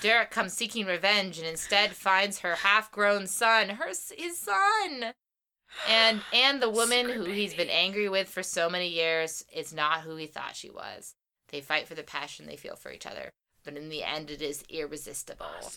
Derek 0.00 0.30
comes 0.30 0.52
seeking 0.52 0.86
revenge 0.86 1.38
and 1.38 1.46
instead 1.46 1.92
finds 1.92 2.40
her 2.40 2.56
half 2.56 2.90
grown 2.92 3.26
son, 3.26 3.70
her, 3.70 3.88
his 3.88 4.38
son. 4.38 5.12
And 5.88 6.22
and 6.32 6.62
the 6.62 6.70
woman 6.70 7.06
Sugar 7.06 7.14
who 7.14 7.24
he's 7.24 7.54
been 7.54 7.70
angry 7.70 8.08
with 8.08 8.28
for 8.28 8.42
so 8.42 8.68
many 8.68 8.88
years 8.88 9.44
is 9.52 9.72
not 9.72 10.00
who 10.00 10.16
he 10.16 10.26
thought 10.26 10.56
she 10.56 10.70
was. 10.70 11.14
They 11.50 11.60
fight 11.60 11.88
for 11.88 11.94
the 11.94 12.02
passion 12.02 12.46
they 12.46 12.56
feel 12.56 12.76
for 12.76 12.92
each 12.92 13.06
other, 13.06 13.30
but 13.64 13.76
in 13.76 13.88
the 13.88 14.02
end 14.02 14.30
it 14.30 14.42
is 14.42 14.64
irresistible. 14.68 15.72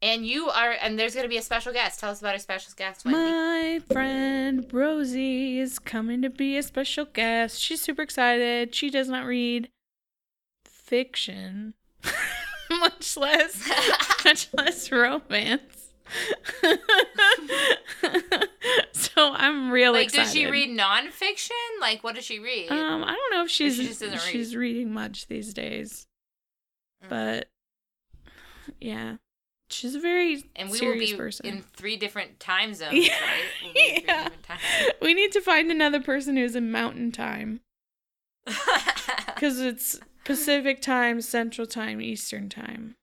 And 0.00 0.24
you 0.24 0.48
are 0.48 0.76
and 0.80 0.98
there's 0.98 1.14
going 1.14 1.24
to 1.24 1.28
be 1.28 1.38
a 1.38 1.42
special 1.42 1.72
guest. 1.72 1.98
Tell 1.98 2.10
us 2.10 2.20
about 2.20 2.34
our 2.34 2.38
special 2.38 2.72
guest, 2.76 3.04
Wendy. 3.04 3.18
My 3.18 3.80
friend 3.90 4.66
Rosie 4.72 5.58
is 5.58 5.78
coming 5.80 6.22
to 6.22 6.30
be 6.30 6.56
a 6.56 6.62
special 6.62 7.04
guest. 7.04 7.60
She's 7.60 7.80
super 7.80 8.02
excited. 8.02 8.74
She 8.74 8.90
does 8.90 9.08
not 9.08 9.26
read 9.26 9.70
fiction, 10.64 11.74
much 12.80 13.16
less 13.16 13.68
much 14.24 14.48
less 14.54 14.90
romance. 14.92 15.92
so 18.92 19.32
I'm 19.34 19.70
really 19.70 19.98
like 19.98 20.04
excited. 20.06 20.24
does 20.24 20.32
she 20.32 20.46
read 20.46 20.70
nonfiction? 20.70 21.50
Like 21.80 22.02
what 22.04 22.14
does 22.14 22.24
she 22.24 22.38
read? 22.38 22.70
Um, 22.70 23.04
I 23.04 23.12
don't 23.14 23.32
know 23.32 23.44
if 23.44 23.50
she's 23.50 23.76
she 23.76 23.86
just 23.86 24.00
doesn't 24.00 24.14
read? 24.14 24.22
she's 24.22 24.56
reading 24.56 24.92
much 24.92 25.26
these 25.26 25.52
days, 25.54 26.06
Mm. 27.04 27.08
but 27.10 27.48
yeah, 28.80 29.16
she's 29.70 29.94
a 29.94 30.00
very 30.00 30.44
and 30.56 30.68
we 30.68 30.72
will 30.72 30.78
serious 30.78 31.10
be 31.12 31.16
person. 31.16 31.46
in 31.46 31.62
three 31.62 31.96
different 31.96 32.40
time 32.40 32.74
zones, 32.74 33.06
Yeah. 33.06 33.12
right? 33.20 33.44
We'll 33.62 33.74
Yeah. 34.04 34.28
time 34.42 34.58
we 35.02 35.14
need 35.14 35.32
to 35.32 35.40
find 35.40 35.70
another 35.70 36.00
person 36.00 36.36
who's 36.36 36.56
in 36.56 36.72
Mountain 36.72 37.12
Time 37.12 37.60
because 38.44 39.60
it's 39.60 40.00
Pacific 40.28 40.82
Time, 40.82 41.22
Central 41.22 41.66
Time, 41.66 42.02
Eastern 42.02 42.50
Time. 42.50 42.96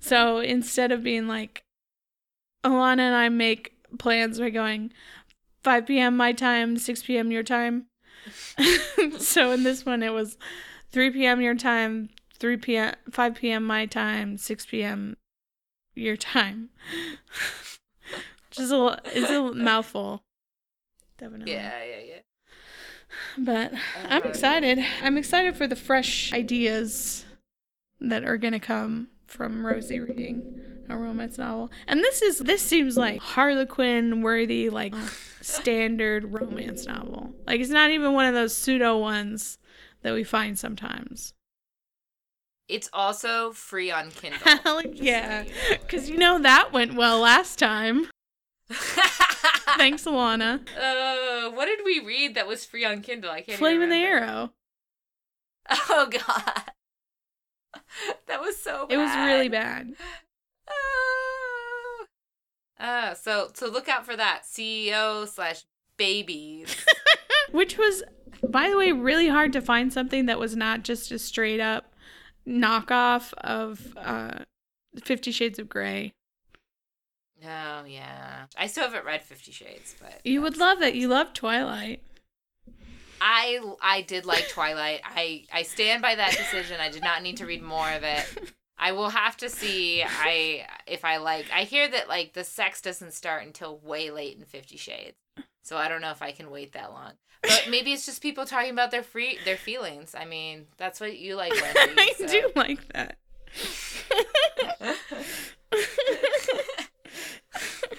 So 0.00 0.38
instead 0.38 0.90
of 0.90 1.04
being 1.04 1.28
like, 1.28 1.62
Ilana 2.64 2.98
and 2.98 3.14
I 3.14 3.28
make 3.28 3.76
plans 4.00 4.40
by 4.40 4.50
going 4.50 4.92
5 5.62 5.86
p.m. 5.86 6.16
my 6.16 6.32
time, 6.32 6.76
6 6.76 7.02
p.m. 7.04 7.30
your 7.30 7.44
time. 7.44 7.86
so 9.20 9.52
in 9.52 9.62
this 9.62 9.86
one, 9.86 10.02
it 10.02 10.12
was 10.12 10.36
3 10.90 11.12
p.m. 11.12 11.40
your 11.40 11.54
time, 11.54 12.08
3 12.40 12.56
p.m. 12.56 12.94
5 13.12 13.34
p.m. 13.36 13.64
my 13.64 13.86
time, 13.86 14.36
6 14.36 14.66
p.m. 14.66 15.16
your 15.94 16.16
time. 16.16 16.70
Just 18.50 18.72
a 18.72 19.00
it's 19.04 19.30
a 19.30 19.54
mouthful. 19.54 20.24
Definitely. 21.16 21.52
yeah, 21.52 21.84
yeah, 21.84 22.00
yeah. 22.08 22.20
But 23.36 23.72
I'm 24.08 24.24
excited. 24.24 24.78
I'm 25.02 25.16
excited 25.16 25.56
for 25.56 25.66
the 25.66 25.76
fresh 25.76 26.32
ideas 26.32 27.24
that 28.00 28.24
are 28.24 28.36
gonna 28.36 28.60
come 28.60 29.08
from 29.26 29.64
Rosie 29.64 30.00
reading 30.00 30.60
a 30.88 30.96
romance 30.96 31.38
novel. 31.38 31.70
And 31.86 32.00
this 32.00 32.22
is 32.22 32.38
this 32.38 32.62
seems 32.62 32.96
like 32.96 33.20
Harlequin 33.20 34.22
worthy, 34.22 34.70
like 34.70 34.94
standard 35.40 36.32
romance 36.32 36.86
novel. 36.86 37.34
Like 37.46 37.60
it's 37.60 37.70
not 37.70 37.90
even 37.90 38.12
one 38.12 38.26
of 38.26 38.34
those 38.34 38.56
pseudo 38.56 38.96
ones 38.96 39.58
that 40.02 40.14
we 40.14 40.24
find 40.24 40.58
sometimes. 40.58 41.34
It's 42.68 42.90
also 42.92 43.52
free 43.52 43.90
on 43.90 44.10
Kindle. 44.10 44.40
Hell 44.64 44.82
yeah. 44.82 45.44
Cause 45.88 46.08
you 46.08 46.18
know 46.18 46.38
that 46.38 46.72
went 46.72 46.94
well 46.94 47.20
last 47.20 47.58
time. 47.58 48.08
Thanks, 49.76 50.04
Ilana. 50.04 50.60
Uh, 50.76 51.50
what 51.50 51.66
did 51.66 51.80
we 51.84 52.00
read 52.04 52.34
that 52.34 52.46
was 52.46 52.64
free 52.64 52.84
on 52.84 53.00
Kindle? 53.02 53.30
I 53.30 53.40
can't. 53.42 53.58
Flame 53.58 53.76
even 53.76 53.92
in 53.92 54.00
the. 54.00 54.06
Arrow. 54.06 54.52
Oh 55.90 56.08
God, 56.10 56.62
that 58.26 58.40
was 58.40 58.56
so. 58.56 58.86
Bad. 58.86 58.94
It 58.94 58.96
was 58.96 59.14
really 59.16 59.50
bad. 59.50 59.92
Oh. 60.70 62.06
Uh, 62.80 63.12
so 63.14 63.50
so 63.52 63.68
look 63.68 63.86
out 63.86 64.06
for 64.06 64.16
that 64.16 64.44
CEO 64.50 65.28
slash 65.28 65.64
babies. 65.98 66.74
Which 67.50 67.76
was, 67.76 68.02
by 68.48 68.70
the 68.70 68.78
way, 68.78 68.92
really 68.92 69.28
hard 69.28 69.52
to 69.52 69.60
find 69.60 69.92
something 69.92 70.24
that 70.26 70.38
was 70.38 70.56
not 70.56 70.84
just 70.84 71.12
a 71.12 71.18
straight 71.18 71.60
up 71.60 71.92
knockoff 72.46 73.34
of 73.34 73.94
uh, 73.98 74.38
Fifty 75.04 75.32
Shades 75.32 75.58
of 75.58 75.68
Grey. 75.68 76.14
Oh 77.44 77.84
yeah, 77.86 78.46
I 78.56 78.66
still 78.66 78.84
haven't 78.84 79.04
read 79.04 79.22
Fifty 79.22 79.52
Shades, 79.52 79.94
but 80.00 80.20
You 80.24 80.42
would 80.42 80.56
love 80.56 80.82
it. 80.82 80.94
You 80.94 81.08
love 81.08 81.32
Twilight. 81.32 82.02
I 83.20 83.60
I 83.80 84.02
did 84.02 84.26
like 84.26 84.48
Twilight. 84.48 85.00
I 85.04 85.44
I 85.52 85.62
stand 85.62 86.02
by 86.02 86.14
that 86.14 86.32
decision. 86.36 86.80
I 86.80 86.90
did 86.90 87.02
not 87.02 87.22
need 87.22 87.36
to 87.38 87.46
read 87.46 87.62
more 87.62 87.90
of 87.90 88.02
it. 88.02 88.26
I 88.78 88.92
will 88.92 89.10
have 89.10 89.36
to 89.38 89.48
see 89.50 90.02
I 90.04 90.66
if 90.86 91.04
I 91.04 91.16
like. 91.18 91.46
I 91.54 91.62
hear 91.62 91.88
that 91.88 92.08
like 92.08 92.32
the 92.32 92.44
sex 92.44 92.80
doesn't 92.80 93.12
start 93.12 93.44
until 93.44 93.78
way 93.78 94.10
late 94.10 94.36
in 94.38 94.44
50 94.44 94.76
Shades. 94.76 95.16
So 95.62 95.76
I 95.76 95.88
don't 95.88 96.00
know 96.00 96.10
if 96.12 96.22
I 96.22 96.32
can 96.32 96.50
wait 96.50 96.72
that 96.72 96.92
long. 96.92 97.12
But 97.42 97.66
maybe 97.70 97.92
it's 97.92 98.06
just 98.06 98.20
people 98.22 98.46
talking 98.46 98.70
about 98.70 98.90
their 98.90 99.02
free 99.02 99.38
their 99.44 99.56
feelings. 99.56 100.14
I 100.18 100.24
mean, 100.24 100.66
that's 100.76 101.00
what 101.00 101.16
you 101.16 101.36
like, 101.36 101.52
Wendy. 101.52 101.94
I 101.98 102.12
so- 102.16 102.26
do 102.26 102.50
like 102.56 102.92
that. 102.92 103.16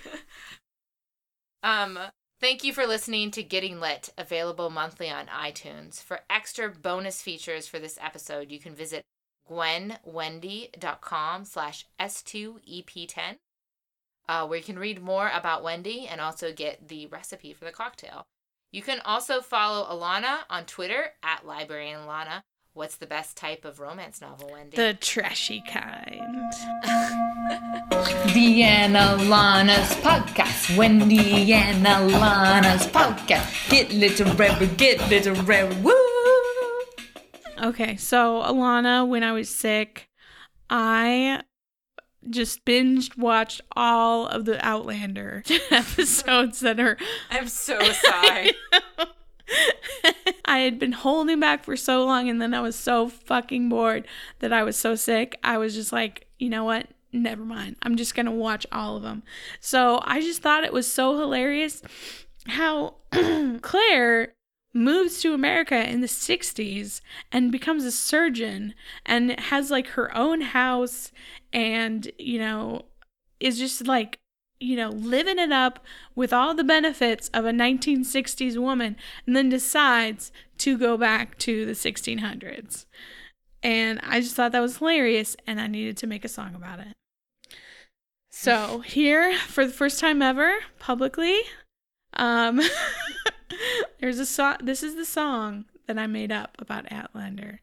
Um, 1.63 1.99
thank 2.39 2.63
you 2.63 2.73
for 2.73 2.87
listening 2.87 3.31
to 3.31 3.43
Getting 3.43 3.79
Lit, 3.79 4.09
available 4.17 4.69
monthly 4.69 5.09
on 5.09 5.27
iTunes. 5.27 6.01
For 6.01 6.21
extra 6.29 6.69
bonus 6.69 7.21
features 7.21 7.67
for 7.67 7.79
this 7.79 7.99
episode, 8.01 8.51
you 8.51 8.59
can 8.59 8.73
visit 8.75 9.03
gwenwendy.com 9.49 11.45
slash 11.45 11.85
S2EP10, 11.99 13.37
uh, 14.27 14.47
where 14.47 14.57
you 14.57 14.63
can 14.63 14.79
read 14.79 15.01
more 15.01 15.29
about 15.33 15.63
Wendy 15.63 16.07
and 16.07 16.21
also 16.21 16.53
get 16.53 16.87
the 16.87 17.07
recipe 17.07 17.53
for 17.53 17.65
the 17.65 17.71
cocktail. 17.71 18.25
You 18.71 18.83
can 18.83 18.99
also 19.03 19.41
follow 19.41 19.87
Ilana 19.87 20.39
on 20.49 20.65
Twitter 20.65 21.13
at 21.23 21.45
Librarian 21.45 22.01
Ilana. 22.01 22.43
What's 22.73 22.97
the 22.97 23.07
best 23.07 23.35
type 23.35 23.65
of 23.65 23.79
romance 23.79 24.21
novel, 24.21 24.51
Wendy? 24.51 24.77
the 24.77 24.93
trashy 24.93 25.63
kind. 25.67 26.53
Deanna 27.49 29.17
Lana's 29.27 29.93
podcast. 29.95 30.77
Wendy 30.77 31.51
and 31.51 31.83
Ilana's 31.83 32.85
podcast. 32.87 33.69
Get 33.69 33.91
literary, 33.91 34.67
get 34.75 35.09
literary. 35.09 35.75
Woo! 35.77 35.93
Okay, 37.61 37.95
so 37.97 38.43
Alana, 38.43 39.07
when 39.07 39.23
I 39.23 39.31
was 39.31 39.49
sick, 39.49 40.09
I 40.69 41.41
just 42.29 42.63
binged 42.65 43.17
watched 43.17 43.61
all 43.75 44.27
of 44.27 44.45
the 44.45 44.63
Outlander 44.63 45.43
episodes 45.71 46.59
that 46.59 46.79
are 46.79 46.97
I'm 47.31 47.47
so 47.47 47.79
sorry. 47.79 48.53
I 50.45 50.59
had 50.59 50.77
been 50.77 50.91
holding 50.91 51.39
back 51.39 51.63
for 51.63 51.75
so 51.75 52.05
long 52.05 52.29
and 52.29 52.39
then 52.39 52.53
I 52.53 52.61
was 52.61 52.75
so 52.75 53.09
fucking 53.09 53.69
bored 53.69 54.07
that 54.39 54.53
I 54.53 54.63
was 54.63 54.77
so 54.77 54.93
sick. 54.93 55.39
I 55.43 55.57
was 55.57 55.73
just 55.73 55.91
like, 55.91 56.27
you 56.37 56.49
know 56.49 56.63
what? 56.63 56.87
Never 57.11 57.43
mind. 57.43 57.75
I'm 57.81 57.95
just 57.95 58.15
going 58.15 58.25
to 58.27 58.31
watch 58.31 58.65
all 58.71 58.97
of 58.97 59.03
them. 59.03 59.23
So 59.59 60.01
I 60.03 60.21
just 60.21 60.41
thought 60.41 60.63
it 60.63 60.73
was 60.73 60.91
so 60.91 61.17
hilarious 61.17 61.81
how 62.47 62.95
Claire 63.61 64.33
moves 64.73 65.19
to 65.21 65.33
America 65.33 65.89
in 65.89 66.01
the 66.01 66.07
60s 66.07 67.01
and 67.31 67.51
becomes 67.51 67.83
a 67.83 67.91
surgeon 67.91 68.75
and 69.05 69.39
has 69.39 69.71
like 69.71 69.87
her 69.87 70.15
own 70.15 70.41
house 70.41 71.11
and, 71.51 72.11
you 72.19 72.37
know, 72.37 72.85
is 73.39 73.57
just 73.57 73.87
like 73.87 74.19
you 74.59 74.75
know, 74.75 74.89
living 74.89 75.39
it 75.39 75.51
up 75.51 75.79
with 76.15 76.33
all 76.33 76.53
the 76.53 76.63
benefits 76.63 77.29
of 77.29 77.45
a 77.45 77.51
1960s 77.51 78.57
woman 78.57 78.97
and 79.25 79.35
then 79.35 79.47
decides 79.49 80.31
to 80.57 80.77
go 80.77 80.97
back 80.97 81.37
to 81.37 81.65
the 81.65 81.71
1600s. 81.71 82.85
And 83.63 83.99
I 84.03 84.19
just 84.19 84.35
thought 84.35 84.51
that 84.51 84.59
was 84.59 84.77
hilarious 84.77 85.35
and 85.47 85.59
I 85.61 85.67
needed 85.67 85.97
to 85.97 86.07
make 86.07 86.25
a 86.25 86.29
song 86.29 86.55
about 86.55 86.79
it. 86.79 86.93
So, 88.41 88.79
here 88.79 89.37
for 89.37 89.65
the 89.65 89.73
first 89.73 89.99
time 89.99 90.21
ever 90.21 90.59
publicly, 90.79 91.41
um 92.13 92.61
there's 93.99 94.17
a 94.17 94.25
song 94.25 94.55
this 94.63 94.81
is 94.81 94.95
the 94.95 95.03
song 95.03 95.65
that 95.87 95.99
I 95.99 96.07
made 96.07 96.31
up 96.31 96.55
about 96.57 96.89
Outlander. 96.89 97.59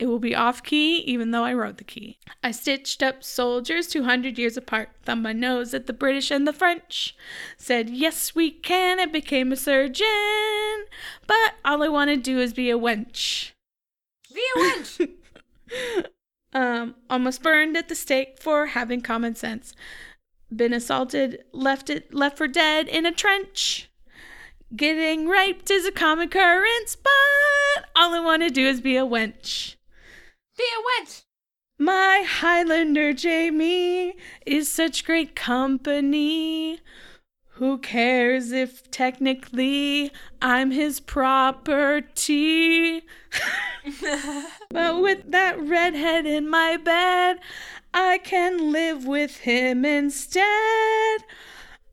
It 0.00 0.06
will 0.06 0.18
be 0.18 0.34
off 0.34 0.64
key, 0.64 0.96
even 1.02 1.30
though 1.30 1.44
I 1.44 1.54
wrote 1.54 1.76
the 1.78 1.84
key. 1.84 2.18
I 2.42 2.50
stitched 2.50 3.04
up 3.04 3.22
soldiers 3.22 3.86
200 3.86 4.36
years 4.36 4.56
apart, 4.56 4.88
thumbed 5.04 5.22
my 5.22 5.32
nose 5.32 5.74
at 5.74 5.86
the 5.86 5.92
British 5.92 6.32
and 6.32 6.44
the 6.44 6.52
French. 6.52 7.14
Said, 7.56 7.88
Yes, 7.88 8.34
we 8.34 8.50
can. 8.50 8.98
I 8.98 9.06
became 9.06 9.52
a 9.52 9.56
surgeon. 9.56 10.86
But 11.28 11.54
all 11.64 11.84
I 11.84 11.88
want 11.88 12.10
to 12.10 12.16
do 12.16 12.40
is 12.40 12.52
be 12.52 12.68
a 12.68 12.76
wench. 12.76 13.52
Be 14.34 14.42
a 14.56 14.58
wench. 14.58 15.10
um, 16.52 16.94
almost 17.08 17.42
burned 17.42 17.76
at 17.76 17.88
the 17.88 17.94
stake 17.94 18.38
for 18.40 18.66
having 18.66 19.00
common 19.00 19.34
sense. 19.34 19.74
Been 20.54 20.72
assaulted, 20.72 21.44
left 21.52 21.90
it 21.90 22.12
left 22.12 22.36
for 22.36 22.48
dead 22.48 22.88
in 22.88 23.06
a 23.06 23.12
trench. 23.12 23.88
Getting 24.74 25.26
raped 25.26 25.70
is 25.70 25.86
a 25.86 25.92
common 25.92 26.28
occurrence, 26.28 26.96
but 26.96 27.88
all 27.96 28.14
I 28.14 28.20
want 28.20 28.42
to 28.42 28.50
do 28.50 28.66
is 28.66 28.80
be 28.80 28.96
a 28.96 29.04
wench. 29.04 29.76
Be 30.56 30.64
a 30.64 31.04
wench. 31.04 31.22
My 31.78 32.24
Highlander 32.26 33.12
Jamie 33.12 34.14
is 34.44 34.70
such 34.70 35.04
great 35.04 35.34
company. 35.34 36.80
Who 37.60 37.76
cares 37.76 38.52
if 38.52 38.90
technically 38.90 40.10
I'm 40.40 40.70
his 40.70 40.98
property? 40.98 43.02
but 44.70 45.02
with 45.02 45.30
that 45.30 45.60
redhead 45.60 46.24
in 46.24 46.48
my 46.48 46.78
bed, 46.78 47.38
I 47.92 48.16
can 48.24 48.72
live 48.72 49.04
with 49.04 49.40
him 49.40 49.84
instead 49.84 51.20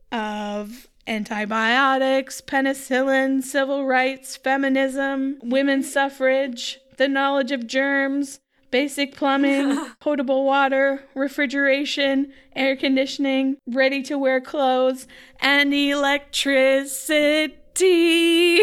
of 0.10 0.88
antibiotics, 1.06 2.40
penicillin, 2.40 3.44
civil 3.44 3.86
rights, 3.86 4.38
feminism, 4.38 5.38
women's 5.44 5.92
suffrage, 5.92 6.80
the 6.96 7.10
knowledge 7.10 7.52
of 7.52 7.68
germs, 7.68 8.40
basic 8.72 9.16
plumbing, 9.16 9.92
potable 10.00 10.46
water, 10.46 11.04
refrigeration, 11.16 12.32
air 12.56 12.76
conditioning, 12.76 13.58
ready 13.68 14.02
to 14.04 14.18
wear 14.18 14.42
clothes, 14.42 15.08
and 15.40 15.74
electricity. 15.74 17.54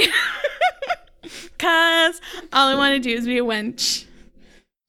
Cause 1.59 2.21
all 2.53 2.69
I 2.69 2.75
want 2.75 2.95
to 2.95 3.09
do 3.09 3.17
is 3.17 3.27
be 3.27 3.39
a 3.39 3.45
wench. 3.45 4.05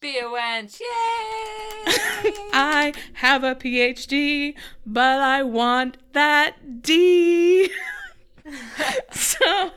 Be 0.02 0.20
a 0.20 0.24
wench. 0.24 0.80
Yay! 0.80 0.86
I 2.54 2.94
have 3.14 3.44
a 3.44 3.56
PhD, 3.56 4.56
but 4.86 5.22
I 5.22 5.44
want 5.44 5.98
that 6.14 6.82
D. 6.82 7.72
so 9.12 9.72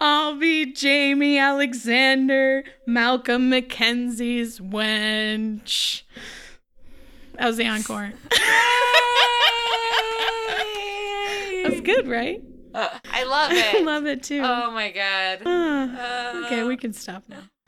I'll 0.00 0.38
be 0.38 0.72
Jamie 0.72 1.38
Alexander, 1.38 2.64
Malcolm 2.86 3.50
Mackenzie's 3.50 4.60
wench. 4.60 6.02
That 7.34 7.46
was 7.46 7.56
the 7.56 7.66
encore. 7.66 8.12
That's 11.64 11.80
good, 11.80 12.06
right? 12.06 12.42
Uh, 12.74 12.88
I 13.12 13.24
love 13.24 13.52
it. 13.52 13.74
I 13.74 13.80
love 13.80 14.06
it 14.06 14.22
too. 14.22 14.40
Oh 14.42 14.70
my 14.70 14.90
god. 14.90 15.40
Ah, 15.44 16.44
okay, 16.46 16.62
we 16.62 16.76
can 16.76 16.92
stop 16.92 17.24
now. 17.28 17.48